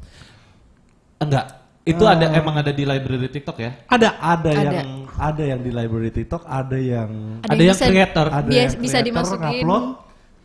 Enggak, 1.25 1.45
itu 1.83 2.03
ada 2.03 2.25
emang 2.29 2.55
ada 2.55 2.71
di 2.71 2.83
library 2.83 3.29
TikTok 3.29 3.57
ya? 3.57 3.71
Ada. 3.85 4.09
Ada, 4.15 4.49
Ada. 4.49 4.71
yang 4.73 4.89
ada 5.13 5.43
yang 5.45 5.59
di 5.59 5.71
library 5.71 6.11
TikTok, 6.11 6.43
ada 6.43 6.75
yang 6.75 7.09
Ada 7.41 7.53
yang 7.55 7.73
bisa- 7.73 7.87
creator. 7.87 8.27
ada 8.27 8.45
Bias- 8.45 8.73
yang 8.73 8.81
bisa 8.81 8.91
creator 8.93 9.07
dimasukin. 9.07 9.43
ngupload, 9.59 9.83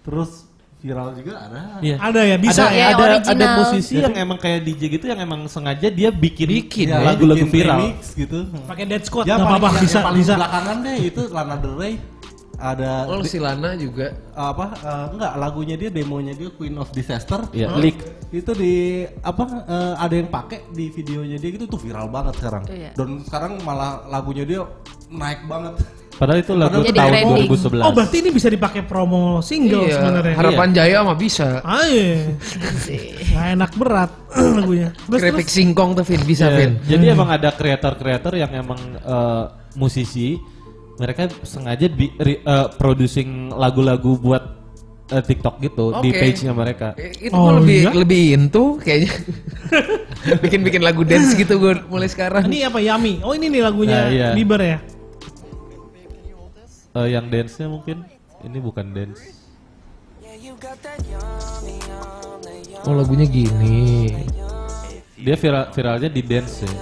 terus 0.03 0.31
viral 0.79 1.11
juga 1.12 1.35
ada. 1.41 1.61
Iya. 1.81 1.97
Ada 1.99 2.20
ya, 2.22 2.37
bisa 2.39 2.62
ada, 2.62 2.70
ya. 2.70 2.79
Yang 2.79 2.95
ada, 2.95 3.33
ada 3.35 3.47
musisi 3.59 3.95
yang 3.99 4.14
emang 4.14 4.39
kayak 4.39 4.61
DJ 4.62 4.83
gitu 4.89 5.05
yang 5.07 5.18
emang 5.18 5.41
sengaja 5.47 5.89
dia 5.89 6.07
bikin, 6.09 6.47
Bikin, 6.49 6.87
Ya, 6.89 7.03
lagu-lagu 7.03 7.43
bikin 7.43 7.51
viral. 7.51 7.79
remix 7.83 8.14
gitu. 8.14 8.39
Pakai 8.62 8.85
dead 8.87 9.03
squad 9.03 9.26
Ya, 9.26 9.37
apa-apa 9.37 9.74
bisa 9.83 10.07
bisa. 10.12 10.35
belakangan 10.35 10.76
deh 10.81 10.97
itu 11.05 11.22
Lana 11.29 11.57
Del 11.57 11.74
Rey 11.74 11.95
ada 12.59 13.07
Oh 13.07 13.23
si 13.23 13.39
Lana 13.39 13.73
juga. 13.75 14.11
apa 14.33 14.75
eh, 14.77 15.07
enggak 15.11 15.33
lagunya 15.35 15.75
dia 15.75 15.89
demonya 15.89 16.33
dia 16.33 16.51
Queen 16.51 16.75
of 16.75 16.91
Disaster 16.91 17.47
Ya, 17.51 17.71
leak. 17.73 18.03
itu 18.29 18.51
di 18.53 18.75
apa 19.19 19.45
eh, 19.65 19.95
ada 19.97 20.15
yang 20.15 20.27
pakai 20.27 20.67
di 20.69 20.87
videonya 20.89 21.37
dia 21.37 21.51
gitu 21.51 21.65
tuh 21.67 21.79
viral 21.79 22.07
banget 22.07 22.35
sekarang 22.37 22.63
Iya. 22.67 22.91
dan 22.93 23.23
sekarang 23.23 23.63
malah 23.63 24.03
lagunya 24.05 24.43
dia 24.43 24.61
naik 25.09 25.43
banget 25.45 25.79
Padahal 26.11 26.43
itu 26.43 26.51
lagu 26.51 26.83
Jadi 26.83 26.99
tahun 26.99 27.13
trending. 27.15 27.47
2011. 27.47 27.79
Oh, 27.79 27.93
berarti 27.95 28.17
ini 28.19 28.31
bisa 28.35 28.51
dipakai 28.51 28.83
promo 28.83 29.39
single 29.39 29.87
Iya, 29.87 29.95
sebenarnya. 29.95 30.35
Harapan 30.35 30.69
Jaya 30.75 30.99
mah 31.07 31.15
bisa. 31.15 31.63
Ah, 31.63 31.87
iya. 31.95 32.35
Nggak 33.31 33.47
enak 33.55 33.71
berat 33.79 34.11
lagunya. 34.59 34.91
Terus, 34.99 35.21
Keripik 35.23 35.47
terus. 35.47 35.55
singkong 35.55 35.91
tuh 35.95 36.03
Vin, 36.03 36.23
bisa 36.25 36.45
Ya, 36.45 36.59
Vin. 36.59 36.73
Jadi 36.83 37.05
emang 37.07 37.31
ada 37.31 37.55
kreator-kreator 37.55 38.35
yang 38.35 38.51
emang 38.51 38.81
eh, 38.99 39.45
musisi, 39.75 40.35
mereka 40.99 41.22
sengaja 41.42 41.86
bi- 41.86 42.14
ri- 42.16 42.42
eh, 42.42 42.66
producing 42.74 43.51
lagu-lagu 43.51 44.14
buat 44.14 44.42
eh, 45.09 45.22
TikTok 45.22 45.57
gitu 45.59 45.84
di 45.99 46.11
Oke. 46.11 46.20
page-nya 46.20 46.53
mereka. 46.53 46.92
Eh, 46.94 47.30
Itu 47.30 47.32
Oh, 47.32 47.57
lebih 47.57 47.78
iya? 47.80 47.90
lebih 47.92 48.22
into 48.34 48.76
kayaknya. 48.76 49.12
Bikin-bikin 50.42 50.82
lagu 50.82 51.01
dance 51.01 51.32
gitu 51.32 51.57
gue 51.57 51.80
mulai 51.86 52.07
sekarang. 52.07 52.44
Ini 52.44 52.68
apa 52.68 52.78
Yami? 52.78 53.22
Oh, 53.22 53.32
ini 53.32 53.49
nih 53.49 53.62
lagunya 53.62 53.99
Nah, 53.99 54.11
iya. 54.11 54.28
Bieber 54.34 54.61
ya. 54.61 54.78
Eh, 56.94 57.09
yang 57.09 57.30
dance-nya 57.30 57.68
mungkin 57.68 58.05
ini 58.42 58.59
bukan 58.59 58.90
dance. 58.90 59.22
Oh 62.82 62.92
lagunya 62.92 63.24
gini. 63.24 64.12
Dia 65.14 65.34
viral 65.34 65.72
viralnya 65.72 66.09
di 66.09 66.22
dance 66.22 66.62
ya. 66.62 66.72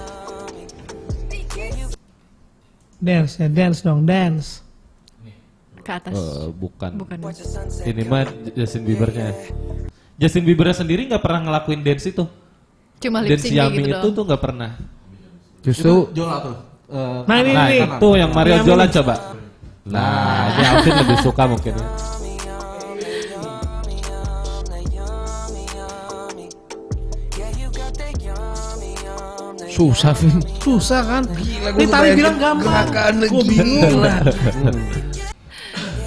Dance 2.97 3.37
ya, 3.37 3.47
dance 3.47 3.79
dong, 3.81 4.03
dance. 4.03 4.65
ke 5.81 5.91
atas. 5.95 6.19
Eh, 6.19 6.51
bukan. 6.51 6.99
Bukan. 6.99 7.15
Ini 7.87 8.03
mah 8.03 8.27
Justin 8.51 8.83
Biebernya. 8.83 9.31
Justin 10.19 10.43
Bieber 10.43 10.67
sendiri 10.75 11.07
nggak 11.07 11.23
pernah 11.23 11.47
ngelakuin 11.47 11.79
dance 11.79 12.11
itu. 12.11 12.27
Cuma 12.99 13.23
lip 13.23 13.37
Dance 13.37 13.47
sync 13.47 13.55
Yami 13.55 13.77
gitu 13.85 13.95
itu 13.95 14.07
tuh 14.11 14.23
nggak 14.27 14.41
pernah. 14.41 14.71
Justru 15.63 16.11
Jola 16.11 16.37
tuh 16.43 16.55
Eh, 16.87 17.19
Nah, 17.27 17.35
ini 17.43 17.51
Nah 17.51 17.67
nih. 17.67 17.83
itu 17.83 18.09
yang 18.15 18.31
Mario 18.31 18.57
Jola 18.63 18.87
coba. 18.87 19.15
Nah, 19.87 20.55
ini 20.55 20.63
Alvin 20.67 20.93
lebih 21.03 21.17
suka 21.19 21.43
mungkin 21.47 21.73
ya. 21.75 21.87
Susah 29.77 30.11
Vin. 30.11 30.41
Susah 30.57 31.01
kan? 31.01 31.23
Gila, 31.29 31.69
Ini 31.71 31.85
tadi 31.85 32.09
bilang 32.11 32.35
gampang. 32.35 32.65
gerakan 32.89 33.13
Gua 33.23 33.29
gila. 33.37 33.45
bingung. 33.45 34.01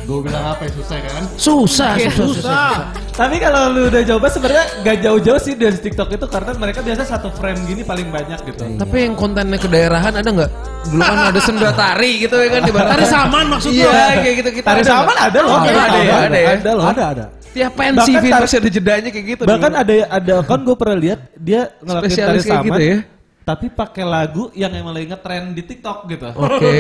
gue 0.03 0.19
bilang 0.21 0.43
apa 0.49 0.67
ya 0.67 0.73
susah 0.75 0.97
kan 0.99 1.23
Susah, 1.31 1.93
susah, 1.95 2.11
susah. 2.11 2.35
Susah. 2.35 2.75
Tapi 3.15 3.37
kalau 3.39 3.71
lu 3.71 3.87
udah 3.87 4.03
coba 4.05 4.27
sebenarnya 4.27 4.67
gak 4.83 4.97
jauh-jauh 4.99 5.39
sih 5.39 5.55
dari 5.55 5.79
TikTok 5.79 6.11
itu 6.11 6.27
karena 6.27 6.51
mereka 6.53 6.83
biasa 6.83 7.07
satu 7.07 7.31
frame 7.31 7.63
gini 7.63 7.83
paling 7.85 8.11
banyak 8.11 8.43
gitu. 8.43 8.75
Tapi 8.75 8.97
yang 8.99 9.15
kontennya 9.15 9.55
kedaerahan 9.57 10.11
ada 10.13 10.27
nggak? 10.27 10.51
Dulu 10.89 10.99
kan 10.99 11.19
ada 11.31 11.39
senda 11.39 11.71
tari 11.71 12.11
gitu 12.19 12.35
ya 12.35 12.49
kan 12.51 12.61
di 12.61 12.73
Tari 12.75 13.05
saman 13.07 13.45
maksud 13.49 13.71
Iya, 13.71 13.87
lo? 13.87 14.19
kayak 14.19 14.35
gitu 14.37 14.51
kita 14.53 14.67
Tari 14.67 14.83
saman 14.83 15.15
ada 15.17 15.39
loh, 15.39 15.53
Ada, 15.55 15.63
tari 15.63 15.79
ada, 15.79 15.99
ya, 16.01 16.15
ada, 16.19 16.39
ya. 16.39 16.49
ada 16.51 16.71
loh. 16.73 16.85
ada 16.85 17.03
ada 17.07 17.25
Tiap 17.51 17.73
pensi 17.73 17.99
Bahkan 18.09 18.19
Vin 18.21 18.31
tar- 18.31 18.43
pasti 18.43 18.57
ada 18.57 18.71
jedanya 18.73 19.09
kayak 19.11 19.27
gitu. 19.29 19.43
Bahkan 19.45 19.71
dulu. 19.71 19.83
ada 19.85 19.93
ada 20.09 20.35
kan 20.43 20.59
gue 20.61 20.77
pernah 20.77 20.99
lihat 20.99 21.19
dia 21.37 21.61
ngelakuin 21.79 22.03
tari 22.03 22.11
Spesialis 22.11 22.43
kayak 22.43 22.51
saman 22.57 22.67
gitu 22.67 22.83
ya? 22.83 22.99
Tapi 23.43 23.67
pakai 23.69 24.03
lagu 24.03 24.49
yang 24.53 24.71
emang 24.71 24.93
lagi 24.93 25.07
ngetren 25.07 25.51
di 25.51 25.63
TikTok 25.63 25.99
gitu. 26.09 26.29
Oke. 26.31 26.75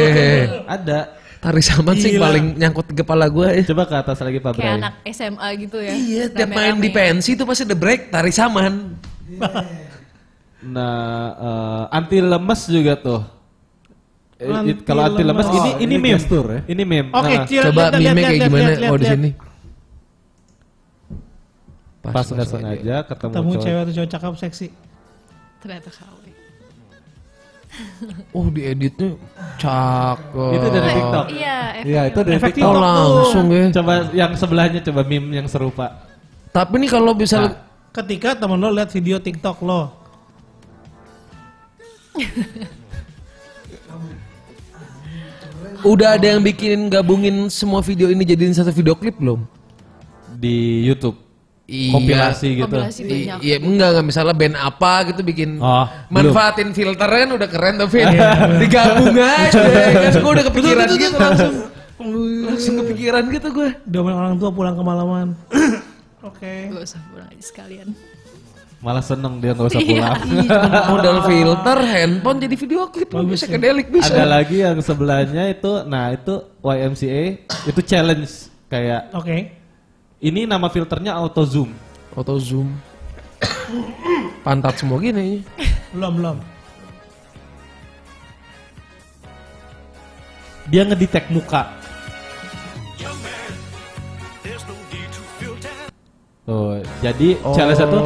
Ada. 0.76 1.00
Tari 1.40 1.58
saman 1.58 1.96
sih 1.96 2.14
paling 2.14 2.52
nyangkut 2.54 2.84
di 2.86 2.96
kepala 2.96 3.24
gue 3.26 3.48
ya. 3.50 3.62
Coba 3.72 3.84
ke 3.84 3.96
atas 3.96 4.20
lagi 4.20 4.38
Pak 4.38 4.52
Kayak 4.52 4.60
Bray. 4.60 4.76
anak 4.76 4.94
SMA 5.08 5.48
gitu 5.58 5.78
ya. 5.80 5.90
Iya, 5.90 6.22
tiap 6.28 6.50
main 6.50 6.76
di 6.76 6.90
pensi 6.90 7.32
itu 7.32 7.42
pasti 7.42 7.64
ada 7.64 7.72
break 7.74 8.00
tari 8.08 8.28
saman. 8.28 8.92
Nah, 10.60 10.96
eh, 11.32 11.96
anti 11.96 12.20
lemes 12.20 12.60
juga 12.68 12.92
tuh. 12.94 13.22
Eh, 14.36 14.48
Anti 14.48 14.84
Kalau 14.84 15.02
anti 15.02 15.22
lemes 15.22 15.42
lemes. 15.42 15.56
ini 15.58 15.60
Oh, 15.62 15.76
ini 15.78 15.84
ini 15.86 15.96
meme. 15.98 16.16
gestur 16.16 16.44
ya? 16.46 16.60
Ini 16.66 16.82
meme. 16.82 17.08
Oke, 17.10 17.32
Nah, 17.34 17.44
Cil, 17.44 17.62
Coba 17.62 17.82
lihat, 17.88 17.92
kayak 17.94 18.14
lihat, 18.14 18.32
gimana 18.42 18.70
kalau 18.78 18.96
di 18.96 19.04
lihat. 19.04 19.16
sini. 19.16 19.30
pas 22.02 22.24
nggak 22.26 22.48
sengaja 22.48 22.96
ketemu, 23.04 23.30
Ketemu 23.30 23.52
cewek 23.60 23.80
atau 23.80 23.92
cowok 23.94 24.08
cakep 24.10 24.32
seksi. 24.38 24.66
Ternyata 25.58 25.90
kawin. 25.90 26.34
Oh, 28.36 28.46
di 28.50 28.66
editnya 28.66 29.14
cakep. 29.56 30.52
Itu 30.58 30.66
dari 30.74 30.88
TikTok. 30.90 31.26
Iya, 31.30 31.58
Iya 31.86 32.02
itu 32.10 32.18
dari 32.26 32.34
Efek 32.36 32.52
TikTok. 32.58 32.66
Oh, 32.66 32.74
TikTok 32.74 32.74
tuh. 32.74 32.82
langsung 32.82 33.46
ya. 33.50 33.70
Coba 33.74 33.92
yang 34.10 34.34
sebelahnya 34.36 34.80
coba 34.84 35.02
meme 35.06 35.30
yang 35.38 35.46
serupa. 35.46 35.86
Tapi 36.50 36.74
nih 36.82 36.90
kalau 36.90 37.14
bisa 37.14 37.38
Nah. 37.40 37.54
Ketika 37.90 38.38
temen 38.38 38.54
lo 38.54 38.70
lihat 38.70 38.86
video 38.94 39.18
TikTok 39.18 39.66
lo, 39.66 39.90
udah 45.90 46.14
ada 46.14 46.22
yang 46.22 46.38
bikin 46.38 46.86
gabungin 46.86 47.50
semua 47.50 47.82
video 47.82 48.06
ini 48.06 48.22
jadiin 48.22 48.54
satu 48.54 48.70
video 48.70 48.94
klip 48.94 49.18
belum? 49.18 49.42
di 50.40 50.88
YouTube. 50.88 51.20
Iya. 51.70 51.94
Kompilasi 51.94 52.48
gitu. 52.52 52.66
Kompilasi 52.66 53.00
banyak. 53.04 53.38
Iya 53.40 53.56
enggak 53.62 53.88
enggak 53.94 54.04
misalnya 54.04 54.34
band 54.34 54.56
apa 54.56 54.92
gitu 55.06 55.20
bikin 55.22 55.50
Oh, 55.56 55.86
manfaatin 56.10 56.74
filter 56.74 57.06
kan 57.06 57.30
udah 57.30 57.46
keren 57.46 57.74
tuh 57.78 57.86
Vin. 57.86 58.10
Digabung 58.58 59.14
aja 59.14 59.60
kan 60.02 60.12
gue 60.12 60.32
udah 60.32 60.44
kepikiran 60.50 60.86
gitu 60.90 61.16
langsung. 61.16 61.54
Langsung 62.42 62.74
kepikiran 62.82 63.22
gitu 63.30 63.48
gue. 63.50 63.68
domain 63.84 64.12
orang 64.12 64.34
tua 64.34 64.50
pulang 64.50 64.74
kemalaman. 64.74 65.38
Oke. 66.26 66.68
Gak 66.68 66.82
usah 66.82 67.00
pulang 67.06 67.30
aja 67.30 67.44
sekalian. 67.44 67.88
Malah 68.80 69.04
seneng 69.04 69.38
dia 69.38 69.52
nggak 69.52 69.68
usah 69.68 69.78
Iya. 69.78 70.16
pulang. 70.16 70.20
Modal 70.90 71.16
filter 71.22 71.78
handphone 71.78 72.38
jadi 72.40 72.54
video 72.56 72.88
klip 72.88 73.08
Bagus 73.08 73.30
bisa 73.30 73.44
ya. 73.44 73.52
kedelik 73.54 73.92
bisa. 73.92 74.10
Ada 74.10 74.24
lagi 74.26 74.56
yang 74.58 74.80
sebelahnya 74.80 75.44
itu, 75.46 75.84
nah 75.84 76.08
itu 76.08 76.34
YMCA 76.58 77.22
itu 77.68 77.80
challenge 77.84 78.32
kayak 78.66 79.12
Oke. 79.12 79.59
Ini 80.20 80.44
nama 80.44 80.68
filternya 80.68 81.16
auto 81.16 81.42
zoom. 81.48 81.72
Auto 82.12 82.36
zoom. 82.36 82.68
Pantat 84.44 84.76
semua 84.76 85.00
gini. 85.00 85.40
Belum, 85.96 86.12
belum. 86.20 86.36
Dia 90.68 90.86
ngedetect 90.86 91.32
muka. 91.32 91.72
Tuh, 96.44 96.82
jadi 96.98 97.38
challenge 97.54 97.78
itu 97.78 98.00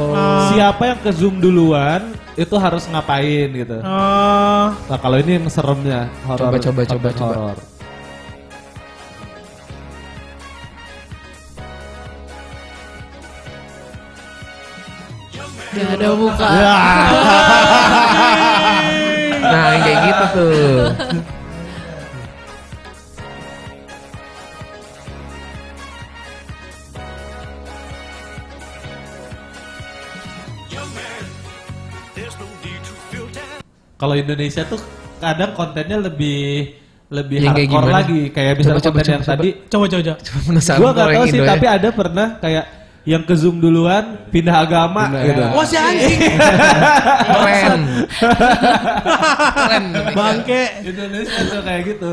siapa 0.53 0.83
yang 0.85 0.99
ke 1.01 1.11
zoom 1.17 1.41
duluan 1.41 2.13
itu 2.37 2.53
harus 2.61 2.85
ngapain 2.93 3.49
gitu. 3.49 3.79
Oh, 3.81 4.69
Nah 4.69 4.99
kalau 5.01 5.17
ini 5.17 5.41
yang 5.41 5.49
seremnya 5.49 6.13
horor. 6.29 6.53
Coba, 6.53 6.57
coba, 6.61 6.81
coba, 6.85 7.09
konten 7.11 7.19
coba. 7.19 7.74
Gak 15.75 15.89
ada 15.99 16.09
muka. 16.15 16.47
Nah 19.45 19.77
yang 19.77 19.83
kayak 19.85 20.01
gitu 20.09 20.25
tuh. 20.33 20.89
Kalau 33.95 34.15
Indonesia 34.19 34.63
tuh 34.67 34.81
kadang 35.23 35.55
kontennya 35.55 35.97
lebih 36.03 36.75
lebih 37.09 37.37
Yang 37.41 37.55
kayak 37.55 37.69
hardcore 37.71 37.85
gimana? 37.87 37.99
lagi 38.03 38.21
kayak 38.35 38.53
misalnya 38.59 38.75
Coba, 38.75 38.85
coba, 38.85 38.97
konten 38.99 39.13
yang 39.15 39.23
coba, 39.23 39.33
tadi 39.33 39.49
Coba 39.71 39.85
coba 39.87 40.03
coba. 40.03 40.17
Gua 40.75 40.91
nggak 40.91 41.07
kalau 41.07 41.15
tahu 41.15 41.25
sih 41.25 41.39
Indo 41.39 41.45
ya. 41.45 41.51
tapi 41.55 41.67
ada 41.71 41.89
pernah 41.95 42.27
kayak 42.43 42.65
yang 43.05 43.21
ke 43.21 43.37
zoom 43.37 43.61
duluan 43.61 44.25
pindah 44.33 44.65
agama 44.65 45.13
gitu. 45.21 45.43
Wah 45.53 45.65
si 45.65 45.77
anjing. 45.77 46.21
Keren. 47.29 47.81
Keren. 49.55 49.85
Bangke. 50.13 50.63
Indonesia 50.83 51.41
tuh 51.45 51.61
kayak 51.61 51.83
gitu. 51.87 52.13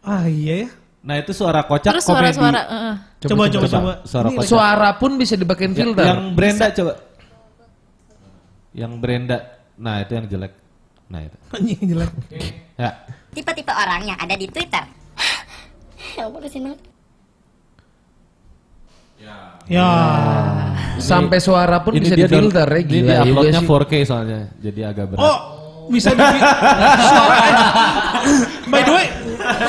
Ah 0.00 0.24
iya 0.26 0.66
ya. 0.66 0.68
Nah 1.02 1.18
itu 1.18 1.32
suara 1.32 1.64
kocak 1.64 1.90
Terus 1.90 2.04
komedi. 2.04 2.30
suara-suara. 2.30 2.60
heeh. 2.62 2.94
Coba 3.22 3.42
coba 3.48 3.66
coba. 3.66 3.92
Suara 4.04 4.28
Ini 4.28 4.36
kocak. 4.36 4.48
Suara 4.48 4.88
pun 4.94 5.10
bisa 5.16 5.34
dipakein 5.34 5.72
Ya, 5.72 5.78
filter. 5.80 6.04
yang 6.04 6.22
Brenda 6.36 6.66
coba. 6.70 6.92
Yang 8.72 8.92
Brenda. 8.98 9.38
Nah 9.74 9.94
itu 9.98 10.12
yang 10.12 10.26
jelek. 10.28 10.52
Nah 11.08 11.20
itu. 11.24 11.36
Anjing 11.56 11.80
jelek. 11.88 12.10
Ya. 12.76 12.90
Tipe-tipe 13.32 13.72
orang 13.72 14.04
yang 14.04 14.18
ada 14.20 14.34
di 14.36 14.46
Twitter. 14.46 14.84
Ya 16.12 16.28
ampun, 16.28 16.44
banget. 16.44 16.78
Ya. 19.64 19.88
Sampai 20.98 21.38
suara 21.38 21.80
pun 21.80 21.94
bisa 21.94 22.12
di 22.12 22.22
down- 22.22 22.50
filter 22.50 22.66
ya 22.66 22.78
Ini 22.78 22.84
gila 22.84 22.92
di 22.92 23.00
juga 23.00 23.14
uploadnya 23.22 23.60
sih. 23.60 23.66
4K 23.66 23.92
soalnya. 24.04 24.40
Jadi 24.58 24.80
agak 24.82 25.06
berat. 25.08 25.22
Oh 25.22 25.38
bisa 25.88 26.10
di 26.10 26.22
suara. 27.02 27.36
By 28.64 28.80
the 28.80 28.92
way, 28.92 29.06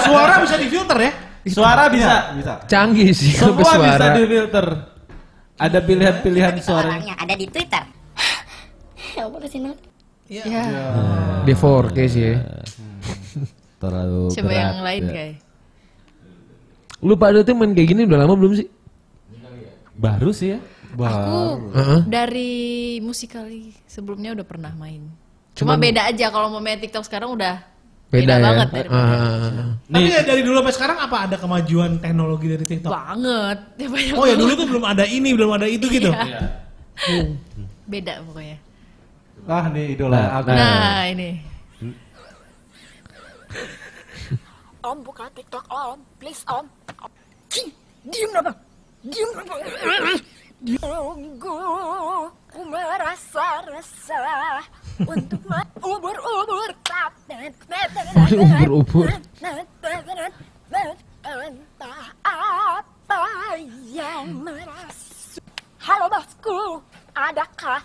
suara 0.03 0.33
bisa 0.39 0.55
difilter 0.55 0.97
ya? 0.99 1.11
Suara 1.45 1.83
bisa. 1.89 2.13
Bisa. 2.33 2.53
Canggih 2.65 3.09
sih 3.11 3.33
Semua 3.33 3.57
bisa 3.59 3.75
suara. 3.75 4.07
di 4.13 4.23
filter. 4.25 4.65
Ada 5.53 5.79
pilihan-pilihan 5.79 6.53
suara. 6.59 6.97
ada 6.97 7.33
di 7.33 7.45
Twitter. 7.47 7.83
Ya 9.13 9.29
ampun, 9.29 9.39
kasihan 9.39 9.69
banget. 9.69 9.79
Ya. 10.25 10.43
Di 11.45 11.53
4K 11.53 11.97
sih 12.07 12.21
ya. 12.23 12.35
Terlalu 13.77 14.21
Coba 14.31 14.41
berat, 14.43 14.57
yang 14.57 14.81
lain 14.81 15.01
ya. 15.03 15.13
kayak. 15.13 15.35
Lu 16.99 17.13
pada 17.13 17.39
tuh 17.41 17.53
main 17.53 17.71
kayak 17.71 17.87
gini 17.89 18.01
udah 18.05 18.17
lama 18.17 18.33
belum 18.33 18.53
sih? 18.55 18.67
Baru 19.93 20.33
sih 20.33 20.57
ya. 20.57 20.59
Aku 20.93 21.73
Heeh. 21.73 21.99
dari 22.05 22.53
musikali 23.01 23.73
sebelumnya 23.89 24.37
udah 24.37 24.45
pernah 24.45 24.69
main. 24.77 25.01
Cuma 25.53 25.73
beda 25.77 26.09
aja 26.09 26.29
kalau 26.29 26.49
mau 26.49 26.61
main 26.61 26.77
TikTok 26.77 27.05
sekarang 27.05 27.33
udah 27.33 27.61
Beda, 28.13 28.37
ya. 28.37 28.45
banget 28.45 28.67
daripada 28.69 29.09
Ah. 29.09 29.73
Tapi 29.89 30.05
ya 30.05 30.21
dari 30.21 30.41
dulu 30.45 30.61
sampai 30.61 30.73
sekarang 30.77 30.97
apa 31.01 31.17
ada 31.25 31.35
kemajuan 31.37 31.97
teknologi 31.97 32.45
dari 32.45 32.65
TikTok? 32.65 32.93
banget. 32.93 33.57
Ya, 33.81 33.87
banyak 33.89 34.13
Oh 34.13 34.25
ya 34.29 34.35
dulu 34.37 34.51
tuh 34.53 34.67
belum 34.69 34.85
ada 34.85 35.05
ini, 35.09 35.29
belum 35.33 35.49
ada 35.49 35.65
itu 35.65 35.85
gitu. 35.89 36.13
Iya. 36.13 36.41
Beda 37.91 38.21
pokoknya. 38.21 38.57
Ah 39.49 39.65
nih 39.67 39.97
idola 39.97 40.13
Nah, 40.15 40.29
aku. 40.39 40.49
Nah, 40.53 41.01
ini. 41.09 41.29
Om 44.83 44.97
buka 45.01 45.25
TikTok 45.33 45.65
om, 45.69 45.97
please 46.19 46.43
om. 46.45 46.65
Cing, 47.49 47.71
Diem 48.03 48.29
kenapa? 48.29 48.53
Diem 49.03 49.29
kenapa? 49.35 49.59
Tunggu, 50.63 51.59
ku 52.47 52.59
merasa 52.71 53.59
resah 53.67 54.63
untuk 55.03 55.43
ubur-ubur. 55.83 56.71
Ubur-ubur. 58.31 59.11
Entah 61.23 62.15
apa 62.23 63.59
yang 63.91 64.39
merasa. 64.39 65.43
Halo 65.83 66.07
bosku, 66.07 66.79
adakah? 67.11 67.83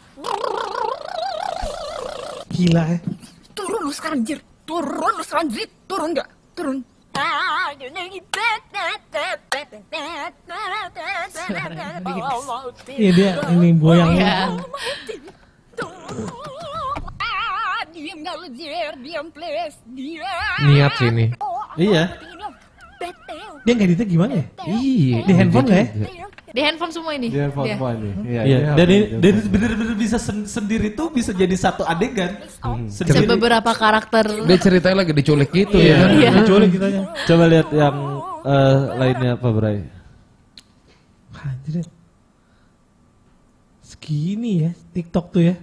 Gila 2.54 2.94
ya. 2.94 2.98
Turun 3.58 3.90
lu 3.90 3.90
sekarang 3.90 4.22
jir, 4.22 4.38
turun 4.62 5.18
lu 5.18 5.22
sekarang 5.26 5.50
jir, 5.50 5.66
turun 5.90 6.14
nggak? 6.14 6.30
Turun. 6.54 6.78
Iya 12.98 13.10
dia 13.14 13.30
ini 13.54 13.68
goyang. 13.78 14.10
Iya. 14.14 14.36
Diam 17.98 18.22
gak 18.22 18.36
lu 18.38 18.46
jir, 18.54 18.94
diam 19.02 19.26
please, 19.34 19.74
diam. 19.90 20.62
Niat 20.70 20.92
sih 21.02 21.08
ini. 21.10 21.26
Iya. 21.74 22.02
Dia 23.66 23.72
ngeditnya 23.74 24.06
gimana 24.06 24.32
ya? 24.38 24.44
Iya. 24.70 25.18
Di 25.26 25.32
handphone 25.34 25.66
nggak 25.66 25.82
ya? 25.82 26.27
Di 26.48 26.60
handphone 26.60 26.88
semua 26.88 27.12
ini. 27.12 27.28
Dia 27.28 27.48
phone 27.48 27.66
Dia. 27.66 27.76
phone 27.76 27.98
nih. 27.98 28.14
Iya, 28.24 28.42
Iya, 28.42 28.56
iya, 28.58 28.70
dan 28.72 28.86
ini 28.86 28.98
iya. 29.04 29.18
dan 29.20 29.34
bener-bener 29.46 29.94
bisa 29.94 30.16
sen- 30.16 30.48
sendiri 30.48 30.88
tuh 30.90 31.08
bisa 31.08 31.30
jadi 31.30 31.52
satu 31.52 31.84
adegan. 31.84 32.40
Sendiri. 32.88 33.28
Beberapa 33.28 33.68
karakter. 33.70 34.24
Dia 34.42 34.58
ceritanya 34.58 35.04
lagi 35.04 35.12
diculik 35.12 35.50
gitu 35.50 35.76
Iya. 35.76 35.84
ya 35.84 35.96
kan. 35.98 36.10
Iya. 36.10 36.30
Diculik 36.40 36.70
kitanya. 36.72 37.02
Coba 37.22 37.44
lihat 37.46 37.68
yang 37.70 37.96
eh, 38.42 38.78
lainnya 38.96 39.30
apa 39.34 39.48
Bray? 39.50 39.78
Anjir. 41.38 41.84
Segini 43.80 44.52
ya 44.62 44.70
TikTok 44.90 45.26
tuh 45.30 45.42
ya. 45.44 45.56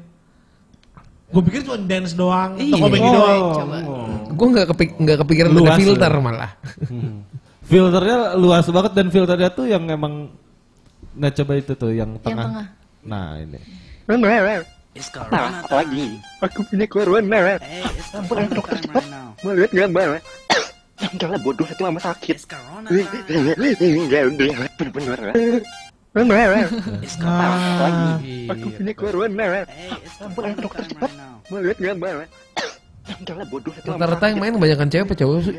Gue 1.26 1.42
pikir 1.42 1.66
cuma 1.66 1.76
dance 1.80 2.14
doang, 2.14 2.56
Iya. 2.56 2.72
atau 2.72 2.80
komedi 2.80 3.02
doang. 3.04 3.42
Coba. 3.52 3.78
Gue 4.30 4.48
nggak 4.54 4.68
kepik 4.72 4.90
nggak 4.96 5.18
kepikiran 5.26 5.50
ada 5.50 5.58
Luas 5.58 5.78
filter 5.78 6.12
lu. 6.14 6.22
malah. 6.22 6.52
Filternya 7.66 8.18
luas 8.38 8.66
banget 8.70 8.92
dan 8.94 9.08
filternya 9.10 9.50
tuh 9.50 9.66
yang 9.66 9.82
emang 9.90 10.30
Nah 11.16 11.32
coba 11.32 11.52
itu 11.56 11.74
tuh 11.80 11.92
yang 11.96 12.20
tengah. 12.20 12.46
tengah. 12.46 12.68
Nah 13.08 13.40
ini. 13.40 13.60
Nah, 15.28 15.66
lagi. 15.68 16.06
Aku 16.40 16.64
punya 16.72 16.88
corona. 16.88 17.60
Pulang 18.32 18.48
dokter 18.48 18.80
cepat. 18.80 19.04
Melihat 19.44 19.72
gambar. 19.76 20.24
Udahlah 20.96 21.40
bodoh 21.44 21.68
itu 21.68 21.82
mama 21.84 22.00
sakit. 22.00 22.38
Bener-bener. 24.80 26.68
Aku 28.56 28.68
punya 28.72 28.94
corona. 28.96 29.68
Pulang 30.32 30.56
dokter 30.56 30.84
cepat. 30.88 31.12
Melihat 31.52 31.78
gambar. 31.80 32.32
Rata-rata 33.86 34.26
yang 34.28 34.40
main 34.40 34.54
kebanyakan 34.54 34.88
cewek 34.90 35.06
apa 35.06 35.16
cowok 35.16 35.38
sih? 35.42 35.56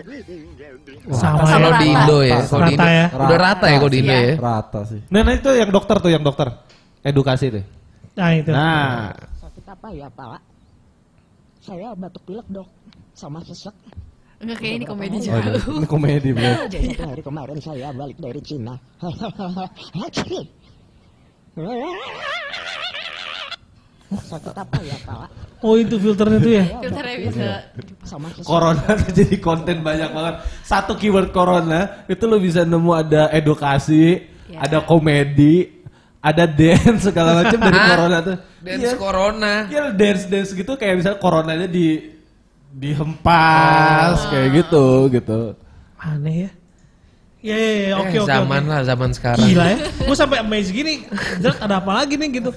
Sama 1.07 1.39
Kalau 1.41 1.71
ya. 1.71 1.79
di 1.79 1.87
Indo 1.87 2.19
ya, 2.21 2.39
kalau 2.43 2.67
di 2.67 2.75
Indo. 2.75 2.91
ya. 2.91 3.07
Udah 3.15 3.39
rata 3.39 3.67
ya 3.71 3.77
kalau 3.79 3.93
di 3.95 3.99
Indo 4.03 4.13
ya. 4.13 4.35
Rata 4.37 4.81
sih. 4.83 5.01
Nah, 5.07 5.21
nah 5.23 5.33
itu 5.33 5.51
yang 5.53 5.71
dokter 5.71 5.97
tuh 5.99 6.11
yang 6.11 6.21
dokter. 6.21 6.49
Edukasi 7.01 7.47
tuh. 7.49 7.65
Nah 8.13 8.31
itu. 8.35 8.51
Nah, 8.51 9.15
Sakit 9.39 9.65
apa 9.65 9.89
ya 9.95 10.09
Pak? 10.11 10.41
Saya 11.63 11.95
batuk 11.95 12.23
pilek 12.25 12.47
dok, 12.49 12.69
sama 13.13 13.43
sesek. 13.43 13.75
Enggak 14.37 14.59
kayak 14.61 14.75
ini 14.77 14.85
komedi 14.85 15.17
Oh, 15.17 15.23
juga. 15.23 15.49
ini, 15.49 15.59
ini 15.73 15.87
komedi 15.89 16.29
bro. 16.31 16.51
Jadi 16.75 16.89
hari 16.93 17.23
kemarin 17.23 17.57
saya 17.57 17.89
balik 17.91 18.19
dari 18.19 18.41
Cina. 18.43 18.75
Sakit 24.07 24.55
apa 24.55 24.79
ya 24.81 24.97
Pak? 25.03 25.29
Oh 25.61 25.75
itu 25.75 25.99
filternya 25.99 26.39
tuh 26.39 26.53
ya. 26.53 26.65
Filternya 26.79 27.17
bisa. 27.27 27.49
Sama 28.07 28.31
corona 28.45 28.87
tuh 28.87 29.11
jadi 29.19 29.37
konten 29.39 29.83
banyak 29.83 30.11
banget. 30.11 30.35
Satu 30.63 30.95
keyword 30.95 31.35
corona 31.35 32.07
itu 32.07 32.23
lo 32.25 32.39
bisa 32.39 32.63
nemu 32.63 32.93
ada 32.93 33.29
edukasi, 33.31 34.31
Ya. 34.47 34.63
ada 34.63 34.79
komedi, 34.79 35.83
ada 36.23 36.47
dance 36.47 37.11
segala 37.11 37.43
macam 37.43 37.59
dari 37.59 37.81
corona 37.83 38.17
tuh. 38.23 38.37
Dance 38.63 38.83
Iya. 38.87 38.95
corona. 38.95 39.53
Iya 39.67 39.83
dance 39.91 40.25
dance 40.27 40.51
gitu 40.55 40.73
kayak 40.75 41.03
misalnya 41.03 41.19
coronanya 41.19 41.67
di 41.67 42.15
dihempas 42.71 44.19
kayak 44.31 44.49
gitu 44.55 44.87
gitu. 45.11 45.41
Aneh 45.99 46.47
ya. 46.47 46.51
Ya, 47.47 47.55
ya, 47.55 47.71
ya, 47.71 47.95
oke, 47.97 48.11
Eh, 48.11 48.19
oke, 48.19 48.27
zaman 48.27 48.59
oke. 48.61 48.69
lah, 48.69 48.81
zaman 48.83 49.11
sekarang. 49.13 49.47
Gila 49.47 49.65
ya. 49.65 49.79
Gue 50.03 50.17
sampai 50.17 50.37
amazed 50.39 50.73
gini. 50.73 51.07
Jelas 51.39 51.57
ada 51.57 51.79
apa 51.79 51.93
lagi 51.95 52.15
nih 52.15 52.29
gitu. 52.35 52.51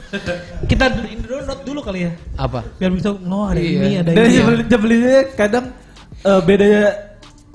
Kita 0.65 0.85
ini 1.05 1.19
dulu 1.19 1.41
note 1.43 1.61
dulu 1.61 1.79
kali 1.79 1.99
ya. 2.03 2.11
Apa? 2.35 2.65
Biar 2.75 2.89
bisa, 2.89 3.13
oh 3.13 3.45
ada 3.45 3.55
Iya. 3.55 3.69
ini, 3.77 3.89
ada 3.95 4.09
Dan 4.09 4.23
ini. 4.23 4.33
nyebelin- 4.35 4.67
nyebelinnya 4.67 5.19
kadang 5.33 5.65
eh, 6.19 6.41
bedanya 6.41 6.83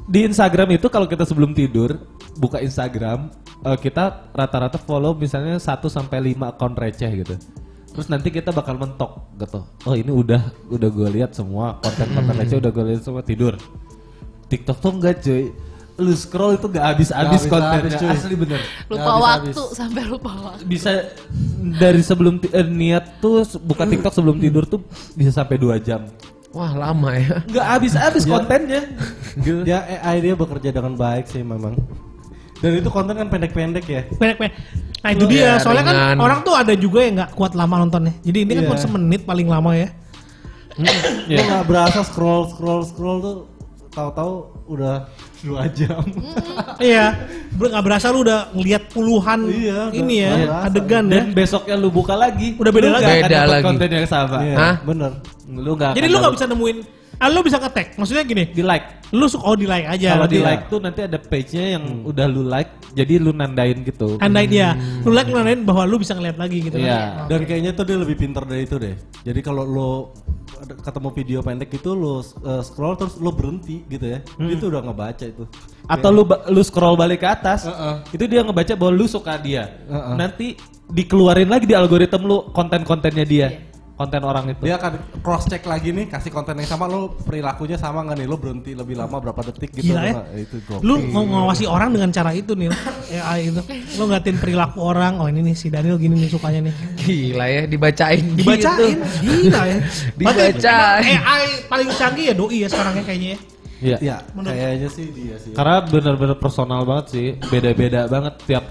di 0.04 0.20
Instagram 0.22 0.68
itu 0.72 0.86
kalau 0.86 1.04
kita 1.04 1.24
sebelum 1.24 1.50
tidur 1.52 1.96
buka 2.34 2.58
Instagram 2.58 3.28
eh, 3.60 3.78
kita 3.78 4.30
rata-rata 4.30 4.78
follow 4.78 5.12
misalnya 5.12 5.56
1 5.56 5.66
sampai 5.88 6.18
5 6.30 6.46
akun 6.46 6.72
receh 6.72 7.10
gitu. 7.16 7.34
Terus 7.90 8.06
nanti 8.08 8.28
kita 8.28 8.50
bakal 8.50 8.74
mentok 8.74 9.34
gitu. 9.34 9.58
Oh 9.82 9.94
ini 9.94 10.08
udah 10.08 10.38
udah 10.68 10.88
gue 10.88 11.08
lihat 11.12 11.30
semua 11.30 11.78
konten-konten 11.78 12.34
receh 12.36 12.56
udah 12.56 12.70
gue 12.70 12.84
lihat 12.88 13.02
semua 13.02 13.22
tidur. 13.22 13.58
TikTok 14.44 14.78
tuh 14.78 14.92
enggak 14.92 15.18
cuy. 15.18 15.50
Lu 15.94 16.10
scroll 16.12 16.58
itu 16.58 16.66
gak 16.66 16.84
habis-habis 16.90 17.46
kontennya 17.46 17.94
cuy. 17.94 18.10
asli 18.10 18.34
bener. 18.34 18.58
Lupa 18.90 19.12
waktu 19.14 19.62
sampai 19.70 20.02
lupa 20.04 20.30
waktu. 20.34 20.66
Bisa 20.66 20.90
dari 21.78 22.02
sebelum 22.02 22.42
eh, 22.44 22.66
niat 22.66 23.22
tuh 23.22 23.46
buka 23.62 23.86
TikTok 23.86 24.10
sebelum 24.10 24.42
tidur 24.42 24.66
tuh 24.66 24.82
bisa 25.14 25.30
sampai 25.30 25.54
2 25.54 25.78
jam. 25.78 26.10
Wah 26.50 26.74
lama 26.74 27.14
ya. 27.14 27.42
Nggak 27.46 27.66
habis-habis 27.66 28.26
kontennya. 28.26 28.90
Gitu. 29.38 29.62
Ya 29.62 29.86
AI 30.02 30.22
dia 30.22 30.34
bekerja 30.34 30.70
dengan 30.70 30.94
baik 30.94 31.30
sih 31.30 31.42
memang. 31.42 31.78
Dan 32.58 32.78
itu 32.78 32.90
konten 32.90 33.14
kan 33.14 33.30
pendek-pendek 33.30 33.86
ya. 33.86 34.02
Pendek-pendek. 34.14 34.54
Nah 34.98 35.10
itu 35.12 35.24
Iya, 35.26 35.30
dia. 35.30 35.50
Soalnya 35.62 35.84
kan 35.84 35.94
ringan. 35.94 36.18
orang 36.18 36.38
tuh 36.42 36.54
ada 36.56 36.74
juga 36.74 37.06
yang 37.06 37.14
nggak 37.22 37.30
kuat 37.34 37.52
lama 37.54 37.74
nontonnya. 37.82 38.14
Jadi 38.22 38.38
ini 38.42 38.52
kan 38.56 38.64
Iya. 38.66 38.78
semenit 38.80 39.22
paling 39.22 39.46
lama 39.46 39.74
ya. 39.74 39.94
Iya. 41.30 41.38
Lo 41.38 41.42
nggak 41.44 41.64
berasa 41.70 42.00
scroll 42.02 42.50
scroll 42.50 42.82
scroll 42.82 43.18
tuh 43.22 43.36
tahu-tahu 43.90 44.32
udah 44.66 45.06
dua 45.44 45.68
jam. 45.70 46.00
Iya, 46.80 47.06
ber- 47.52 47.70
nggak 47.70 47.84
berasa 47.84 48.08
lu 48.08 48.24
udah 48.24 48.50
ngeliat 48.50 48.88
puluhan 48.88 49.40
Iya, 49.46 49.80
ini 49.92 50.14
ya 50.18 50.32
berasa. 50.34 50.56
adegan 50.64 51.04
ya. 51.06 51.14
Dan 51.14 51.26
besoknya 51.30 51.74
lu 51.76 51.88
buka 51.88 52.14
lagi, 52.14 52.56
Udah 52.56 52.72
beda 52.72 52.86
lu 52.86 52.94
lagi. 52.94 53.22
Beda 53.22 53.40
lagi. 53.46 53.62
konten 53.62 53.88
yang 53.88 54.06
sama. 54.06 54.38
Iya, 54.40 54.56
Hah? 54.56 54.74
bener. 54.82 55.12
Lu 55.46 55.72
nggak 55.74 55.92
Jadi 55.92 56.06
lu 56.08 56.16
nggak 56.18 56.34
bisa 56.34 56.46
nemuin, 56.48 56.76
ah 57.18 57.28
lu 57.30 57.40
bisa 57.42 57.58
nge-tag. 57.58 57.94
Maksudnya 57.98 58.24
gini, 58.24 58.44
di 58.50 58.62
like. 58.62 59.06
lu 59.14 59.30
suka 59.30 59.46
oh 59.46 59.54
di 59.54 59.62
like 59.62 59.86
aja. 59.86 60.18
Kalau 60.18 60.26
di 60.26 60.42
berarti. 60.42 60.50
like 60.50 60.62
tuh 60.66 60.80
nanti 60.82 61.00
ada 61.06 61.18
page-nya 61.22 61.78
yang 61.78 62.02
udah 62.02 62.26
lu 62.26 62.42
like, 62.42 62.70
jadi 62.98 63.22
lu 63.22 63.30
nandain 63.30 63.86
gitu. 63.86 64.18
Andai 64.18 64.50
dia, 64.50 64.74
lu 65.06 65.14
like 65.14 65.30
lu 65.30 65.38
nandain 65.38 65.62
bahwa 65.62 65.86
lu 65.86 66.02
bisa 66.02 66.18
ngeliat 66.18 66.34
lagi 66.34 66.58
gitu. 66.66 66.82
Iya. 66.82 67.26
kan. 67.26 67.30
Dan 67.30 67.40
kayaknya 67.46 67.70
tuh 67.78 67.84
dia 67.86 67.96
lebih 68.00 68.16
pintar 68.18 68.42
dari 68.42 68.66
itu 68.66 68.74
deh. 68.74 68.98
Jadi 69.22 69.38
kalau 69.38 69.62
lo 69.62 69.90
ada- 70.58 70.74
ketemu 70.82 71.08
video 71.14 71.38
pendek 71.46 71.70
itu 71.70 71.90
lo 71.94 72.18
uh, 72.18 72.62
scroll 72.66 72.98
terus 72.98 73.14
lo 73.22 73.30
berhenti 73.30 73.86
gitu 73.86 74.18
ya. 74.18 74.18
Itu 74.34 74.66
udah 74.66 74.82
ngebaca 74.82 75.24
itu. 75.24 75.46
Atau 75.86 76.10
lu 76.10 76.26
ba- 76.26 76.42
lu 76.50 76.62
scroll 76.66 76.98
balik 76.98 77.22
ke 77.22 77.28
atas, 77.30 77.70
itu 78.10 78.24
dia 78.26 78.42
ngebaca 78.42 78.74
bahwa 78.74 78.92
lu 78.98 79.06
suka 79.06 79.38
dia. 79.38 79.78
Heeh. 79.86 80.14
Nanti 80.18 80.46
dikeluarin 80.90 81.48
lagi 81.48 81.70
di 81.70 81.72
algoritma 81.78 82.18
lu 82.18 82.50
konten-kontennya 82.50 83.24
dia, 83.24 83.48
konten 83.94 84.20
orang 84.26 84.44
itu. 84.50 84.62
Dia 84.66 84.76
akan 84.76 85.22
cross 85.22 85.46
check 85.46 85.62
lagi 85.64 85.94
nih, 85.94 86.10
kasih 86.10 86.34
konten 86.34 86.58
yang 86.58 86.66
sama 86.66 86.90
lo 86.90 87.14
perilakunya 87.14 87.78
sama 87.78 88.02
nggak 88.02 88.16
nih? 88.18 88.26
Lo 88.26 88.36
berhenti 88.36 88.74
lebih 88.74 88.98
lama 88.98 89.22
berapa 89.22 89.40
detik 89.50 89.70
gitu? 89.70 89.94
Gila 89.94 90.02
ya. 90.02 90.14
Nah, 90.18 90.26
Itu 90.34 90.56
gokil. 90.66 90.82
Lu 90.82 90.94
mau 91.14 91.22
ngawasi 91.22 91.64
orang 91.70 91.94
dengan 91.94 92.10
cara 92.10 92.30
itu 92.34 92.52
nih, 92.58 92.74
AI 93.14 93.54
itu. 93.54 93.62
Lu 93.98 94.10
ngatin 94.10 94.36
perilaku 94.42 94.78
orang, 94.82 95.22
oh 95.22 95.30
ini 95.30 95.40
nih 95.46 95.54
si 95.54 95.70
Daniel 95.70 95.94
gini 95.94 96.18
nih 96.26 96.30
sukanya 96.30 96.66
nih. 96.66 96.74
Gila 96.98 97.46
ya, 97.46 97.62
dibacain. 97.70 98.24
Dibacain, 98.34 98.98
gitu. 98.98 99.22
gila 99.22 99.62
ya. 99.62 99.78
Dibacain. 100.18 101.18
AI 101.22 101.44
paling 101.70 101.88
canggih 101.94 102.24
ya 102.30 102.34
doi 102.34 102.66
ya 102.66 102.68
sekarang 102.68 102.94
ya 102.98 103.04
kayaknya 103.06 103.28
ya. 103.34 103.40
Iya. 103.84 103.96
Ya, 104.00 104.16
kayaknya 104.42 104.88
sih 104.88 105.06
dia 105.12 105.36
sih. 105.38 105.52
Karena 105.52 105.84
benar-benar 105.84 106.36
personal 106.40 106.82
banget 106.88 107.06
sih, 107.12 107.26
beda-beda 107.52 108.08
banget 108.08 108.34
tiap 108.48 108.64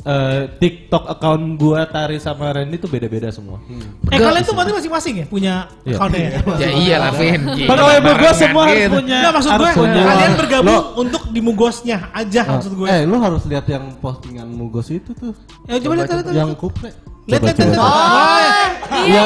eh, 0.00 0.42
TikTok 0.56 1.04
account 1.08 1.44
gua 1.54 1.84
Tari 1.84 2.16
sama 2.16 2.50
Randy 2.50 2.76
tuh 2.76 2.88
beda-beda 2.88 3.28
semua. 3.28 3.60
Eh 4.08 4.16
kalian 4.16 4.42
tuh 4.42 4.54
berarti 4.54 4.72
masing-masing 4.72 5.14
ya 5.16 5.26
punya 5.26 5.54
Iya. 5.82 5.96
account 5.96 6.12
ya? 6.12 6.30
Ya 6.62 6.68
iyalah, 6.70 7.12
Vin. 7.12 7.42
Gila, 7.44 7.68
Pegawai 7.68 7.96
gua 8.00 8.32
semua 8.32 8.62
harus 8.64 8.88
punya. 8.88 9.18
Enggak 9.20 9.32
maksud 9.36 9.50
gue, 9.52 9.70
punya. 9.76 10.02
kalian 10.02 10.32
bergabung 10.36 10.82
untuk 10.96 11.22
di 11.28 11.40
mugosnya 11.40 11.98
aja 12.10 12.42
maksud 12.46 12.72
gue. 12.74 12.86
Eh, 12.88 13.02
lo 13.04 13.16
harus 13.18 13.42
lihat 13.44 13.66
yang 13.66 13.84
postingan 13.98 14.48
Mugos 14.50 14.88
itu 14.88 15.10
tuh. 15.12 15.32
Ya 15.64 15.76
coba 15.78 15.92
lihat 15.96 16.08
lihat 16.10 16.28
yang 16.32 16.52
kuple. 16.54 16.90
Lihat 17.22 17.40
lihat 17.42 17.56
lihat. 17.58 17.78
Oh, 17.78 18.80
Oh, 18.90 19.06
Ya, 19.06 19.22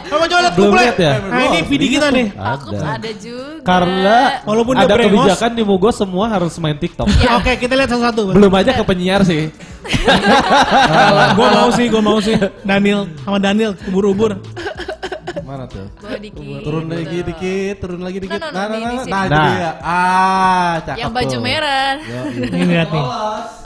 coba 0.00 0.40
lihat 0.40 0.54
Belum 0.54 0.70
kuple. 0.70 0.80
lihat 0.80 0.96
ya? 0.98 1.12
Nah 1.20 1.42
ini 1.44 1.58
video 1.62 1.88
kita 1.92 2.08
nih. 2.10 2.26
aku 2.32 2.68
ada. 2.72 2.96
ada 2.96 3.10
juga. 3.14 3.62
Karena 3.62 4.16
Walaupun 4.42 4.74
ada 4.74 4.90
brengos. 4.90 5.10
kebijakan 5.12 5.50
di 5.52 5.62
Mugos 5.62 5.94
semua 5.94 6.24
harus 6.28 6.54
main 6.56 6.74
TikTok. 6.74 7.06
Oke 7.36 7.52
kita 7.58 7.74
lihat 7.74 7.90
satu-satu. 7.90 8.22
Belum 8.32 8.52
aja 8.52 8.70
ke 8.72 8.82
penyiar 8.82 9.22
sih. 9.22 9.52
gue 11.30 11.48
mau 11.48 11.68
sih, 11.70 11.86
gue 11.86 12.02
mau 12.02 12.18
sih. 12.18 12.34
Daniel 12.62 13.06
sama 13.18 13.38
Daniel 13.38 13.72
ubur-ubur. 13.84 14.34
Mana 15.40 15.64
tuh? 15.64 15.86
Dikit. 16.18 16.60
Turun 16.60 16.84
lagi 16.86 17.18
dikit, 17.22 17.74
turun 17.78 18.00
lagi 18.00 18.18
dikit. 18.18 18.36
Nah, 18.36 18.50
nah, 18.50 18.66
nah, 18.68 18.78
nah, 18.80 19.04
nah, 19.04 19.22
Nah. 19.24 19.46
dia. 19.48 19.70
Ah, 19.80 20.72
cakep 20.82 20.98
Yang 20.98 21.12
baju 21.14 21.28
tuh. 21.30 21.40
merah. 21.40 21.90
Ini 22.34 22.64
lihat 22.66 22.88
nih. 22.90 23.04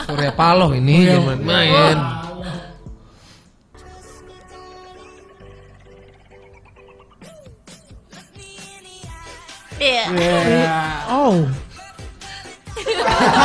Surya 0.02 0.32
Paloh 0.32 0.70
ini 0.72 0.94
zaman 1.08 1.38
main. 1.40 1.96
Iya. 9.82 10.04
Oh. 11.10 11.42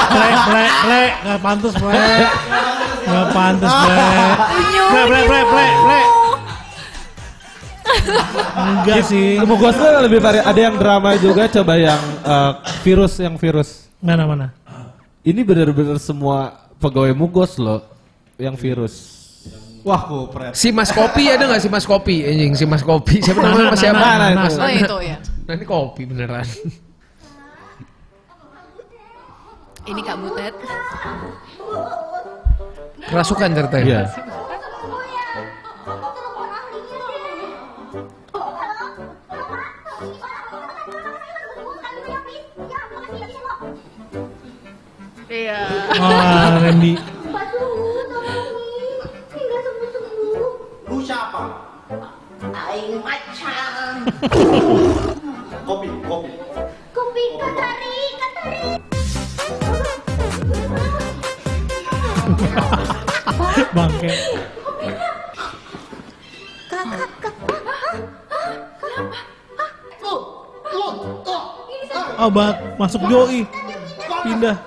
Plek, 0.08 0.36
plek, 0.50 0.72
plek, 0.86 1.12
nggak 1.26 1.40
pantas 1.42 1.74
plek, 1.78 2.26
nggak 3.06 3.28
pantas 3.34 3.74
plek, 3.74 4.38
plek, 4.90 5.06
plek, 5.10 5.26
plek, 5.28 5.46
plek, 5.52 5.74
plek. 5.86 6.08
Enggak 8.58 9.02
sih. 9.08 9.38
Mugos 9.46 9.76
tuh 9.78 9.90
lebih 10.06 10.20
vari 10.22 10.40
ada 10.42 10.60
yang 10.60 10.76
drama 10.78 11.16
juga 11.18 11.50
coba 11.50 11.74
yang 11.78 12.02
eh, 12.26 12.52
virus 12.86 13.14
yang 13.22 13.36
virus. 13.38 13.90
Mana 14.02 14.30
mana? 14.30 14.48
Ini 15.26 15.42
benar-benar 15.44 15.98
semua 16.00 16.56
pegawai 16.78 17.12
Mugos 17.18 17.58
loh 17.60 17.84
yang 18.38 18.56
virus. 18.56 19.18
Wah, 19.88 20.04
kupret. 20.04 20.52
Si 20.52 20.70
Mas 20.76 20.92
Kopi 20.92 21.32
ada 21.32 21.48
nggak 21.48 21.62
si 21.64 21.70
Mas 21.72 21.86
Kopi? 21.88 22.28
Anjing 22.28 22.54
si 22.60 22.66
Mas 22.68 22.84
Kopi. 22.84 23.24
Siapa 23.24 23.40
namanya 23.40 23.72
Mas 23.72 23.80
siapa? 23.80 24.00
Nah, 24.00 24.16
nah, 24.20 24.30
nah, 24.36 24.52
Oh 24.52 24.72
itu 24.72 24.98
ya. 25.00 25.18
Nah 25.48 25.56
ini 25.56 25.64
kopi 25.64 26.04
beneran. 26.04 26.44
Ini 29.88 30.02
Kak 30.04 30.20
Butet. 30.20 30.52
Kerasukan 33.08 33.56
ceritanya. 33.56 34.12
Iya. 34.12 34.12
Iya. 45.32 45.60
Wah, 45.96 46.60
Randy. 46.60 47.00
Lu 50.92 51.00
siapa? 51.00 51.64
Aing 52.52 53.00
macan. 53.00 53.96
kopi, 55.68 55.92
kopi. 56.08 56.32
Kopi 56.96 57.24
katari, 57.36 57.96
katari. 58.16 58.60
Bangke. 63.76 64.12
Kakak. 66.72 67.12
Oh, 72.18 72.34
bak, 72.34 72.58
masuk 72.82 73.06
Joi. 73.12 73.46
Pindah. 74.26 74.58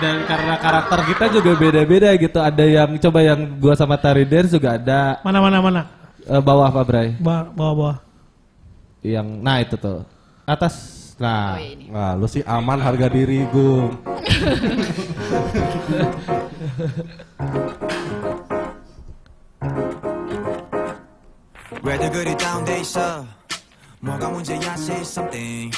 Dan 0.00 0.26
karena 0.26 0.54
karakter 0.58 0.98
kita 1.08 1.24
juga 1.32 1.50
beda-beda 1.54 2.08
gitu. 2.14 2.38
Ada 2.38 2.64
yang 2.64 2.90
coba 2.98 3.18
yang 3.22 3.40
gua 3.58 3.74
sama 3.74 3.96
Tari 3.96 4.24
Dance 4.24 4.52
juga 4.52 4.76
ada 4.76 5.18
Mana 5.22 5.38
mana 5.40 5.58
mana. 5.60 5.82
eh, 6.24 6.40
bawah 6.40 6.68
Pak 6.70 6.84
Bray. 6.84 7.08
Ba- 7.18 7.48
Bawah 7.48 7.74
bawah. 7.74 7.96
Yang 9.04 9.28
nah 9.40 9.56
itu 9.60 9.76
tuh. 9.76 10.00
Atas. 10.44 10.74
Nah. 11.14 11.54
Nah, 11.94 12.18
lu 12.18 12.26
sih 12.26 12.42
aman 12.42 12.82
harga 12.82 13.06
diri, 13.06 13.46
Gung. 13.54 13.94
왜들 21.82 22.10
그리 22.10 22.36
다운돼 22.36 22.80
있어 22.80 23.24
뭐가 24.00 24.28
문제야 24.30 24.74
say 24.74 25.00
something 25.02 25.70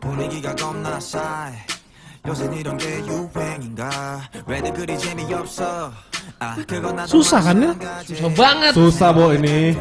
분위기가 0.00 0.54
겁나 0.54 1.00
싸해 1.00 1.56
Susah 7.03 7.39
kan 7.43 7.55
ya? 7.59 7.71
Susah 8.07 8.31
banget. 8.31 8.71
Susah, 8.71 9.09
Bo 9.11 9.35
ini. 9.35 9.75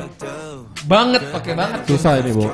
Banget, 0.90 1.22
pakai 1.30 1.55
banget. 1.55 1.80
Susah 1.86 2.18
ini, 2.18 2.30
Bo. 2.34 2.51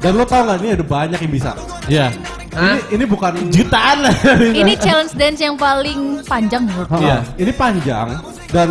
Dan 0.00 0.16
lo 0.16 0.24
tau 0.24 0.46
gak 0.48 0.62
ini 0.64 0.68
ada 0.72 0.84
banyak 0.88 1.20
yang 1.20 1.32
bisa. 1.36 1.52
Iya. 1.84 2.08
Yeah. 2.08 2.10
Ini, 2.58 2.80
ini 2.96 3.04
bukan 3.04 3.32
jutaan 3.52 4.08
lah. 4.08 4.14
ini 4.64 4.72
challenge 4.80 5.12
dance 5.12 5.44
yang 5.44 5.54
paling 5.60 6.24
panjang 6.24 6.64
menurut 6.64 6.88
Iya. 6.96 7.04
Iya, 7.04 7.18
ini 7.38 7.52
panjang 7.52 8.08
dan 8.48 8.68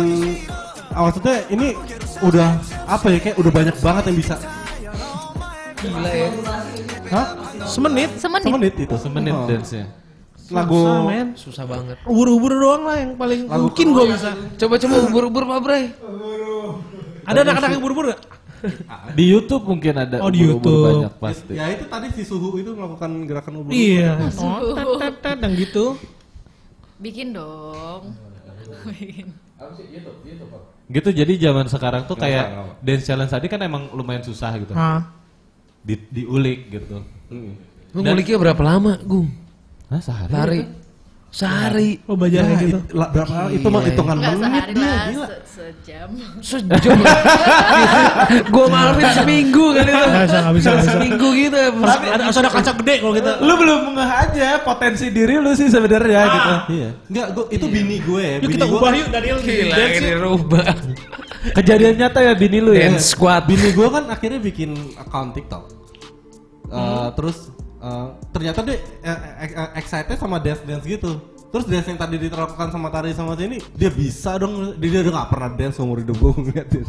ah, 0.92 1.06
maksudnya 1.06 1.36
ini 1.48 1.78
udah 2.26 2.58
apa 2.90 3.06
ya 3.14 3.18
kayak 3.22 3.36
udah 3.38 3.52
banyak 3.54 3.76
banget 3.78 4.02
yang 4.10 4.18
bisa 4.18 4.34
Gila 5.78 6.10
ya. 6.10 6.28
Hah? 7.08 7.26
Semenit. 7.64 8.10
Semenit. 8.18 8.44
Semenit 8.44 8.74
itu. 8.76 8.94
Semenit 8.98 9.34
Oh. 9.34 9.46
dance-nya. 9.46 9.86
Lagu 10.48 10.80
Susah, 10.80 10.98
men. 11.04 11.26
Susah 11.36 11.64
banget. 11.64 11.96
Ubur-ubur 12.02 12.52
doang 12.56 12.82
lah 12.82 12.96
yang 12.96 13.12
paling 13.14 13.44
Lagu 13.46 13.68
mungkin 13.68 13.86
gue 13.92 14.04
bisa. 14.10 14.30
Coba-coba 14.56 14.94
ubur-ubur 15.04 15.42
Pak 15.44 15.60
Bray. 15.60 15.84
Ada 17.28 17.38
anak-anak 17.44 17.68
yang 17.70 17.80
ubur-ubur 17.84 18.04
gak? 18.10 18.20
Di 19.18 19.24
YouTube 19.28 19.70
mungkin 19.70 19.94
ada 19.94 20.18
Oh, 20.18 20.34
di 20.34 20.42
YouTube. 20.42 20.82
banyak 20.82 21.14
pasti. 21.22 21.54
Ya 21.54 21.70
itu 21.70 21.86
tadi 21.86 22.10
si 22.10 22.26
Suhu 22.26 22.58
itu 22.58 22.74
melakukan 22.74 23.22
gerakan 23.22 23.62
ubur. 23.62 23.70
Iya. 23.70 24.18
Oh, 24.42 24.74
tet, 24.74 24.88
tet, 24.98 25.14
tet, 25.22 25.38
yang 25.46 25.54
gitu. 25.54 25.94
Bikin 26.98 27.30
dong. 27.30 28.18
Bikin. 28.90 29.30
Gitu 30.88 31.08
jadi 31.12 31.32
zaman 31.38 31.68
sekarang 31.68 32.08
tuh 32.08 32.16
kayak 32.16 32.46
apa, 32.48 32.62
dance 32.80 33.04
challenge 33.04 33.30
tadi 33.30 33.46
kan 33.46 33.60
emang 33.60 33.92
lumayan 33.92 34.24
susah 34.24 34.50
gitu. 34.56 34.72
Hah. 34.72 35.06
Di, 35.88 35.94
diulik 36.12 36.68
gitu. 36.68 37.00
Lu 37.88 37.98
nguliknya 37.98 38.36
berapa 38.36 38.60
lama, 38.60 39.00
Gung? 39.00 39.32
Hah, 39.88 39.96
sehari? 39.98 40.28
Lari. 40.30 40.60
Sehari. 41.28 42.00
Oh 42.04 42.12
belajar 42.12 42.40
kayak 42.42 42.60
gitu. 42.62 42.78
it- 42.78 42.88
lah, 42.90 43.08
berapa 43.10 43.32
itu 43.50 43.66
mah 43.66 43.82
hitungan 43.82 44.16
Enggak 44.16 44.32
menit 44.34 44.44
sehari 44.48 44.72
dia 44.72 44.80
lah, 44.80 44.96
gila. 45.06 45.26
se- 45.26 45.42
sejam. 45.46 46.08
Sejam. 46.40 46.96
gue 48.54 48.66
malvin 48.66 49.08
seminggu 49.14 49.64
kan 49.70 49.84
itu. 49.84 50.04
Nggak 50.08 50.24
bisa, 50.24 50.38
nggak 50.38 50.54
bisa. 50.56 50.68
Seminggu 50.82 51.28
gitu. 51.34 51.56
Harus 51.58 51.96
ada, 51.98 52.22
harus 52.22 52.38
ada 52.38 52.50
kaca 52.50 52.72
gede 52.74 52.94
kalau 52.98 53.12
kita. 53.12 53.30
Lu 53.40 53.54
belum 53.56 53.80
ngeh 53.92 54.10
aja 54.10 54.48
potensi 54.62 55.06
diri 55.08 55.36
lu 55.36 55.52
sih 55.52 55.68
sebenarnya 55.68 56.20
gitu. 56.26 56.52
Iya. 56.74 56.90
Enggak, 57.06 57.26
gua, 57.30 57.44
itu 57.50 57.66
bini 57.66 57.96
gue. 57.98 58.24
Yuk 58.24 58.40
bini 58.42 58.52
kita 58.54 58.64
gue- 58.66 58.80
ubah 58.80 58.92
yuk 58.94 59.08
Daniel 59.08 59.38
Gila 59.38 59.76
ini 59.76 60.08
yuk. 60.08 60.20
rubah. 60.22 60.66
Kejadian 61.54 61.94
nyata 61.98 62.20
ya 62.20 62.32
bini 62.34 62.58
lu 62.58 62.72
ya. 62.72 62.88
Dance 62.88 63.12
squad. 63.12 63.44
Bini 63.44 63.68
gue 63.70 63.88
kan 63.88 64.04
akhirnya 64.08 64.40
bikin 64.40 64.72
account 64.96 65.32
TikTok. 65.32 65.64
Eh, 66.68 67.08
Terus 67.14 67.36
eh, 67.78 68.06
ternyata 68.30 68.58
dia 68.60 68.76
eh, 69.00 69.08
eh, 69.38 69.50
eh, 69.50 69.70
excited 69.76 70.16
sama 70.16 70.36
dance 70.36 70.62
dance 70.62 70.84
gitu. 70.84 71.16
Terus 71.48 71.64
dance 71.64 71.88
yang 71.88 71.96
tadi 71.96 72.20
diterapkan 72.20 72.68
sama 72.68 72.92
tari 72.92 73.16
sama 73.16 73.32
sini, 73.32 73.56
dia 73.72 73.88
bisa 73.88 74.36
dong. 74.36 74.76
Dia, 74.76 74.88
dia 74.92 75.00
udah 75.00 75.12
gak 75.16 75.28
pernah 75.32 75.48
dance 75.50 75.80
seumur 75.80 75.96
hidup 75.96 76.20
gue 76.20 76.32
ngeliatin. 76.36 76.84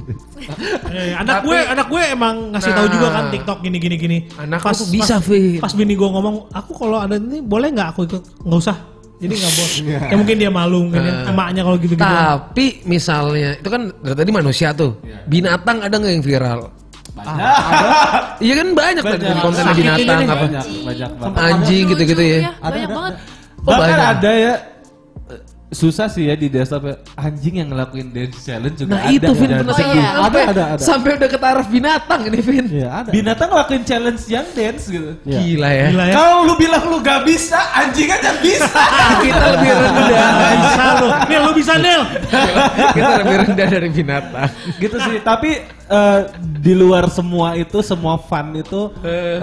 Eh, 0.92 1.16
anak 1.16 1.40
Tapi- 1.40 1.46
gue, 1.48 1.60
anak 1.64 1.88
gue 1.88 2.04
emang 2.12 2.36
ngasih 2.52 2.72
tahu 2.76 2.84
Nah. 2.84 2.92
juga 2.92 3.08
kan 3.08 3.24
TikTok 3.32 3.58
gini 3.64 3.78
gini 3.80 3.96
gini. 3.96 4.18
Anak 4.36 4.60
lu 4.60 4.76
tuh 4.76 4.88
bisa, 4.92 5.16
Fit. 5.24 5.64
Pas 5.64 5.72
bini 5.72 5.96
gue 5.96 6.04
ngomong, 6.06 6.52
aku 6.52 6.76
kalau 6.76 7.00
ada 7.00 7.16
ini 7.16 7.40
boleh 7.40 7.72
nggak 7.72 7.88
aku 7.96 8.02
ikut? 8.04 8.24
Nggak 8.44 8.60
usah. 8.60 8.78
Jadi 9.20 9.34
nggak 9.36 9.54
bos. 9.56 9.72
ya 10.12 10.16
mungkin 10.16 10.36
dia 10.36 10.52
malu 10.52 10.78
mungkin 10.88 11.02
ya. 11.04 11.14
Nah. 11.24 11.32
emaknya 11.32 11.62
kalau 11.64 11.78
gitu 11.80 11.94
gitu. 11.96 12.04
Tapi 12.04 12.66
misalnya 12.84 13.50
itu 13.56 13.70
kan 13.72 13.82
dari 14.00 14.16
tadi 14.16 14.32
manusia 14.32 14.76
tuh. 14.76 15.00
Binatang 15.24 15.84
ada 15.84 15.96
nggak 15.96 16.14
yang 16.16 16.24
viral? 16.24 16.60
Iya 18.46 18.54
kan 18.56 18.68
banyak, 18.72 19.04
Banyak. 19.04 19.20
kan 19.22 19.38
konten 19.42 19.64
binatang 19.74 20.18
nih. 20.18 20.28
apa 20.28 20.36
Banyak, 20.40 20.66
banyak 20.82 21.10
banget. 21.14 21.40
anjing 21.44 21.84
gitu-gitu 21.88 22.22
ya. 22.22 22.38
Iya, 22.40 22.52
banyak 22.58 22.90
banget. 22.90 23.14
Oh, 23.60 23.64
Bahkan 23.68 23.80
banyak. 23.92 24.12
ada 24.14 24.32
ya 24.34 24.54
susah 25.70 26.10
sih 26.10 26.26
ya 26.26 26.34
di 26.34 26.50
desktop 26.50 26.82
ya. 26.82 26.96
anjing 27.14 27.62
yang 27.62 27.70
ngelakuin 27.70 28.10
dance 28.10 28.42
challenge 28.42 28.82
juga 28.82 28.98
Nah 28.98 29.06
ada. 29.06 29.14
itu 29.14 29.32
Vin 29.32 29.50
Oh, 29.54 29.70
sedih. 29.70 29.94
iya. 29.94 30.10
Sampai, 30.18 30.42
Ada, 30.44 30.64
ada. 30.66 30.82
sampai 30.82 31.10
udah 31.14 31.30
ke 31.30 31.38
taraf 31.38 31.68
binatang 31.70 32.22
ini 32.26 32.40
Vin. 32.42 32.66
Iya, 32.66 32.90
ada. 32.90 33.10
Binatang 33.10 33.48
ngelakuin 33.50 33.84
challenge 33.86 34.22
yang 34.26 34.50
dance 34.50 34.90
gitu. 34.90 35.14
Iya. 35.24 35.40
Gila 35.40 35.70
ya. 35.70 35.86
Gila 35.94 36.06
ya. 36.10 36.14
Kalau 36.16 36.36
lu 36.44 36.54
bilang 36.56 36.84
lu 36.86 36.98
gak 37.00 37.22
bisa, 37.22 37.60
anjing 37.72 38.10
aja 38.10 38.32
bisa. 38.42 38.82
Kita 39.24 39.46
lebih 39.54 39.70
rendah. 39.72 40.28
Bisa 40.58 40.84
lu. 40.98 41.08
Nih 41.30 41.38
lu 41.38 41.52
bisa 41.54 41.74
Nel. 41.78 42.02
Kita 42.98 43.10
lebih 43.22 43.36
rendah 43.46 43.68
dari 43.70 43.90
binatang. 43.90 44.50
gitu 44.76 44.98
sih. 45.00 45.22
Tapi 45.22 45.52
eh, 45.86 46.20
di 46.42 46.74
luar 46.74 47.14
semua 47.14 47.54
itu, 47.54 47.78
semua 47.82 48.18
fun 48.18 48.58
itu 48.58 48.90
eh, 49.06 49.38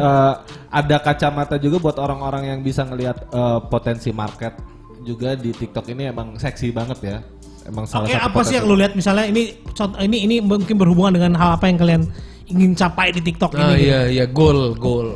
ada 0.68 0.96
kacamata 0.98 1.54
juga 1.54 1.78
buat 1.78 1.96
orang-orang 1.96 2.50
yang 2.50 2.60
bisa 2.60 2.82
ngelihat 2.82 3.30
eh, 3.30 3.58
potensi 3.70 4.10
market 4.10 4.58
juga 5.06 5.38
di 5.38 5.54
TikTok 5.54 5.86
ini 5.88 6.10
emang 6.10 6.34
seksi 6.34 6.74
banget 6.74 6.98
ya. 7.00 7.16
Emang 7.62 7.86
salah 7.86 8.06
Oke, 8.06 8.14
satu 8.14 8.26
apa 8.26 8.40
sih 8.42 8.54
yang 8.58 8.66
lu 8.66 8.74
lihat 8.74 8.92
misalnya 8.94 9.26
ini 9.26 9.54
contoh 9.70 9.98
ini 9.98 10.22
ini 10.22 10.36
mungkin 10.38 10.74
berhubungan 10.74 11.14
dengan 11.14 11.32
hal 11.34 11.54
apa 11.54 11.66
yang 11.66 11.78
kalian 11.78 12.02
ingin 12.46 12.74
capai 12.74 13.10
di 13.10 13.22
TikTok 13.22 13.54
ini? 13.54 13.62
Oh 13.62 13.70
gitu. 13.72 13.86
iya 13.86 14.00
iya 14.06 14.24
gol 14.26 14.74
gol. 14.74 15.08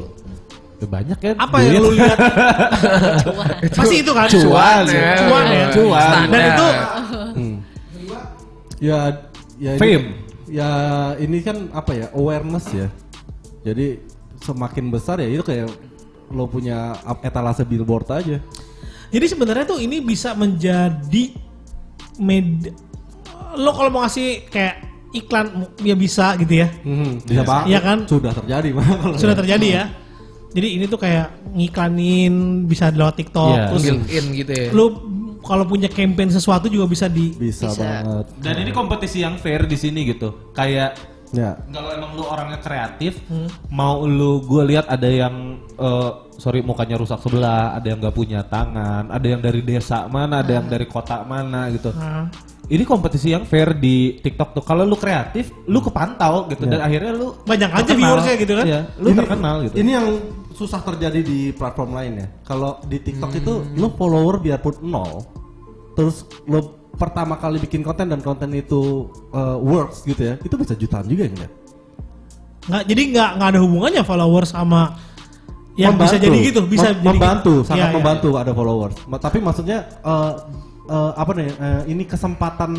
Ya, 0.81 0.87
banyak 0.89 1.19
kan. 1.21 1.37
Apa 1.37 1.57
yang 1.61 1.85
lu 1.85 1.91
lihat? 1.93 2.19
Pasti 3.79 4.01
itu 4.01 4.11
kan? 4.11 4.27
Cuan 4.27 4.83
ya. 4.89 5.13
Cuan 5.21 5.45
ya. 5.47 5.67
Cuan. 5.71 6.25
Dan 6.27 6.43
itu 6.49 6.69
Ya, 8.81 8.99
ya 9.61 9.77
ini- 9.77 9.81
Fame. 9.81 10.07
ya 10.49 10.71
ini 11.21 11.39
kan 11.45 11.69
apa 11.71 11.93
ya 11.93 12.07
awareness 12.17 12.73
ya. 12.73 12.89
Jadi 13.61 14.01
semakin 14.41 14.89
besar 14.89 15.21
ya 15.21 15.29
itu 15.29 15.45
kayak 15.45 15.69
lo 16.33 16.49
punya 16.49 16.97
etalase 17.21 17.63
billboard 17.63 18.09
aja. 18.09 18.41
Jadi 19.11 19.27
sebenarnya 19.27 19.67
tuh 19.67 19.79
ini 19.79 19.99
bisa 19.99 20.33
menjadi 20.33 21.25
med 22.19 22.71
lo 23.53 23.71
kalau 23.73 23.91
mau 23.91 24.03
ngasih 24.03 24.47
kayak 24.47 24.75
iklan 25.11 25.47
ya 25.81 25.95
bisa 25.95 26.39
gitu 26.39 26.63
ya. 26.63 26.69
Hmm, 26.83 27.19
bisa 27.21 27.43
banget. 27.43 27.67
Iya 27.67 27.81
kan? 27.81 27.99
Sudah 28.07 28.33
terjadi 28.33 28.69
malah 28.71 28.97
kalau 29.03 29.17
Sudah 29.19 29.37
terjadi 29.37 29.67
ya. 29.69 29.85
Jadi 30.51 30.69
ini 30.79 30.85
tuh 30.87 30.99
kayak 30.99 31.55
ngiklanin 31.55 32.35
bisa 32.67 32.91
lewat 32.91 33.15
TikTok 33.17 33.55
Iya. 33.55 33.67
terus 33.71 33.83
Built 33.87 34.07
in 34.09 34.25
gitu 34.35 34.51
ya. 34.53 34.69
lu 34.71 34.85
kalau 35.41 35.65
punya 35.65 35.89
campaign 35.89 36.29
sesuatu 36.29 36.69
juga 36.69 36.85
bisa 36.85 37.07
di 37.07 37.33
bisa, 37.33 37.71
Bisa. 37.71 37.81
banget. 37.81 38.27
Dan 38.39 38.55
ini 38.61 38.71
kompetisi 38.71 39.23
yang 39.23 39.35
fair 39.35 39.65
di 39.65 39.75
sini 39.75 40.07
gitu. 40.07 40.53
Kayak 40.53 40.95
Ya. 41.31 41.55
kalau 41.71 41.95
emang 41.95 42.11
lu 42.19 42.25
orangnya 42.27 42.59
kreatif, 42.59 43.23
mau 43.71 44.03
lu 44.03 44.43
gue 44.43 44.75
lihat 44.75 44.91
ada 44.91 45.07
yang 45.07 45.63
eh, 45.79 46.11
sorry 46.41 46.65
mukanya 46.65 46.99
rusak 46.99 47.23
sebelah, 47.23 47.77
ada 47.77 47.87
yang 47.87 48.03
nggak 48.03 48.17
punya 48.17 48.41
tangan, 48.43 49.13
ada 49.13 49.27
yang 49.27 49.39
dari 49.39 49.63
desa 49.63 50.11
mana, 50.11 50.43
ada 50.43 50.59
yang 50.59 50.67
dari 50.67 50.89
kota 50.91 51.23
mana 51.23 51.71
gitu. 51.71 51.95
Nah, 51.95 52.27
Ini 52.71 52.87
kompetisi 52.87 53.35
yang 53.35 53.43
fair 53.51 53.75
di 53.75 54.23
TikTok 54.23 54.55
tuh. 54.55 54.63
Kalau 54.63 54.87
lu 54.87 54.95
kreatif, 54.95 55.51
lu 55.67 55.83
kepantau 55.83 56.47
gitu 56.55 56.71
dan 56.71 56.87
akhirnya 56.87 57.11
lu 57.19 57.35
Banyak 57.43 57.67
aja 57.67 57.93
viewersnya 57.99 58.35
gitu 58.39 58.53
kan? 58.55 58.65
Iya, 58.67 58.81
lu 59.03 59.09
ini, 59.11 59.19
terkenal 59.19 59.55
gitu. 59.67 59.75
Ini 59.75 59.91
yang 59.91 60.07
susah 60.55 60.79
terjadi 60.79 61.19
di 61.19 61.51
platform 61.51 61.99
lain 61.99 62.13
ya. 62.23 62.27
Kalau 62.47 62.79
di 62.87 63.03
TikTok 63.03 63.35
itu 63.35 63.75
lo 63.75 63.91
follower 63.99 64.39
biarpun 64.39 64.87
nol, 64.87 65.27
terus 65.99 66.23
lo 66.47 66.80
pertama 67.01 67.41
kali 67.41 67.57
bikin 67.57 67.81
konten 67.81 68.13
dan 68.13 68.21
konten 68.21 68.53
itu 68.53 69.09
uh, 69.33 69.57
works 69.57 70.05
gitu 70.05 70.21
ya, 70.21 70.35
itu 70.45 70.55
bisa 70.61 70.77
jutaan 70.77 71.09
juga 71.09 71.25
ya. 71.25 71.49
nggak 72.61 72.83
jadi 72.85 73.03
nggak 73.17 73.31
nggak 73.41 73.49
ada 73.57 73.61
hubungannya 73.65 74.03
followers 74.05 74.53
sama 74.53 75.01
yang 75.81 75.97
bisa 75.97 76.17
jadi 76.21 76.39
gitu, 76.53 76.61
bisa 76.69 76.93
Mem- 76.93 77.01
jadi 77.01 77.17
membantu, 77.17 77.55
gitu. 77.65 77.69
sangat 77.73 77.89
iya. 77.89 77.97
membantu 77.97 78.29
ada 78.37 78.53
followers. 78.53 78.97
Tapi 79.01 79.39
maksudnya 79.41 79.79
eh, 80.05 80.33
eh, 80.93 81.13
apa 81.17 81.31
nih? 81.33 81.49
eh, 81.57 81.83
ini 81.89 82.05
kesempatan 82.05 82.73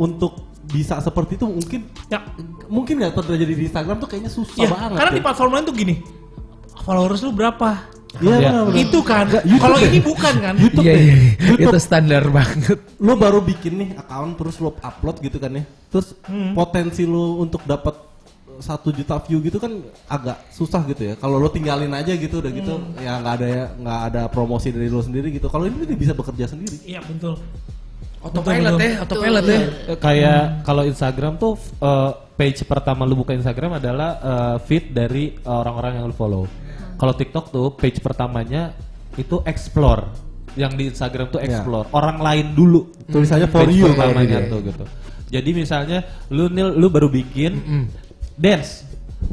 untuk 0.00 0.48
bisa 0.68 1.00
seperti 1.00 1.40
itu 1.40 1.44
mungkin 1.48 1.80
Ya, 2.12 2.24
mungkin 2.68 3.00
nggak 3.00 3.20
terjadi 3.20 3.52
di 3.52 3.64
Instagram 3.68 4.00
tuh 4.00 4.08
kayaknya 4.08 4.32
susah 4.32 4.64
ya, 4.64 4.68
banget. 4.68 4.96
karena 4.96 5.10
ya. 5.12 5.16
di 5.16 5.22
platform 5.24 5.50
lain 5.52 5.64
tuh 5.68 5.76
gini, 5.76 5.94
followers 6.84 7.20
lu 7.20 7.32
berapa? 7.36 7.68
Iya, 8.18 8.36
Iya. 8.40 8.52
Itu 8.72 8.98
kan. 9.04 9.28
Kalau 9.30 9.76
ini 9.78 10.00
bukan 10.00 10.34
kan? 10.40 10.54
YouTube 10.56 10.84
Iya 10.84 10.94
deh. 10.96 11.04
iya. 11.04 11.14
YouTube. 11.44 11.70
Itu 11.70 11.78
standar 11.78 12.24
banget. 12.28 12.78
lo 12.98 13.12
baru 13.14 13.38
bikin 13.40 13.72
nih 13.76 13.88
account 13.96 14.32
terus 14.34 14.56
lo 14.58 14.74
upload 14.74 15.20
gitu 15.20 15.36
kan 15.36 15.52
ya 15.52 15.62
terus 15.86 16.16
potensi 16.52 17.04
lo 17.04 17.38
untuk 17.38 17.62
dapat 17.62 17.94
satu 18.58 18.90
juta 18.90 19.22
view 19.22 19.38
gitu 19.38 19.56
kan 19.56 19.70
agak 20.04 20.50
susah 20.50 20.82
gitu 20.84 21.06
ya 21.06 21.14
kalau 21.14 21.38
lo 21.38 21.46
tinggalin 21.46 21.94
aja 21.94 22.10
gitu 22.10 22.42
udah 22.42 22.50
gitu 22.50 22.74
ya 22.98 23.22
nggak 23.22 23.34
ada 23.38 23.46
ya 23.46 23.64
nggak 23.72 24.00
ada 24.10 24.22
promosi 24.26 24.74
dari 24.74 24.90
lo 24.90 24.98
sendiri 24.98 25.30
gitu 25.30 25.46
kalau 25.46 25.62
ini 25.64 25.78
bisa 25.94 26.10
bekerja 26.10 26.50
sendiri 26.50 26.74
Iya 26.82 26.98
betul. 27.00 27.38
Autopilot 28.18 28.74
ya, 28.76 28.90
autopilot 28.98 29.44
ya. 29.46 29.60
Kayak 29.96 30.42
kalau 30.66 30.82
Instagram 30.82 31.38
tuh 31.38 31.54
eh, 31.78 32.10
page 32.34 32.66
pertama 32.66 33.06
lu 33.06 33.14
buka 33.14 33.30
Instagram 33.30 33.78
adalah 33.78 34.10
eh, 34.18 34.56
feed 34.66 34.90
dari 34.90 35.38
orang-orang 35.40 36.02
yang 36.02 36.10
lu 36.10 36.16
follow. 36.16 36.44
Kalau 36.98 37.14
TikTok 37.14 37.54
tuh 37.54 37.66
page 37.78 38.02
pertamanya 38.02 38.74
itu 39.14 39.38
explore. 39.46 40.10
Yang 40.58 40.72
di 40.74 40.84
Instagram 40.90 41.30
tuh 41.30 41.38
explore. 41.38 41.86
Orang 41.94 42.18
lain 42.18 42.52
dulu. 42.52 42.90
tulisannya 43.06 43.46
for 43.46 43.62
Page 43.62 43.78
you 43.78 43.86
pertamanya 43.88 44.42
kalau 44.44 44.50
tuh 44.50 44.60
gitu. 44.68 44.84
Jadi 45.28 45.50
misalnya 45.54 45.98
lu 46.28 46.50
nil 46.50 46.74
lu 46.74 46.90
baru 46.90 47.06
bikin 47.06 47.86
dance. 48.34 48.82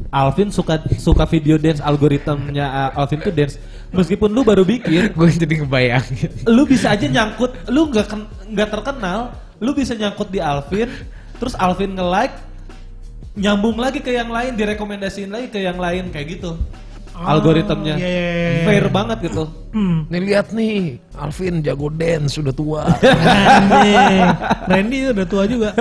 Alvin 0.10 0.50
suka 0.50 0.82
suka 0.98 1.30
video 1.30 1.62
dance 1.62 1.78
algoritmnya 1.82 2.94
uh, 2.94 3.00
Alvin 3.02 3.22
tuh 3.22 3.34
dance. 3.34 3.58
Meskipun 3.94 4.34
lu 4.34 4.42
baru 4.42 4.66
bikin, 4.66 5.10
Gue 5.18 5.30
jadi 5.30 5.62
ngebayangin. 5.62 6.46
lu 6.50 6.66
bisa 6.66 6.92
aja 6.94 7.06
nyangkut 7.06 7.70
lu 7.70 7.90
nggak 7.90 8.08
nggak 8.50 8.70
terkenal 8.70 9.34
lu 9.62 9.72
bisa 9.72 9.96
nyangkut 9.96 10.28
di 10.30 10.44
Alvin 10.44 10.92
terus 11.40 11.56
Alvin 11.56 11.96
nge 11.96 12.06
like 12.06 12.36
nyambung 13.36 13.76
lagi 13.80 14.00
ke 14.00 14.12
yang 14.12 14.32
lain 14.32 14.56
direkomendasiin 14.56 15.32
lagi 15.32 15.48
ke 15.52 15.60
yang 15.60 15.80
lain 15.80 16.12
kayak 16.12 16.40
gitu 16.40 16.56
algoritmnya 17.18 17.96
iya, 17.96 18.08
iya, 18.08 18.28
iya. 18.28 18.64
fair 18.64 18.86
banget 18.90 19.18
gitu 19.24 19.46
Hmm. 19.76 20.08
Nih 20.08 20.24
lihat 20.24 20.56
nih, 20.56 21.04
Alvin 21.20 21.60
jago 21.60 21.92
dance 21.92 22.40
sudah 22.40 22.56
tua. 22.56 22.88
Randy, 24.72 25.12
udah 25.12 25.28
tua 25.28 25.44
juga. 25.44 25.76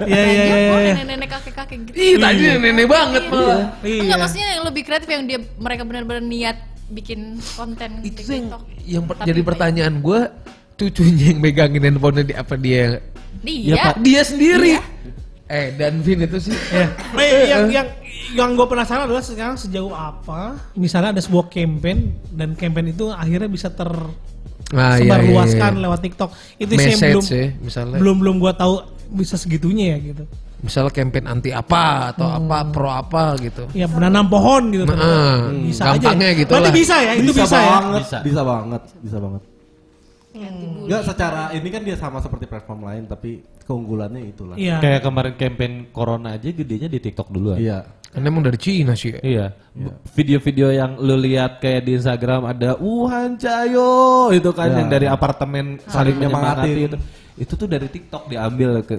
Iya 0.00 0.22
iya 0.24 0.32
Dia 0.32 0.48
iya. 0.48 0.56
iya. 0.56 0.92
nenek-nenek 0.96 1.28
kakek-kakek 1.28 1.78
gitu. 1.84 1.96
Ih, 1.96 2.14
tadi 2.16 2.42
nenek 2.56 2.86
banget 2.88 3.22
Iya. 3.22 3.30
malah. 3.30 3.62
Iya. 3.84 4.00
Enggak 4.00 4.18
maksudnya 4.18 4.48
yang 4.48 4.64
lebih 4.64 4.82
kreatif 4.82 5.08
yang 5.08 5.24
dia 5.24 5.38
mereka 5.56 5.82
benar-benar 5.84 6.24
niat 6.24 6.56
bikin 6.88 7.20
konten 7.52 7.90
Itu 8.00 8.16
di 8.16 8.32
yang, 8.32 8.44
TikTok. 8.48 8.62
yang 8.88 9.02
per- 9.04 9.28
jadi 9.28 9.40
pertanyaan 9.44 9.94
gue, 10.00 10.20
cucunya 10.74 11.24
yang 11.28 11.38
megangin 11.38 11.82
handphonenya 11.84 12.24
di 12.24 12.34
apa 12.34 12.54
dia? 12.56 12.96
Dia. 13.44 13.74
Pak. 13.92 13.94
Dia 14.00 14.22
sendiri. 14.24 14.72
Iya. 14.72 14.82
Eh, 15.48 15.68
dan 15.76 16.00
Vin 16.00 16.20
itu 16.22 16.38
sih. 16.44 16.56
Ya. 16.68 16.92
Nah, 17.12 17.24
yang 17.44 17.64
yang 17.72 17.88
yang 18.36 18.56
gue 18.56 18.66
penasaran 18.68 19.08
adalah 19.08 19.24
sekarang 19.24 19.56
sejauh 19.56 19.92
apa 19.94 20.56
misalnya 20.76 21.16
ada 21.16 21.22
sebuah 21.22 21.48
campaign 21.48 22.12
dan 22.34 22.52
campaign 22.52 22.92
itu 22.92 23.08
akhirnya 23.08 23.48
bisa 23.48 23.72
ter 23.72 23.88
Ah, 24.68 25.00
iya, 25.00 25.08
sebar 25.08 25.20
iya, 25.24 25.28
luaskan 25.32 25.72
iya. 25.72 25.82
lewat 25.88 26.00
TikTok. 26.04 26.30
Itu 26.60 26.72
sih 26.76 26.92
yang 26.92 27.00
belum 27.00 27.24
ya, 27.24 27.46
misalnya. 27.64 27.96
belum 27.96 28.16
belum 28.20 28.36
gue 28.36 28.52
tahu 28.52 28.74
bisa 29.16 29.40
segitunya 29.40 29.96
ya 29.96 30.12
gitu. 30.12 30.24
Misalnya 30.60 30.92
campaign 30.92 31.24
anti 31.24 31.50
apa 31.56 32.12
atau 32.12 32.28
apa 32.28 32.68
pro 32.68 32.92
apa 32.92 33.32
gitu. 33.40 33.64
Ya 33.72 33.88
menanam 33.88 34.28
pohon 34.28 34.68
gitu. 34.68 34.84
Nah, 34.84 35.48
hmm, 35.48 35.72
bisa 35.72 35.82
gampangnya 35.88 36.28
aja. 36.34 36.40
gitu 36.44 36.50
Berarti 36.52 36.68
lah. 36.68 36.76
bisa 36.76 36.94
ya, 37.00 37.12
itu 37.16 37.32
bisa, 37.32 37.56
ya. 37.56 37.68
banget 37.80 38.02
Bisa. 38.04 38.18
bisa 38.20 38.40
banget 38.44 38.82
bisa 39.00 39.16
banget 39.16 39.42
Enggak 40.34 41.02
secara 41.08 41.50
ini 41.56 41.68
kan 41.72 41.82
dia 41.82 41.96
sama 41.96 42.20
seperti 42.20 42.44
platform 42.44 42.84
lain 42.84 43.02
tapi 43.08 43.40
keunggulannya 43.64 44.28
itulah. 44.28 44.56
Iya. 44.60 44.80
Kayak 44.80 45.00
kemarin 45.04 45.34
campaign 45.36 45.72
corona 45.90 46.36
aja 46.36 46.48
gedenya 46.52 46.88
di 46.88 47.00
TikTok 47.00 47.28
duluan. 47.32 47.56
Iya. 47.56 47.84
Kan 48.08 48.24
emang 48.24 48.40
dari 48.44 48.56
Cina 48.60 48.92
sih. 48.96 49.16
Iya. 49.16 49.52
Video-video 50.16 50.68
yang 50.72 50.96
lu 51.00 51.16
lihat 51.16 51.60
kayak 51.60 51.84
di 51.84 51.96
Instagram 51.96 52.48
ada 52.48 52.76
Wuhan 52.76 53.36
Cayo 53.36 54.28
itu 54.32 54.50
kan 54.52 54.72
Ya. 54.72 54.76
yang 54.84 54.88
dari 54.88 55.06
apartemen 55.08 55.76
saling 55.84 55.92
Saling 55.92 56.14
menyemangati 56.16 56.70
itu. 56.92 56.96
Itu 57.38 57.52
tuh 57.56 57.68
dari 57.68 57.88
TikTok 57.88 58.28
diambil 58.28 58.84
ke 58.84 58.96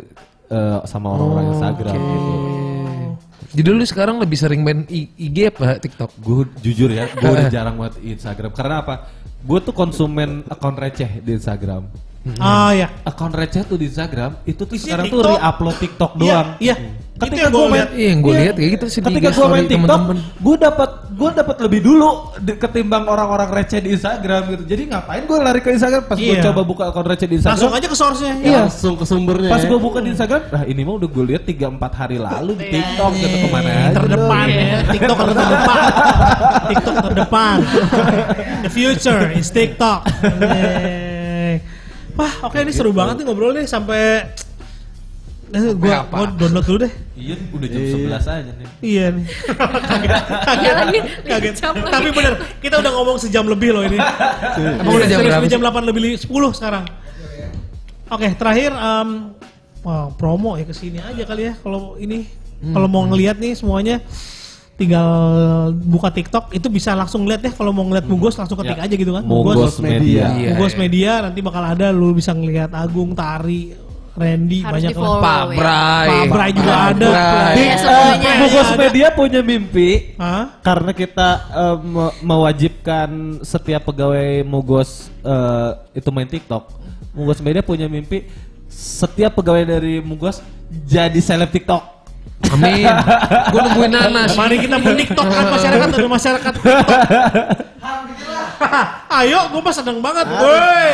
eh, 0.49 0.79
sama 0.85 1.13
orang-orang 1.13 1.45
Instagram 1.53 1.97
gitu. 1.97 2.33
Jadi 3.49 3.69
lu 3.71 3.85
sekarang 3.85 4.21
lebih 4.21 4.37
sering 4.37 4.61
main 4.61 4.85
IG 4.89 5.37
apa 5.49 5.79
TikTok? 5.81 6.11
Gue 6.21 6.45
jujur 6.61 6.89
ya, 6.93 7.09
gue 7.09 7.29
udah 7.29 7.49
jarang 7.55 7.75
buat 7.79 7.97
Instagram 7.97 8.51
karena 8.53 8.85
apa? 8.85 9.09
Gue 9.41 9.59
tuh 9.63 9.71
konsumen 9.73 10.43
akun 10.51 10.75
receh 10.75 11.23
di 11.23 11.31
Instagram. 11.33 12.08
Ah 12.35 12.71
ya. 12.71 12.87
Akun 13.01 13.31
receh 13.31 13.63
tuh 13.63 13.75
di 13.75 13.87
Instagram 13.87 14.43
itu 14.43 14.61
tuh 14.61 14.75
Isinya 14.75 14.99
sekarang 14.99 15.05
tuh 15.07 15.17
TikTok. 15.17 15.31
re-upload 15.33 15.75
TikTok 15.77 16.11
Iya, 16.13 16.19
doang. 16.21 16.47
iya. 16.59 16.75
Ketika 17.19 17.27
Itu 17.27 17.35
yang 17.37 17.51
gue 17.51 17.57
gua 17.57 17.67
main, 17.67 17.75
lihat. 17.75 17.89
Iya, 17.91 18.07
yang 18.07 18.19
gua 18.21 18.31
iya. 18.31 18.39
lihat 18.41 18.55
kayak 18.55 18.71
gitu 18.71 18.85
sih 18.87 18.99
Ketika 19.01 19.29
gue 19.29 19.47
main 19.49 19.65
TikTok, 19.65 20.01
gue 20.39 20.55
dapat 20.57 20.89
gue 21.09 21.29
dapat 21.33 21.55
lebih 21.59 21.79
dulu 21.81 22.09
di- 22.37 22.55
ketimbang 22.55 23.03
orang-orang 23.05 23.49
receh 23.53 23.75
di 23.77 23.89
Instagram 23.91 24.41
gitu. 24.49 24.63
Jadi 24.65 24.81
ngapain 24.87 25.21
gue 25.21 25.35
lari 25.37 25.59
ke 25.59 25.69
Instagram 25.69 26.03
pas 26.05 26.15
gue 26.15 26.31
Iya. 26.31 26.43
coba 26.45 26.61
buka 26.61 26.83
akun 26.87 27.03
receh 27.03 27.27
di 27.27 27.35
Instagram? 27.35 27.59
Langsung 27.59 27.71
aja 27.73 27.87
ke 27.87 27.97
source-nya. 27.97 28.33
Iya. 28.39 28.59
Langsung 28.63 28.93
ke 28.95 29.03
sumbernya. 29.03 29.49
Pas 29.49 29.59
ya. 29.59 29.67
gue 29.67 29.79
buka 29.79 29.99
di 29.99 30.09
Instagram, 30.09 30.41
nah 30.47 30.63
ini 30.63 30.81
mah 30.81 30.95
udah 30.95 31.09
gue 31.09 31.23
lihat 31.25 31.43
3-4 31.43 31.59
hari 31.93 32.17
lalu 32.17 32.51
di 32.55 32.65
TikTok 32.69 33.11
gitu 33.13 33.35
ke 33.37 33.47
mana 33.49 33.67
aja. 33.69 33.95
terdepan 33.97 34.45
ya, 34.47 34.63
TikTok 34.93 35.17
terdepan. 35.19 35.79
TikTok 36.71 36.95
terdepan. 37.03 37.57
The 38.63 38.71
future 38.77 39.21
is 39.33 39.47
TikTok. 39.49 39.99
Wah, 42.19 42.33
oke 42.43 42.57
ini 42.59 42.75
seru 42.75 42.91
banget 42.91 43.23
nih 43.23 43.25
ngobrol 43.25 43.55
nih 43.55 43.63
sampai 43.63 44.27
Eh, 45.49 45.73
gua, 45.73 46.05
apa? 46.05 46.13
gua 46.13 46.27
download 46.37 46.61
dulu 46.61 46.77
deh. 46.85 46.93
Iya, 47.17 47.33
udah 47.49 47.67
jam 47.73 47.81
11 47.81 48.21
aja 48.21 48.51
nih. 48.53 48.67
Iya 48.85 49.05
nih. 49.17 49.25
kaget, 49.89 50.09
kaget, 50.45 50.61
Iya 50.61 50.73
lagi, 50.77 50.99
kaget. 51.25 51.53
lagi. 51.57 51.89
Tapi 51.89 52.07
bener, 52.13 52.33
kita 52.61 52.75
udah 52.77 52.91
ngomong 52.93 53.17
sejam 53.17 53.49
lebih 53.49 53.73
loh 53.73 53.81
ini. 53.81 53.97
Emang 54.85 54.93
udah 54.93 55.07
jam 55.09 55.17
berapa 55.25 55.45
jam? 55.49 55.57
8 55.57 55.89
lebih 55.89 56.21
10 56.21 56.29
sekarang. 56.53 56.85
Oke, 58.13 58.29
terakhir 58.37 58.77
em, 58.77 59.09
wah, 59.81 60.13
promo 60.13 60.53
ya 60.53 60.69
ke 60.69 60.73
sini 60.77 61.01
aja 61.01 61.23
kali 61.25 61.49
ya 61.49 61.53
kalau 61.57 61.97
ini 61.97 62.29
kalau 62.69 62.85
mau 62.85 63.09
ngelihat 63.09 63.41
nih 63.41 63.57
semuanya 63.57 64.05
tinggal 64.79 65.09
buka 65.75 66.07
TikTok 66.07 66.55
itu 66.55 66.71
bisa 66.71 66.95
langsung 66.95 67.27
lihat 67.27 67.43
ya 67.43 67.51
kalau 67.51 67.75
mau 67.75 67.83
ngeliat 67.83 68.07
Mugos 68.07 68.39
langsung 68.39 68.55
ketik 68.55 68.79
Ya. 68.79 68.87
aja 68.87 68.95
gitu 68.95 69.11
kan. 69.11 69.23
Mugos 69.23 69.75
Media. 69.77 70.31
Iya, 70.31 70.55
Mugos 70.55 70.73
iya. 70.73 70.79
Media 70.79 71.11
nanti 71.19 71.39
bakal 71.43 71.63
ada 71.67 71.91
lu 71.91 72.15
bisa 72.15 72.31
ngelihat 72.31 72.71
Agung, 72.71 73.11
Tari, 73.11 73.75
Randy 74.15 74.59
Harus 74.59 74.83
banyak. 74.83 74.95
Pak 74.95 75.39
ya. 75.51 75.57
Bray. 75.59 76.07
Pak 76.07 76.23
Bray 76.27 76.51
juga 76.51 76.71
Pak 76.71 76.87
ada. 76.91 77.07
Bray. 77.11 77.55
Semuanya. 77.75 78.31
Mugos 78.39 78.67
Ada. 78.67 78.77
Media 78.79 79.07
punya 79.11 79.39
mimpi 79.41 79.89
Hah? 80.15 80.43
karena 80.59 80.91
kita 80.91 81.27
eh, 81.49 81.77
me- 81.77 82.15
mewajibkan 82.21 83.09
setiap 83.43 83.83
pegawai 83.85 84.43
Mugos 84.43 85.11
eh, 85.19 85.69
itu 85.93 86.09
main 86.09 86.27
TikTok. 86.27 86.63
Mugos 87.11 87.39
Media 87.39 87.59
punya 87.59 87.87
mimpi 87.87 88.27
setiap 88.67 89.35
pegawai 89.35 89.65
dari 89.65 89.99
Mugos 89.99 90.39
jadi 90.85 91.19
seleb 91.19 91.49
TikTok. 91.49 91.98
Amin. 92.49 92.85
Gue 93.51 93.61
nungguin 93.61 93.91
nanas. 93.93 94.33
Mari 94.33 94.55
kita 94.63 94.77
meniktok 94.79 95.25
kan 95.27 95.45
masyarakat 95.53 95.87
ada 95.91 96.09
masyarakat. 96.09 96.53
Ayo, 99.09 99.39
gue 99.51 99.61
mah 99.63 99.73
seneng 99.75 99.99
banget, 100.03 100.27
woi. 100.27 100.91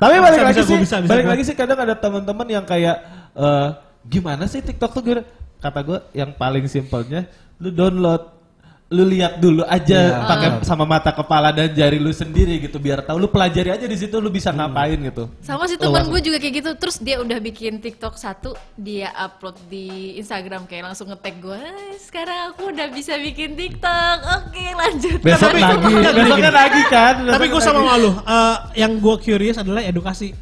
Tapi 0.00 0.14
balik 0.16 0.40
Bisa, 0.40 0.48
lagi 0.48 0.56
bisa, 0.56 0.64
sih, 0.64 0.72
gua 0.72 0.80
bisa, 0.80 0.96
bisa, 1.04 1.10
balik 1.12 1.24
gua. 1.28 1.32
lagi 1.36 1.42
sih 1.44 1.56
kadang 1.56 1.78
ada 1.84 1.92
teman-teman 1.92 2.46
yang 2.48 2.64
kayak 2.64 2.96
eh, 3.36 3.68
gimana 4.08 4.48
sih 4.48 4.64
TikTok 4.64 4.96
tuh 4.96 5.02
gimana? 5.04 5.28
Kata 5.60 5.84
gue 5.84 5.98
yang 6.16 6.32
paling 6.32 6.64
simpelnya 6.72 7.28
lu 7.60 7.68
download 7.68 8.39
lu 8.90 9.06
lihat 9.06 9.38
dulu 9.38 9.62
aja 9.62 10.26
pakai 10.26 10.66
sama 10.66 10.82
mata 10.82 11.14
kepala 11.14 11.54
dan 11.54 11.70
jari 11.70 11.94
lu 11.94 12.10
sendiri 12.10 12.58
gitu 12.58 12.74
biar 12.76 12.98
tahu 13.00 13.16
lu 13.16 13.30
pelajari 13.30 13.70
aja 13.70 13.86
di 13.86 13.94
situ 13.94 14.18
lu 14.18 14.28
bisa 14.28 14.50
ngapain 14.50 14.98
gitu. 14.98 15.30
Sama 15.40 15.64
si 15.64 15.78
teman 15.78 16.02
gue 16.04 16.18
juga 16.20 16.36
kayak 16.36 16.54
gitu. 16.56 16.70
Terus 16.74 16.98
dia 16.98 17.22
udah 17.22 17.38
bikin 17.38 17.78
TikTok 17.78 18.18
satu, 18.18 18.50
dia 18.74 19.14
upload 19.14 19.54
di 19.70 20.18
Instagram 20.18 20.66
kayak 20.66 20.90
langsung 20.90 21.06
nge-tag 21.06 21.38
gue. 21.38 21.54
"Eh, 21.54 21.94
Sekarang 21.96 22.50
aku 22.50 22.74
udah 22.74 22.90
bisa 22.90 23.14
bikin 23.14 23.54
TikTok. 23.54 24.16
Oke, 24.42 24.64
lanjut. 24.74 25.18
Besok 25.22 25.48
tapi- 25.48 25.62
lagi, 25.62 25.94
besoknya 26.10 26.50
lagi 26.50 26.82
kan. 26.84 27.14
Tapi 27.30 27.46
gue 27.46 27.62
sama 27.62 27.80
malu. 27.86 28.10
Eh, 28.10 28.56
yang 28.76 28.98
gue 28.98 29.14
curious 29.20 29.54
adalah 29.56 29.86
edukasi. 29.86 30.34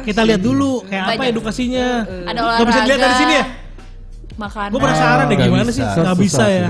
Kita 0.00 0.22
lihat 0.22 0.38
dulu 0.38 0.80
kayak 0.82 1.02
apa 1.04 1.12
Banyak. 1.18 1.32
edukasinya. 1.34 1.86
Ada 2.24 2.40
Gak 2.56 2.66
bisa 2.70 2.80
dilihat 2.80 2.94
dari 2.96 3.10
olahraga. 3.10 3.18
sih 3.20 3.26
ya. 3.28 3.44
Makanan. 4.38 4.70
Gue 4.70 4.80
penasaran 4.86 5.24
deh 5.26 5.36
gimana 5.36 5.64
bisa. 5.66 5.74
sih? 5.74 6.02
Gak 6.06 6.16
bisa 6.22 6.44
ya. 6.46 6.66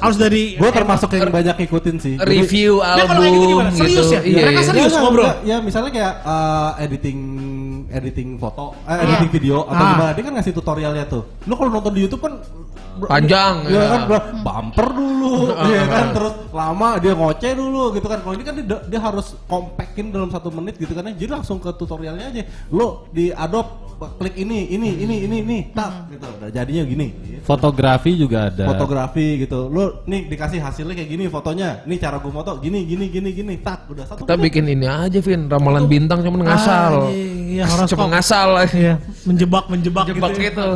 Harus 0.00 0.16
dari. 0.16 0.56
Gue 0.56 0.70
termasuk 0.72 1.08
yang 1.12 1.28
banyak 1.28 1.54
ngikutin 1.60 1.96
sih. 2.00 2.14
Review 2.16 2.80
album 2.80 3.20
kayak 3.20 3.32
gitu 3.36 3.46
gimana? 3.52 3.70
Serius 3.76 4.06
gitu. 4.08 4.16
ya? 4.16 4.20
Iya, 4.24 4.36
Mereka 4.48 4.60
serius 4.64 4.92
ngobrol? 4.96 5.28
Ya 5.44 5.56
misalnya 5.60 5.90
kayak 5.92 6.14
eh, 6.24 6.84
editing 6.88 7.18
editing 7.90 8.38
foto, 8.38 8.72
eh, 8.82 8.94
Iya. 8.94 9.02
editing 9.04 9.30
video 9.30 9.56
atau 9.64 9.74
Ah. 9.76 9.90
gimana 9.92 10.10
dia 10.14 10.24
kan 10.24 10.32
ngasih 10.38 10.54
tutorialnya 10.54 11.04
tuh. 11.04 11.22
Lu 11.44 11.54
kalau 11.54 11.70
nonton 11.70 11.92
di 11.92 12.00
YouTube 12.06 12.22
kan 12.22 12.34
Panjang, 13.00 13.64
Iya 13.64 13.80
ya. 13.80 13.84
kan 13.96 14.02
bumper 14.44 14.88
dulu, 14.92 15.56
iya 15.72 15.88
kan 15.88 16.12
terus 16.12 16.34
lama 16.52 17.00
dia 17.00 17.16
ngoceh 17.16 17.52
dulu 17.56 17.96
gitu 17.96 18.04
kan. 18.04 18.20
Kalau 18.20 18.34
ini 18.36 18.44
kan 18.44 18.54
dia, 18.60 18.76
dia 18.84 19.00
harus 19.00 19.32
compactin 19.48 20.12
dalam 20.12 20.28
satu 20.28 20.52
menit 20.52 20.76
gitu 20.76 20.92
kan. 20.92 21.08
ya. 21.08 21.16
Jadi 21.16 21.30
langsung 21.32 21.56
ke 21.56 21.72
tutorialnya 21.72 22.28
aja. 22.28 22.44
Lu 22.68 23.08
di 23.08 23.32
Adobe 23.32 23.88
klik 24.20 24.36
ini, 24.36 24.68
ini, 24.68 25.00
ini, 25.00 25.16
ini, 25.24 25.36
ini, 25.40 25.58
tak 25.72 26.12
gitu. 26.12 26.28
Udah 26.28 26.50
jadinya 26.52 26.82
gini. 26.84 27.06
Fotografi 27.40 28.16
juga 28.16 28.52
ada. 28.52 28.68
Fotografi 28.68 29.44
gitu. 29.44 29.68
Lu 29.68 30.04
nih 30.04 30.28
dikasih 30.28 30.60
hasilnya 30.60 30.92
kayak 30.92 31.08
gini 31.08 31.24
fotonya. 31.28 31.80
Nih 31.88 31.96
cara 31.96 32.20
gua 32.20 32.44
foto 32.44 32.60
gini, 32.60 32.84
gini, 32.84 33.08
gini, 33.08 33.30
gini. 33.32 33.54
Tak 33.64 33.88
udah 33.88 34.04
satu. 34.04 34.24
Kita 34.24 34.36
menit. 34.36 34.44
bikin 34.50 34.64
ini 34.76 34.84
aja, 34.84 35.18
Vin. 35.20 35.48
Ramalan 35.48 35.88
bintang 35.88 36.20
cuma 36.20 36.36
ngasal. 36.42 37.08
Ah, 37.08 37.12
iya, 37.12 37.64
horoskop. 37.84 37.96
Cuma 37.98 38.06
ngasal. 38.12 38.48
Iya, 38.72 38.94
menjebak, 39.24 39.64
menjebak, 39.72 40.04
Jebak 40.10 40.30
gitu. 40.36 40.40
ya. 40.40 40.48
gitu. 40.52 40.68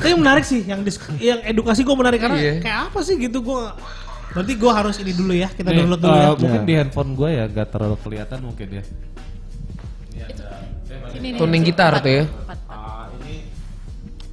Tapi 0.00 0.08
yang 0.16 0.20
menarik 0.24 0.44
sih, 0.48 0.60
yang 0.64 0.80
yang 1.20 1.40
edukasi 1.44 1.84
gue 1.84 1.96
menarik 1.96 2.18
karena 2.24 2.38
Iya. 2.40 2.54
kayak 2.64 2.78
apa 2.88 2.98
sih 3.04 3.14
gitu 3.20 3.38
gue. 3.44 3.62
Berarti 4.30 4.52
gue 4.54 4.72
harus 4.72 4.96
ini 5.02 5.12
dulu 5.12 5.32
ya, 5.34 5.50
kita 5.50 5.74
Nih, 5.74 5.82
download 5.82 6.00
dulu 6.00 6.14
eh, 6.14 6.22
ya. 6.22 6.30
Mungkin 6.38 6.62
di 6.64 6.74
handphone 6.78 7.10
gue 7.18 7.28
ya 7.34 7.44
gak 7.50 7.68
terlalu 7.74 7.96
kelihatan 8.00 8.38
mungkin 8.46 8.68
ya. 8.80 8.84
Ini 11.10 11.36
Tuning 11.36 11.62
gitar 11.66 11.92
empat, 11.98 12.06
tuh 12.06 12.12
ya. 12.14 12.24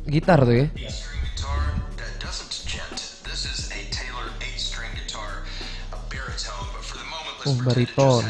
Gitar 0.07 0.39
tuh 0.45 0.55
ya. 0.55 0.67
string 4.57 4.93
guitar 7.75 8.21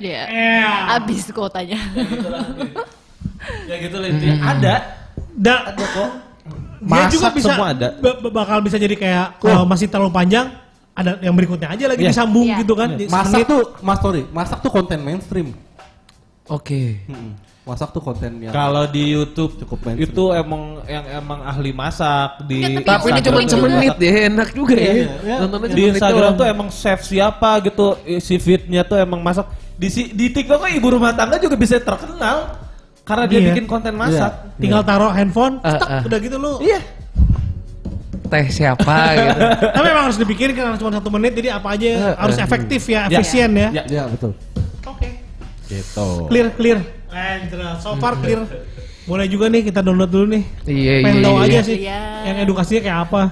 Iya. 0.00 0.22
Iya. 0.26 0.70
Abis 0.96 1.28
kuotanya. 1.30 1.78
Ya 3.66 3.74
gitu 3.78 3.96
lah 3.96 4.08
intinya. 4.08 4.36
Ada. 4.50 4.74
Da, 5.32 5.54
Ada 5.70 5.84
kok. 5.86 6.10
dia 6.80 6.88
Masak 6.88 7.10
juga 7.10 7.28
bisa 7.30 7.48
semua 7.50 7.66
ada. 7.70 7.88
ba- 7.94 8.18
ba- 8.18 8.34
bakal 8.34 8.58
bisa 8.60 8.76
jadi 8.76 8.92
kayak 8.94 9.26
kalau 9.38 9.64
masih 9.64 9.84
terlalu 9.84 10.08
panjang 10.10 10.48
ada 10.90 11.20
yang 11.20 11.32
berikutnya 11.32 11.68
aja 11.70 11.84
lagi 11.86 12.02
Iya. 12.02 12.10
disambung 12.10 12.44
Iya. 12.46 12.56
gitu 12.58 12.72
kan. 12.72 12.88
di 12.94 13.04
Masak 13.06 13.28
semenit. 13.38 13.46
tuh, 13.46 13.62
Mas 13.78 13.98
Tori, 13.98 14.22
masak 14.26 14.58
tuh 14.58 14.70
konten 14.70 14.98
mainstream. 14.98 15.52
Oke. 16.46 17.04
Mm-mm. 17.06 17.36
Masak 17.62 17.92
tuh 17.92 18.00
konten 18.00 18.40
yang 18.40 18.50
Kalau 18.50 18.82
di 18.84 19.04
YouTube 19.06 19.54
Cukup 19.56 19.78
mainstream. 19.82 20.08
itu 20.08 20.24
emang 20.32 20.62
yang 20.84 21.04
emang 21.14 21.40
ahli 21.42 21.70
masak 21.70 22.42
di 22.42 22.64
Enggak, 22.66 22.82
Tapi 22.82 23.06
ini 23.06 23.12
Instagram 23.14 23.20
cuma 23.38 23.40
semenit 23.46 23.92
masak. 23.92 24.00
ya, 24.02 24.12
enak 24.26 24.48
juga 24.50 24.74
ya. 24.74 24.80
Iya, 24.90 25.08
iya. 25.22 25.36
Nontonnya 25.38 25.68
Di 25.70 25.82
Instagram 25.86 26.32
tuh 26.34 26.46
emang 26.46 26.68
chef 26.70 27.00
siapa 27.02 27.50
gitu 27.60 27.86
si 28.18 28.34
feednya 28.36 28.82
tuh 28.82 28.96
emang 28.96 29.20
masak. 29.20 29.46
Di 29.80 29.88
si- 29.88 30.12
di 30.12 30.28
TikTok 30.28 30.60
tuh 30.60 30.70
ibu 30.70 30.88
rumah 30.90 31.10
tangga 31.10 31.40
juga 31.40 31.56
bisa 31.56 31.80
terkenal 31.80 32.60
karena 33.00 33.24
dia 33.24 33.38
Iya. 33.38 33.46
bikin 33.50 33.64
konten 33.64 33.96
masak. 33.96 34.52
Tinggal 34.54 34.84
taruh 34.84 35.08
handphone, 35.08 35.56
cetak, 35.58 35.88
ah. 35.88 36.02
udah 36.04 36.18
gitu 36.20 36.36
lu. 36.36 36.52
Iya. 36.60 36.80
teh 38.22 38.46
siapa 38.46 38.94
gitu. 39.12 39.40
Tapi 39.74 39.86
memang 39.86 40.04
harus 40.06 40.14
dipikirin 40.14 40.54
karena 40.54 40.78
cuma 40.78 40.92
satu 40.92 41.10
menit 41.10 41.34
jadi 41.34 41.50
apa 41.52 41.74
aja 41.74 41.82
Eh, 41.82 42.14
harus 42.14 42.36
eh. 42.36 42.46
efektif 42.46 42.86
ya, 42.86 43.08
Ya. 43.08 43.18
efisien 43.18 43.50
ya. 43.50 43.68
Ya. 43.72 43.82
Ya 43.90 44.02
betul. 44.06 44.38
Oke. 44.86 45.18
Gitu. 45.66 46.08
Clear, 46.28 46.46
clear. 46.54 46.78
Eh, 47.10 47.50
so 47.80 47.98
far 47.98 48.14
clear. 48.16 48.46
Boleh 49.02 49.26
juga 49.26 49.48
nih 49.48 49.66
kita 49.66 49.82
download 49.82 50.06
dulu 50.06 50.26
nih. 50.30 50.44
Iya, 50.62 50.92
Pengen 51.02 51.10
iya, 51.12 51.26
tahu 51.26 51.34
iya. 51.34 51.46
aja 51.48 51.58
sih 51.60 51.76
Iya. 51.80 52.00
yang 52.22 52.36
edukasinya 52.38 52.80
kayak 52.80 52.98
apa, 53.02 53.22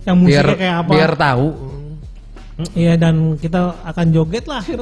yang 0.00 0.16
Biar 0.16 0.24
musiknya 0.40 0.56
kayak 0.56 0.76
apa. 0.78 0.90
biar 0.90 1.12
tahu. 1.12 1.46
Iya 2.74 2.98
dan 2.98 3.38
kita 3.38 3.70
akan 3.86 4.06
joget 4.10 4.42
lah. 4.50 4.58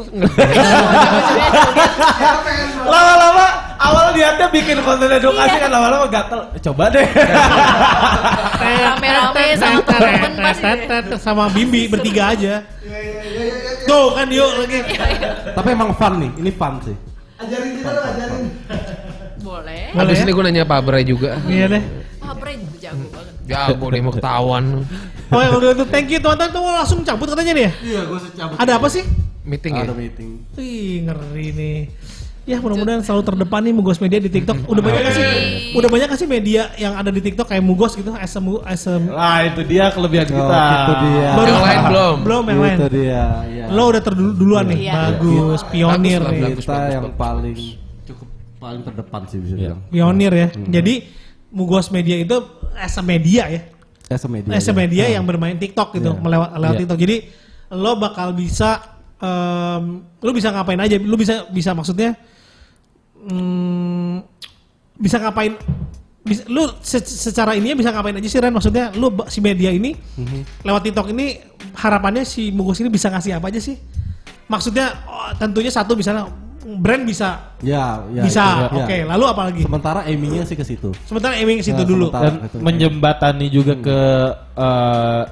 Lama-lama 2.88 3.66
Awal 3.76 4.16
niatnya 4.16 4.48
bikin 4.48 4.80
konten 4.80 5.12
edukasi 5.12 5.56
kan 5.60 5.68
lama-lama 5.68 6.08
gatel. 6.08 6.40
Coba 6.64 6.88
deh. 6.88 7.04
Rame-rame 8.64 9.44
sama 9.60 9.80
temen-temen 9.84 10.32
pasti 10.40 10.68
sama 11.20 11.44
Bimbi 11.52 11.84
bertiga 11.84 12.32
aja. 12.32 12.64
Tuh 13.84 14.16
kan 14.16 14.26
yuk 14.32 14.48
lagi. 14.64 14.80
Tapi 15.52 15.68
emang 15.70 15.92
fun 15.94 16.18
nih, 16.18 16.30
ini 16.40 16.50
fun 16.50 16.80
sih. 16.82 16.96
Ajarin 17.36 17.76
kita 17.76 17.90
dong, 17.92 18.06
ajarin. 18.16 18.44
Boleh. 19.44 19.82
Habis 19.92 20.18
Boleh 20.18 20.24
ini 20.24 20.30
gue 20.32 20.42
nanya 20.48 20.64
Pak 20.64 20.80
Bray 20.82 21.04
juga. 21.04 21.36
Iya 21.44 21.76
deh. 21.76 21.82
Wah, 22.24 22.34
Bre 22.34 22.58
jago 22.80 23.06
banget. 23.12 23.34
Jago 23.46 23.86
deh 23.92 24.00
mau 24.02 24.12
ketahuan. 24.16 24.64
Oke 25.26 25.44
kalau 25.44 25.62
gitu 25.64 25.84
thank 25.86 26.06
you 26.06 26.18
teman-teman 26.18 26.50
tuh 26.50 26.62
langsung 26.62 26.98
cabut 27.02 27.26
katanya 27.26 27.52
nih 27.52 27.64
ya. 27.64 27.72
Iya, 27.82 28.00
gue 28.06 28.18
secabut. 28.20 28.56
Ada 28.56 28.72
apa 28.78 28.86
sih? 28.86 29.02
Meeting 29.42 29.72
ya? 29.74 29.82
Ada 29.82 29.94
meeting. 29.94 30.30
Wih 30.54 30.92
ngeri 31.02 31.46
nih. 31.52 31.78
Ya 32.46 32.62
mudah-mudahan 32.62 33.02
selalu 33.02 33.26
terdepan 33.26 33.58
nih 33.58 33.74
Mugos 33.74 33.98
Media 33.98 34.22
di 34.22 34.30
TikTok. 34.30 34.70
Udah 34.70 34.78
banyak 34.78 35.00
gak 35.02 35.14
sih? 35.14 35.26
Udah 35.74 35.90
banyak 35.90 36.06
gak 36.06 36.20
sih 36.22 36.30
media 36.30 36.70
yang 36.78 36.94
ada 36.94 37.10
di 37.10 37.18
TikTok 37.18 37.50
kayak 37.50 37.58
Mugos 37.58 37.98
gitu? 37.98 38.14
As 38.14 38.30
a, 38.30 38.40
mu- 38.40 38.62
as 38.62 38.86
a- 38.86 39.02
Lah 39.02 39.42
itu 39.42 39.66
dia 39.66 39.90
kelebihan 39.90 40.30
Oh, 40.30 40.46
kita. 40.46 40.62
itu 40.70 40.92
dia. 41.02 41.30
Baru- 41.34 41.50
Yang 41.50 41.62
lain 41.66 41.80
belum. 41.82 42.16
Belum 42.22 42.44
yang 42.46 42.60
lain. 42.62 42.78
Itu 42.78 42.88
dia, 42.94 43.22
iya. 43.50 43.64
Lo 43.66 43.90
udah 43.90 43.98
terduluan 43.98 44.64
nih. 44.70 44.78
Iya. 44.78 44.94
Bagus, 44.94 45.60
pionir 45.66 46.20
Bagus, 46.22 46.30
nih. 46.30 46.42
bagus. 46.46 46.62
Kita 46.62 46.78
yang 46.86 47.04
paling 47.18 47.56
cukup 48.06 48.28
paling 48.62 48.82
terdepan 48.86 49.20
sih 49.26 49.38
bisa 49.42 49.54
bilang. 49.58 49.80
Pionir 49.90 50.32
ya. 50.32 50.48
Hmm. 50.54 50.70
Jadi 50.70 50.94
Mugos 51.50 51.90
Media 51.90 52.14
itu 52.14 52.36
a 52.72 52.86
media 53.02 53.50
ya. 53.50 53.62
A 54.22 54.28
media. 54.28 54.54
as 54.54 54.62
a 54.62 54.70
ya. 54.70 54.74
media 54.76 55.04
yang 55.10 55.24
bermain 55.24 55.54
TikTok 55.54 55.94
gitu, 55.94 56.10
Iya. 56.12 56.20
melewat 56.20 56.48
lewat 56.54 56.74
Iya. 56.74 56.80
TikTok. 56.84 56.98
Jadi 56.98 57.16
lo 57.72 57.92
bakal 57.96 58.30
bisa 58.30 58.70
em, 59.16 59.84
lo 60.16 60.30
bisa 60.30 60.48
ngapain 60.50 60.78
aja, 60.78 60.94
lo 60.96 61.16
bisa 61.16 61.48
bisa 61.48 61.72
maksudnya 61.72 62.14
mm, 63.18 64.16
bisa 64.96 65.16
ngapain 65.18 65.56
bisa, 66.22 66.42
lu 66.46 66.66
se- 66.80 67.02
secara 67.06 67.54
ini 67.54 67.70
bisa 67.72 67.90
ngapain 67.90 68.14
aja 68.14 68.26
sih 68.26 68.38
Ren 68.38 68.50
maksudnya 68.50 68.90
lu 68.92 69.10
ba- 69.10 69.26
si 69.26 69.38
media 69.38 69.70
ini 69.70 69.94
Mhm. 69.94 70.62
lewat 70.62 70.82
TikTok 70.82 71.06
ini 71.10 71.38
harapannya 71.74 72.22
si 72.22 72.50
Mugos 72.50 72.78
ini 72.78 72.88
bisa 72.88 73.06
ngasih 73.08 73.38
apa 73.38 73.46
aja 73.46 73.58
sih 73.58 73.78
maksudnya 74.46 74.90
oh, 75.06 75.30
tentunya 75.36 75.70
satu 75.70 75.94
misalnya 75.94 76.26
brand 76.76 77.02
bisa 77.02 77.54
Ya, 77.58 78.02
ya. 78.10 78.22
bisa 78.22 78.44
ya. 78.66 78.74
oke 78.74 78.96
lalu 79.06 79.24
apa 79.24 79.42
lagi 79.46 79.62
Sementara 79.62 80.00
aimingnya 80.02 80.42
sih 80.42 80.54
ke 80.54 80.62
situ. 80.62 80.90
sementara 81.04 81.34
aiming 81.34 81.58
ke 81.58 81.64
situ 81.64 81.78
Nah, 81.78 81.86
dulu 81.86 82.04
sementara- 82.06 82.24
Dan 82.26 82.34
Itu. 82.42 82.56
menjembatani 82.58 83.46
juga 83.48 83.72
ke 83.76 83.98
eh, 84.56 85.22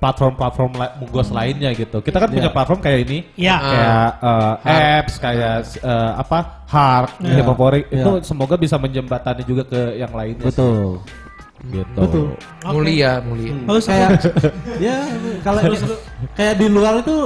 platform-platform 0.00 0.70
la- 0.74 0.96
Mugos 0.96 1.28
lainnya 1.28 1.68
gitu. 1.72 2.00
Kita 2.00 2.16
kan 2.16 2.32
punya 2.32 2.48
Iya. 2.48 2.56
platform 2.56 2.80
kayak 2.80 2.98
ini. 3.04 3.18
ya 3.36 3.56
kayak 3.60 4.08
eh, 4.18 4.54
apps 4.96 5.14
kayak 5.20 5.54
eh, 5.76 6.12
apa 6.16 6.38
Iya. 7.36 7.44
favorit 7.44 7.84
Iya. 7.86 8.00
itu 8.00 8.10
semoga 8.24 8.56
bisa 8.56 8.80
menjembatani 8.80 9.44
juga 9.44 9.62
ke 9.62 9.80
yang 9.94 10.08
lainnya. 10.10 10.40
sih. 10.42 10.56
Betul. 10.56 11.04
Gitu. 11.60 11.92
Betul. 11.94 12.26
Oke. 12.64 12.72
Mulia, 12.72 13.20
mulia. 13.20 13.52
bagus 13.68 13.84
Kayak 13.84 14.10
ya 14.80 14.96
kalau 15.44 15.60
kayak 16.32 16.54
di 16.56 16.66
luar 16.66 17.04
itu 17.04 17.16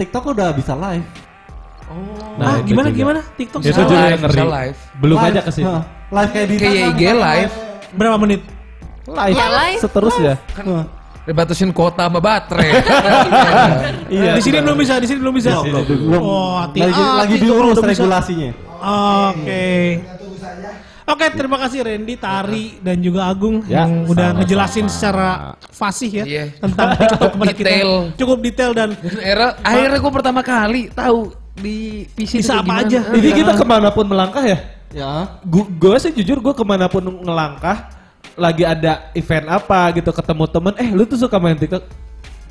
TikTok 0.00 0.32
udah 0.32 0.48
bisa 0.50 0.72
live. 0.72 1.04
Ah, 1.88 2.54
itu 2.54 2.66
gimana 2.66 2.88
juga. 2.88 2.98
gimana 2.98 3.20
TikTok 3.32 3.60
Itu 3.60 3.68
Bisa 3.68 3.80
juga 3.80 3.94
live, 3.94 4.06
yang 4.06 4.20
ngeri. 4.20 4.32
bisa 4.32 4.44
live. 4.46 4.78
Belum 4.96 5.16
Live, 5.16 5.28
aja 5.28 5.40
ke 5.40 5.50
sini. 5.50 5.66
Live 6.08 6.30
kayak 6.30 6.46
di 6.46 6.54
Kayak 6.56 6.76
IG 6.90 7.02
live. 7.10 7.52
berapa 7.90 8.16
menit 8.16 8.42
Live. 9.04 9.34
Ya, 9.34 9.46
live. 9.48 9.80
Seterusnya. 9.80 10.34
Hah. 10.54 10.84
Dibatasin 11.24 11.70
kuota 11.70 12.04
sama 12.04 12.20
baterai. 12.20 12.70
Iya. 14.08 14.32
di 14.32 14.42
sini 14.42 14.56
belum 14.58 14.76
bisa, 14.76 14.96
di 14.96 15.04
sini 15.04 15.18
belum 15.18 15.34
bisa. 15.34 15.52
Belum, 15.58 15.84
belum, 15.84 16.00
belum. 16.08 16.22
Oh, 16.22 16.56
hati 16.58 16.78
lagi, 16.80 16.96
lagi 16.96 17.34
hati 17.34 17.44
diurus 17.44 17.76
regulasinya. 17.78 18.50
Oke. 19.28 19.68
Oke, 21.06 21.24
terima 21.30 21.56
kasih 21.56 21.80
Randy, 21.82 22.14
Tari, 22.16 22.66
dan 22.78 23.00
juga 23.00 23.24
Agung 23.26 23.64
Ya, 23.64 23.84
yang 23.84 24.04
udah 24.04 24.36
ngejelasin 24.36 24.88
secara 24.88 25.56
fasih 25.64 26.10
ya 26.14 26.24
Iya. 26.26 26.44
tentang 26.58 26.88
TikTok 26.94 27.28
kepada 27.32 27.52
kita. 27.54 27.68
Detail. 27.70 27.90
Cukup 28.14 28.38
detail 28.38 28.70
dan 28.72 28.88
Era 29.18 29.56
akhirnya 29.58 29.98
gue 29.98 30.12
pertama 30.12 30.40
kali 30.42 30.88
tahu 30.90 31.32
di 31.58 31.76
PC 32.10 32.38
Bisa 32.38 32.54
apa 32.56 32.64
gimana. 32.64 32.82
aja. 32.84 33.00
Jadi 33.10 33.28
kita 33.34 33.52
ke 33.52 33.64
mana 33.64 33.88
pun 33.88 34.04
melangkah 34.04 34.42
ya. 34.42 34.58
Ya. 34.88 35.12
Gue 35.44 35.96
sih 35.98 36.10
jujur 36.12 36.38
gue 36.38 36.52
ke 36.52 36.62
mana 36.62 36.86
pun 36.86 37.02
ngelangkah 37.02 37.92
lagi 38.32 38.62
ada 38.62 39.10
event 39.12 39.46
apa 39.48 39.90
gitu 39.92 40.08
ketemu 40.08 40.44
temen 40.46 40.74
eh 40.76 40.88
lu 40.88 41.02
tuh 41.02 41.18
suka 41.18 41.36
main 41.36 41.54
TikTok 41.54 41.82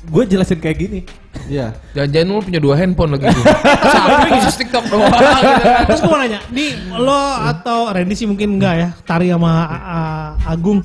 gue 0.04 0.22
jelasin 0.26 0.56
kayak 0.56 0.78
gini 0.78 1.00
Iya. 1.44 1.72
Jangan-jangan 1.92 2.28
lu 2.28 2.40
punya 2.40 2.60
dua 2.60 2.74
handphone 2.76 3.10
lagi. 3.10 3.26
Sampai 3.96 4.30
khusus 4.36 4.54
TikTok 4.54 4.84
doang. 4.86 5.08
gitu 5.08 5.64
terus 5.88 5.98
gue 5.98 6.10
mau 6.10 6.20
nanya, 6.20 6.40
di 6.46 6.66
lo 6.92 7.16
atau 7.40 7.88
Randy 7.88 8.12
sih 8.12 8.28
mungkin 8.28 8.56
enggak 8.56 8.74
ya, 8.76 8.88
Tari 9.02 9.32
sama 9.32 9.48
A- 9.48 9.84
A- 9.88 10.32
Agung 10.46 10.84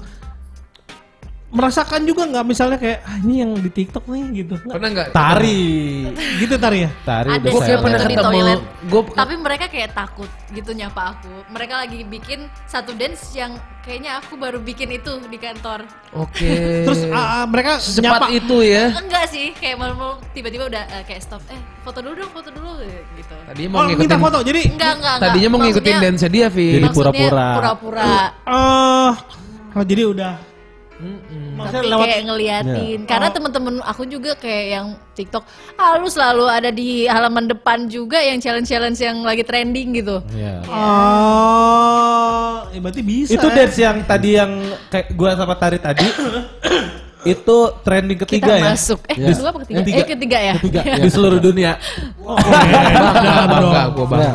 merasakan 1.54 2.02
juga 2.04 2.26
nggak 2.26 2.46
misalnya 2.46 2.76
kayak 2.76 3.00
ah, 3.02 3.18
ini 3.20 3.34
yang 3.40 3.54
di 3.54 3.70
TikTok 3.70 4.04
nih 4.06 4.24
gitu. 4.36 4.56
Nggak? 4.58 4.74
Pernah 4.74 4.90
nggak? 4.90 5.08
tari 5.14 5.62
Gitu 6.36 6.56
Tari 6.58 6.80
ya? 6.80 6.90
tari 7.04 7.30
Ada 7.30 7.48
saya 7.48 7.54
waktu 7.54 7.74
pernah 7.80 8.00
ketemu. 8.02 8.26
toilet. 8.26 8.62
Gua- 8.90 9.14
Tapi 9.14 9.34
mereka 9.38 9.66
kayak 9.68 9.90
takut 9.94 10.30
gitu 10.50 10.72
nyapa 10.72 11.14
aku. 11.14 11.30
Mereka 11.48 11.74
lagi 11.78 12.00
bikin 12.04 12.40
satu 12.66 12.92
dance 12.92 13.32
yang 13.32 13.54
kayaknya 13.80 14.18
aku 14.18 14.34
baru 14.34 14.58
bikin 14.58 14.90
itu 14.92 15.22
di 15.24 15.38
kantor. 15.38 15.86
Oke. 16.12 16.84
Terus 16.84 17.06
ah, 17.10 17.42
ah, 17.42 17.46
mereka 17.46 17.78
secepat 17.78 18.02
nyapa. 18.24 18.34
itu 18.34 18.58
ya. 18.60 18.84
Enggak 18.96 19.26
sih, 19.30 19.54
kayak 19.54 19.78
malu 19.78 20.18
tiba-tiba 20.32 20.66
udah 20.66 20.84
eh, 20.90 21.04
kayak 21.06 21.22
stop. 21.22 21.46
Eh, 21.48 21.60
foto 21.82 22.02
dulu 22.02 22.18
dong, 22.18 22.32
foto 22.32 22.50
dulu 22.50 22.82
gitu. 23.14 23.36
Tadinya 23.46 23.70
mau 23.70 23.80
Oh, 23.80 23.86
minta 23.86 24.00
ngikutin. 24.10 24.20
foto. 24.20 24.38
Jadi 24.42 24.62
Enggak, 24.68 24.92
enggak, 24.98 25.14
enggak. 25.14 25.30
Tadinya 25.30 25.50
mau 25.50 25.60
ngikutin 25.62 25.96
dance 26.02 26.26
dia, 26.28 26.48
Vi. 26.50 26.68
Jadi 26.76 26.88
pura-pura. 26.90 27.48
Pura-pura. 27.54 28.04
eh 28.42 29.12
oh, 29.74 29.84
jadi 29.86 30.04
udah 30.08 30.34
Tapi 31.04 31.60
maksudnya 31.60 31.84
lewat 31.86 32.06
kayak 32.08 32.24
ngeliatin. 32.26 33.00
Karena 33.06 33.28
temen-temen 33.30 33.76
aku 33.84 34.04
juga 34.10 34.32
kayak 34.34 34.66
yang 34.74 34.88
TikTok, 35.14 35.44
ah 35.78 36.02
lu 36.02 36.10
selalu 36.10 36.50
ada 36.50 36.74
di 36.74 37.06
halaman 37.06 37.46
depan 37.46 37.86
juga 37.86 38.18
yang 38.18 38.42
challenge-challenge 38.42 38.98
yang 38.98 39.22
lagi 39.22 39.46
trending 39.46 39.94
gitu. 39.94 40.18
Iya. 40.34 40.66
Oh, 40.66 42.66
ya 42.74 42.80
berarti 42.82 43.02
bisa. 43.06 43.38
itu 43.38 43.48
ya. 43.48 43.54
dance 43.54 43.78
yang 43.78 43.98
tadi 44.04 44.30
yang 44.34 44.52
kayak 44.90 45.14
gue 45.14 45.30
sama 45.38 45.54
tari 45.54 45.78
tadi 45.78 46.08
itu 47.24 47.58
trending 47.86 48.20
Kita 48.20 48.28
ketiga 48.28 48.54
ya 48.58 48.74
masuk. 48.74 49.00
Eh, 49.08 49.16
Di- 49.16 49.32
kedua 49.32 49.48
apa 49.54 49.60
ketiga? 49.64 49.78
Ketiga. 49.80 50.02
Eh, 50.02 50.08
ketiga 50.10 50.38
ya? 50.42 50.54
Ketiga, 50.60 50.82
di 51.06 51.10
seluruh 51.14 51.40
dunia 51.40 51.78
Oh, 52.20 52.36
bangga, 52.42 53.44
Bangga, 53.48 53.82
gue 53.94 54.06
bangga. 54.10 54.32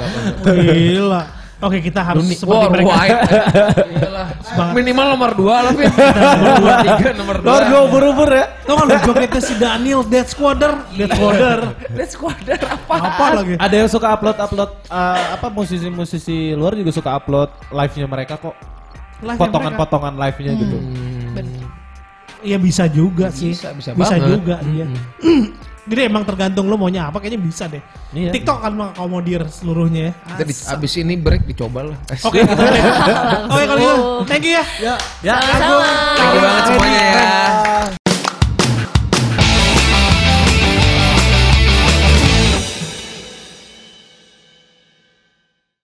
Gila. 0.54 1.22
Oke, 1.58 1.82
kita 1.82 2.06
harus 2.06 2.22
Dunia 2.22 2.38
seperti 2.38 2.66
mereka. 2.70 2.86
worldwide. 2.86 3.18
Iyalah. 3.98 4.26
Minimal 4.78 5.06
nomor 5.18 5.30
dua 5.34 5.56
lah, 5.66 5.72
Vin. 5.74 5.90
nomor 5.90 6.70
tiga, 6.86 7.10
nomor 7.18 7.36
dua. 7.42 7.48
Lord 7.50 7.64
gue 7.66 7.80
ubur-ubur 7.90 8.28
ya 8.30 8.44
Tau 8.62 8.74
kan 8.78 8.84
lu 8.86 8.98
jogetnya 9.02 9.40
si 9.42 9.54
Daniel, 9.58 10.00
Death 10.06 10.30
Squader, 10.38 10.72
Death 10.94 11.18
Squader. 11.18 11.58
Let's 11.98 12.14
squatter 12.14 12.58
apa? 12.62 12.94
Apa 12.94 13.24
lagi? 13.42 13.54
ada 13.58 13.74
yang 13.74 13.90
suka 13.90 14.06
upload 14.14 14.38
upload 14.38 14.70
uh, 14.86 15.34
apa 15.34 15.46
musisi-musisi 15.50 16.54
luar 16.54 16.78
juga 16.78 16.94
suka 16.94 17.10
upload 17.16 17.50
live-nya 17.74 18.06
mereka 18.06 18.38
kok 18.38 18.54
Live-nya 19.18 19.40
potongan-potongan 19.40 20.14
live-nya 20.14 20.52
gitu 20.62 20.78
Iya 22.38 22.54
bisa 22.62 22.86
juga 22.86 23.34
sih. 23.34 23.50
Bisa, 23.50 23.74
bisa 23.74 23.90
banget. 23.98 24.22
juga 24.30 24.56
iya. 24.70 24.86
Jadi 25.88 26.00
emang 26.04 26.22
tergantung 26.28 26.68
lo 26.68 26.76
maunya 26.76 27.08
apa 27.08 27.16
kayaknya 27.16 27.40
bisa 27.40 27.64
deh. 27.64 27.80
Iya. 28.12 28.30
TikTok 28.32 28.56
akan 28.60 28.72
mengakomodir 28.76 29.48
seluruhnya 29.48 30.12
ya. 30.12 30.12
Kita 30.36 30.44
di, 30.44 30.54
abis 30.54 30.92
ini 31.00 31.14
break 31.16 31.48
dicoba 31.48 31.88
lah. 31.88 31.98
Oke. 32.28 32.44
Oke 33.52 33.64
kalau 33.64 33.80
gitu, 33.80 33.96
thank 34.28 34.44
you 34.44 34.60
ya. 34.60 34.64
ya 35.24 35.34
Sama-sama. 35.40 35.88
Thank 36.14 36.32
you 36.36 36.40
banget 36.44 36.62
semuanya 36.68 37.00
ya. 37.00 37.57